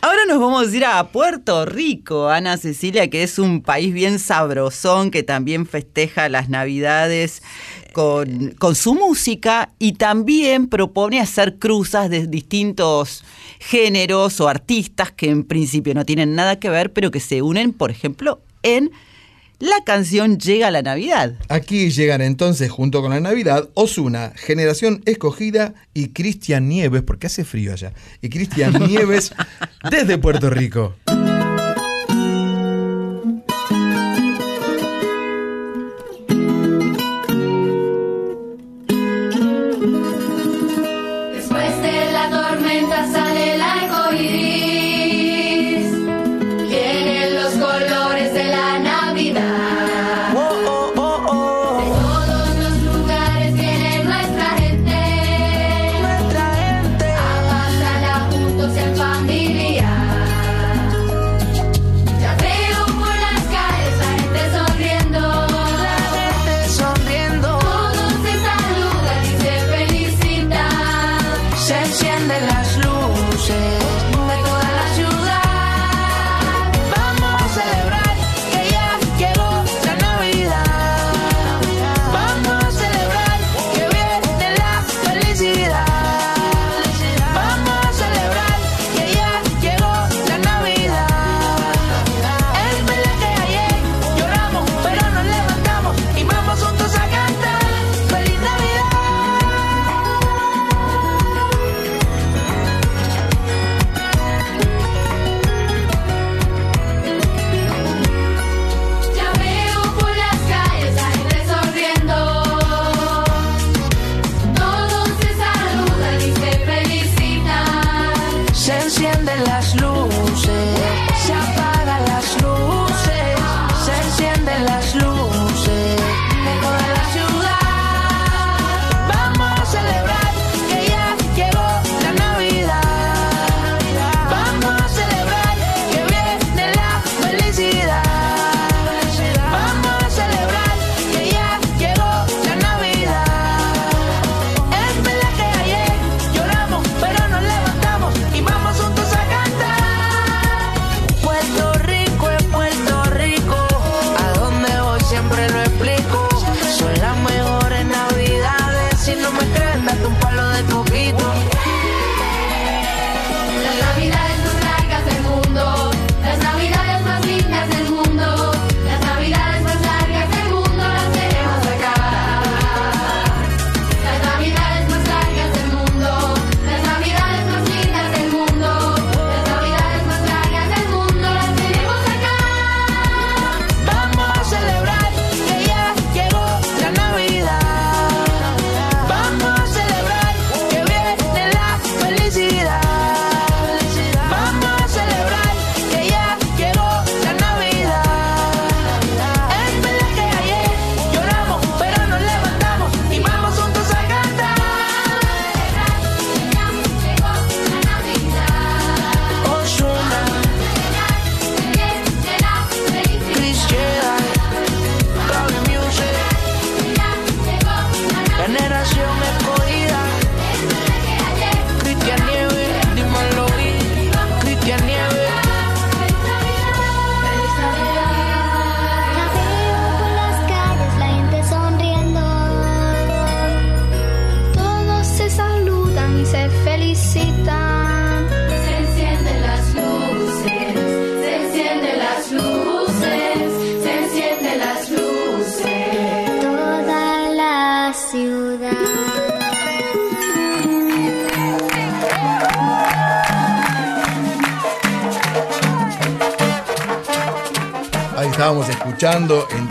[0.00, 4.18] Ahora nos vamos a ir a Puerto Rico, Ana Cecilia, que es un país bien
[4.18, 7.42] sabrosón, que también festeja las Navidades
[7.94, 13.24] con, con su música y también propone hacer cruzas de distintos
[13.58, 17.72] géneros o artistas que en principio no tienen nada que ver, pero que se unen,
[17.72, 18.90] por ejemplo, en
[19.58, 21.36] la canción Llega la Navidad.
[21.48, 27.44] Aquí llegan entonces, junto con la Navidad, Osuna, Generación Escogida y Cristian Nieves, porque hace
[27.44, 29.32] frío allá, y Cristian Nieves
[29.90, 30.94] desde Puerto Rico.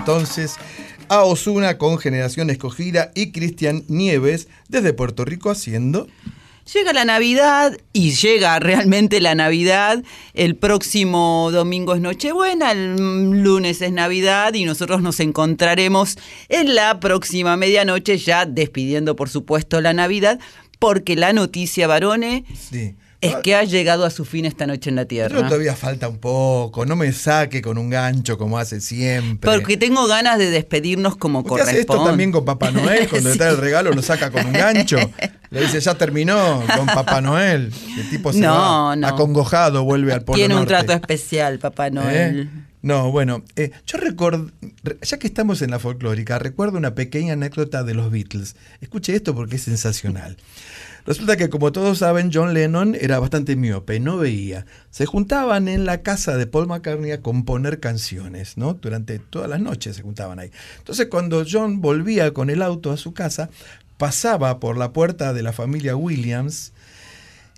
[0.04, 0.58] Entonces
[1.08, 6.10] a Osuna con Generación Escogida y Cristian Nieves desde Puerto Rico haciendo.
[6.74, 10.04] Llega la Navidad y llega realmente la Navidad.
[10.34, 16.18] El próximo domingo es Nochebuena, el lunes es Navidad y nosotros nos encontraremos
[16.50, 20.38] en la próxima medianoche ya despidiendo por supuesto la Navidad
[20.80, 22.94] porque la noticia, varones, Sí.
[23.28, 25.48] Es que ha llegado a su fin esta noche en la Pero Tierra.
[25.48, 29.50] todavía falta un poco, no me saque con un gancho como hace siempre.
[29.52, 31.80] Porque tengo ganas de despedirnos como ¿Usted hace corresponde.
[32.02, 33.08] esto también con Papá Noel?
[33.10, 33.40] Cuando le Sí.
[33.40, 34.98] trae el regalo lo saca con un gancho.
[35.50, 37.72] Le dice, ya terminó con Papá Noel.
[37.98, 39.08] El tipo se No, va no.
[39.08, 40.74] acongojado, vuelve al polo Tiene un norte.
[40.74, 42.40] trato especial, Papá Noel.
[42.41, 42.50] ¿Eh?
[42.82, 44.52] No, bueno, eh, yo recuerdo,
[45.02, 48.58] ya que estamos en la folclórica, recuerdo una pequeña anécdota de los Beatles.
[48.82, 50.36] Escuche esto porque es sensacional.
[51.06, 54.66] Resulta que, como todos saben, John Lennon era bastante miope, no veía.
[54.90, 58.74] Se juntaban en la casa de Paul McCartney a componer canciones, ¿no?
[58.76, 60.52] Durante todas las noches se juntaban ahí.
[60.78, 63.50] Entonces, cuando John volvía con el auto a su casa,
[63.98, 66.74] pasaba por la puerta de la familia Williams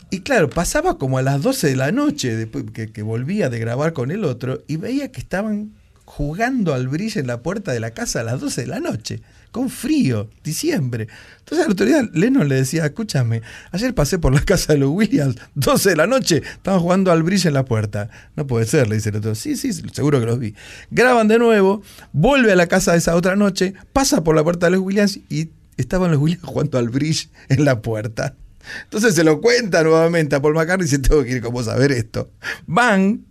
[0.10, 3.60] y claro, pasaba como a las 12 de la noche, después que, que volvía de
[3.60, 5.74] grabar con el otro, y veía que estaban
[6.06, 9.22] jugando al brillo en la puerta de la casa a las 12 de la noche,
[9.56, 11.08] con frío, diciembre.
[11.40, 13.42] Entonces otro día Lennon le decía, escúchame,
[13.72, 17.24] ayer pasé por la casa de los Williams, 12 de la noche, estaban jugando al
[17.24, 18.10] brillo en la puerta.
[18.36, 19.34] No puede ser, le dice el otro.
[19.34, 20.56] Sí, sí, seguro que los vi.
[20.92, 24.66] Graban de nuevo, vuelve a la casa de esa otra noche, pasa por la puerta
[24.66, 28.36] de los Williams y estaban los Williams jugando al bridge en la puerta.
[28.84, 31.94] Entonces se lo cuenta nuevamente a Paul McCartney y dice, tengo que ir como saber
[31.94, 32.30] esto.
[32.68, 33.24] Van,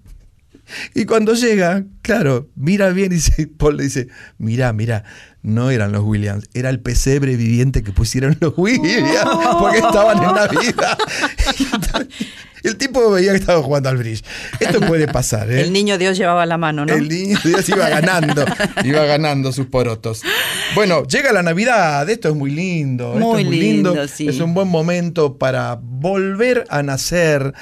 [0.95, 4.09] y cuando llega, claro, mira bien y dice, Paul le dice,
[4.39, 5.05] mira, mira,
[5.43, 9.11] no eran los Williams, era el pesebre viviente que pusieron los Williams,
[9.59, 10.99] porque estaban en Navidad.
[12.63, 14.25] Y el tipo veía que estaba jugando al bridge.
[14.59, 15.61] Esto puede pasar, ¿eh?
[15.61, 16.95] El niño Dios llevaba la mano, ¿no?
[16.95, 18.47] El niño Dios iba ganando,
[18.85, 20.23] iba ganando sus porotos.
[20.75, 24.29] Bueno, llega la Navidad, esto es muy lindo, esto Muy es muy lindo, lindo, sí.
[24.29, 27.53] es un buen momento para volver a nacer.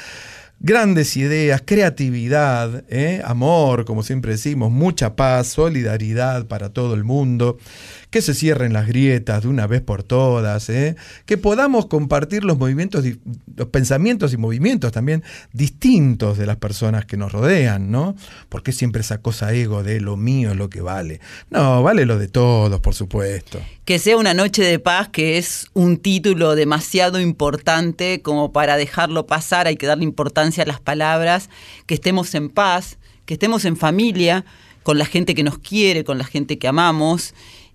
[0.65, 3.21] Grandes ideas, creatividad, ¿eh?
[3.25, 7.59] amor, como siempre decimos, mucha paz, solidaridad para todo el mundo,
[8.13, 10.97] que se cierren las grietas de una vez por todas, ¿eh?
[11.25, 13.05] que podamos compartir los movimientos,
[13.57, 15.25] los pensamientos y movimientos también
[15.55, 18.15] distintos de las personas que nos rodean, ¿no?
[18.51, 21.21] Porque siempre esa cosa ego de lo mío es lo que vale.
[21.49, 23.59] No, vale lo de todos, por supuesto.
[23.87, 29.27] Que sea una noche de paz, que es un título demasiado importante como para dejarlo
[29.27, 31.49] pasar, hay que darle importancia a las palabras,
[31.87, 34.45] que estemos en paz, que estemos en familia,
[34.83, 37.35] con la gente que nos quiere, con la gente que amamos.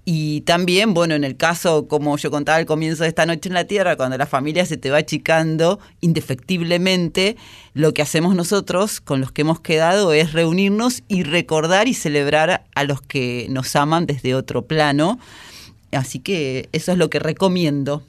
[0.09, 3.55] Y también, bueno, en el caso, como yo contaba al comienzo de esta noche en
[3.55, 7.35] la Tierra, cuando la familia se te va achicando, indefectiblemente,
[7.73, 12.63] lo que hacemos nosotros con los que hemos quedado es reunirnos y recordar y celebrar
[12.73, 15.19] a los que nos aman desde otro plano.
[15.91, 18.01] Así que eso es lo que recomiendo.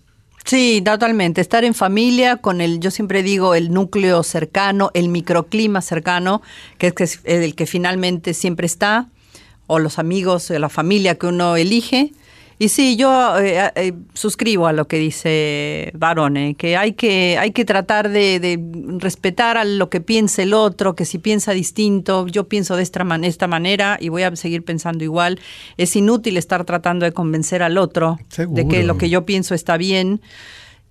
[0.45, 1.41] Sí, totalmente.
[1.41, 6.43] Estar en familia con el, yo siempre digo, el núcleo cercano, el microclima cercano,
[6.79, 9.09] que es el que finalmente siempre está,
[9.69, 12.13] o los amigos, o la familia que uno elige.
[12.61, 17.53] Y sí, yo eh, eh, suscribo a lo que dice Barone, que hay que, hay
[17.53, 18.59] que tratar de, de
[18.99, 23.05] respetar a lo que piense el otro, que si piensa distinto, yo pienso de esta,
[23.05, 25.39] man- esta manera y voy a seguir pensando igual.
[25.77, 28.19] Es inútil estar tratando de convencer al otro
[28.57, 30.21] de que lo que yo pienso está bien.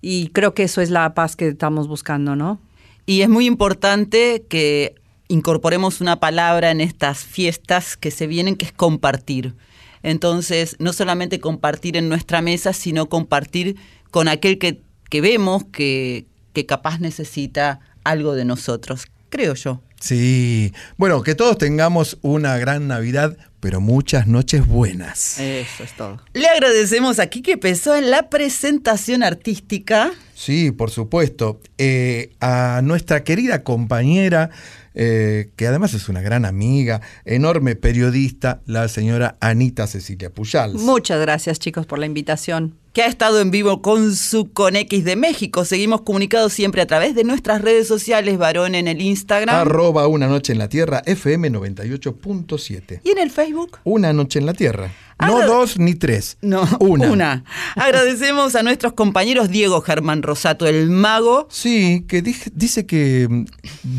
[0.00, 2.60] Y creo que eso es la paz que estamos buscando, ¿no?
[3.04, 4.94] Y es muy importante que
[5.28, 9.54] incorporemos una palabra en estas fiestas que se vienen, que es compartir.
[10.02, 13.76] Entonces, no solamente compartir en nuestra mesa, sino compartir
[14.10, 14.80] con aquel que,
[15.10, 19.82] que vemos que, que capaz necesita algo de nosotros, creo yo.
[20.00, 25.40] Sí, bueno, que todos tengamos una gran Navidad, pero muchas noches buenas.
[25.40, 26.20] Eso es todo.
[26.34, 30.12] Le agradecemos a Quique Pessoa en la presentación artística.
[30.34, 31.60] Sí, por supuesto.
[31.78, 34.50] Eh, a nuestra querida compañera,
[34.94, 40.80] eh, que además es una gran amiga, enorme periodista, la señora Anita Cecilia Pujals.
[40.80, 42.74] Muchas gracias, chicos, por la invitación.
[42.92, 45.64] que ha estado en vivo con su Con X de México.
[45.64, 50.26] Seguimos comunicados siempre a través de nuestras redes sociales, varón en el Instagram Arroba Una
[50.26, 53.00] Noche en la Tierra, FM 98.7.
[53.04, 53.78] y en el Facebook.
[53.84, 54.90] Una Noche en la Tierra.
[55.26, 56.38] No dos ni tres.
[56.42, 57.44] No, una.
[57.74, 61.48] Agradecemos a nuestros compañeros Diego Germán Rosato, el mago.
[61.50, 63.28] Sí, que dije- dice que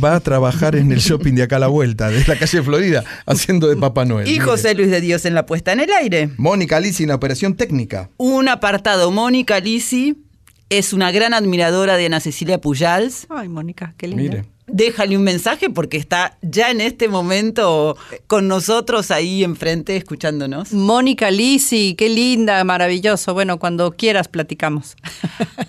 [0.04, 3.04] va a trabajar en el shopping de acá a la vuelta, de la calle Florida,
[3.26, 4.28] haciendo de Papá Noel.
[4.28, 4.46] Y Mire.
[4.46, 6.30] José Luis de Dios en la puesta en el aire.
[6.38, 8.10] Mónica Lisi en la operación técnica.
[8.18, 10.24] Un apartado, Mónica Lisi
[10.70, 13.26] es una gran admiradora de Ana Cecilia Pujals.
[13.30, 14.24] Ay, Mónica, qué linda.
[14.24, 14.46] Mire.
[14.72, 17.98] Déjale un mensaje porque está ya en este momento
[18.28, 20.74] con nosotros ahí enfrente escuchándonos.
[20.74, 23.34] Mónica Lisi, qué linda, maravilloso.
[23.34, 24.96] Bueno, cuando quieras platicamos.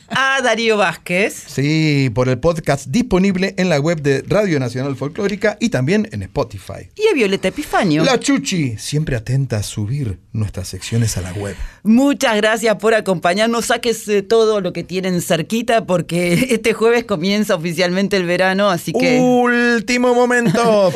[0.08, 1.44] A Darío Vázquez.
[1.46, 6.22] Sí, por el podcast disponible en la web de Radio Nacional Folclórica y también en
[6.22, 6.90] Spotify.
[6.96, 8.04] Y a Violeta Epifanio.
[8.04, 11.56] La Chuchi, siempre atenta a subir nuestras secciones a la web.
[11.82, 13.66] Muchas gracias por acompañarnos.
[13.66, 19.18] Sáquese todo lo que tienen cerquita porque este jueves comienza oficialmente el verano, así que...
[19.20, 20.92] Último momento.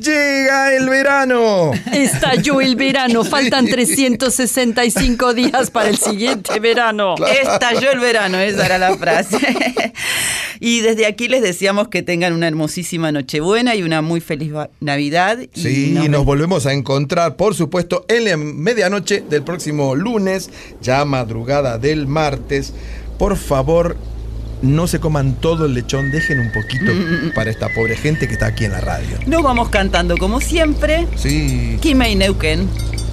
[0.00, 1.72] Llega el verano.
[1.92, 7.14] Estalló el verano, faltan 365 días para el siguiente verano.
[7.42, 9.38] Estalló el verano, esa era la frase.
[10.60, 15.38] y desde aquí les deseamos que tengan una hermosísima Nochebuena y una muy feliz Navidad.
[15.54, 20.48] Y Sí, nos nos volvemos a encontrar, por supuesto, en la medianoche del próximo lunes,
[20.80, 22.72] ya madrugada del martes.
[23.18, 23.96] Por favor,
[24.62, 26.92] no se coman todo el lechón, dejen un poquito
[27.34, 29.18] para esta pobre gente que está aquí en la radio.
[29.26, 31.08] Nos vamos cantando como siempre.
[31.16, 31.78] Sí.
[31.80, 32.68] Kimei Neuquén.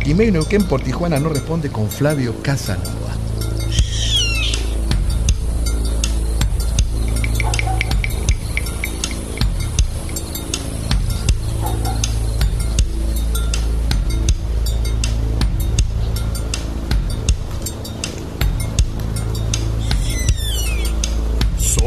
[0.05, 3.18] Y Neuquén por Tijuana no responde con Flavio Casanova.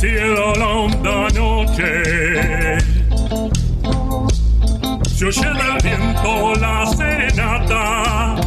[0.00, 2.78] Cielo la honda noche.
[5.14, 8.40] Se oye del viento la serenata.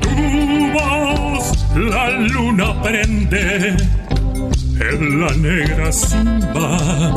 [0.00, 1.46] Tu voz
[1.76, 3.76] la luna prende
[4.80, 7.12] en la negra simba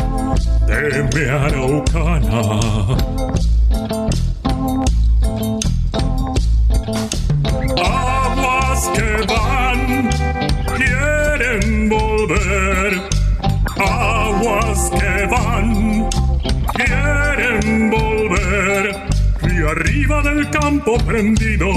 [0.68, 3.17] de mi araucana
[19.68, 21.68] Arriba del campo prendido,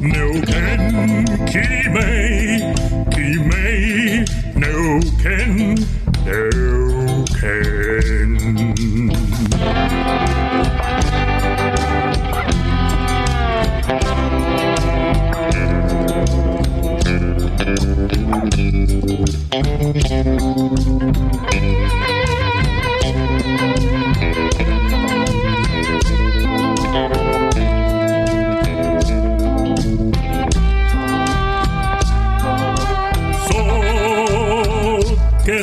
[0.00, 2.74] Neuquén, Kimei,
[3.10, 5.74] Kimei, Neuquén,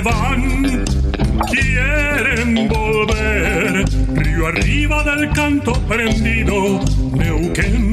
[0.00, 0.84] Van,
[1.50, 3.84] quieren volver.
[4.14, 6.80] Río arriba del canto prendido,
[7.12, 7.91] Neuquén,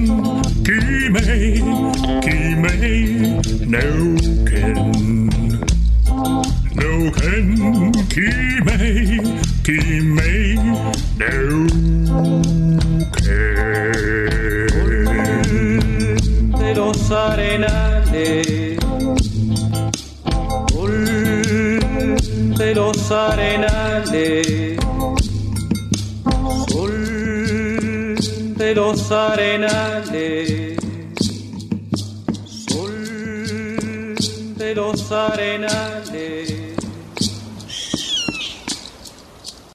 [29.09, 30.18] de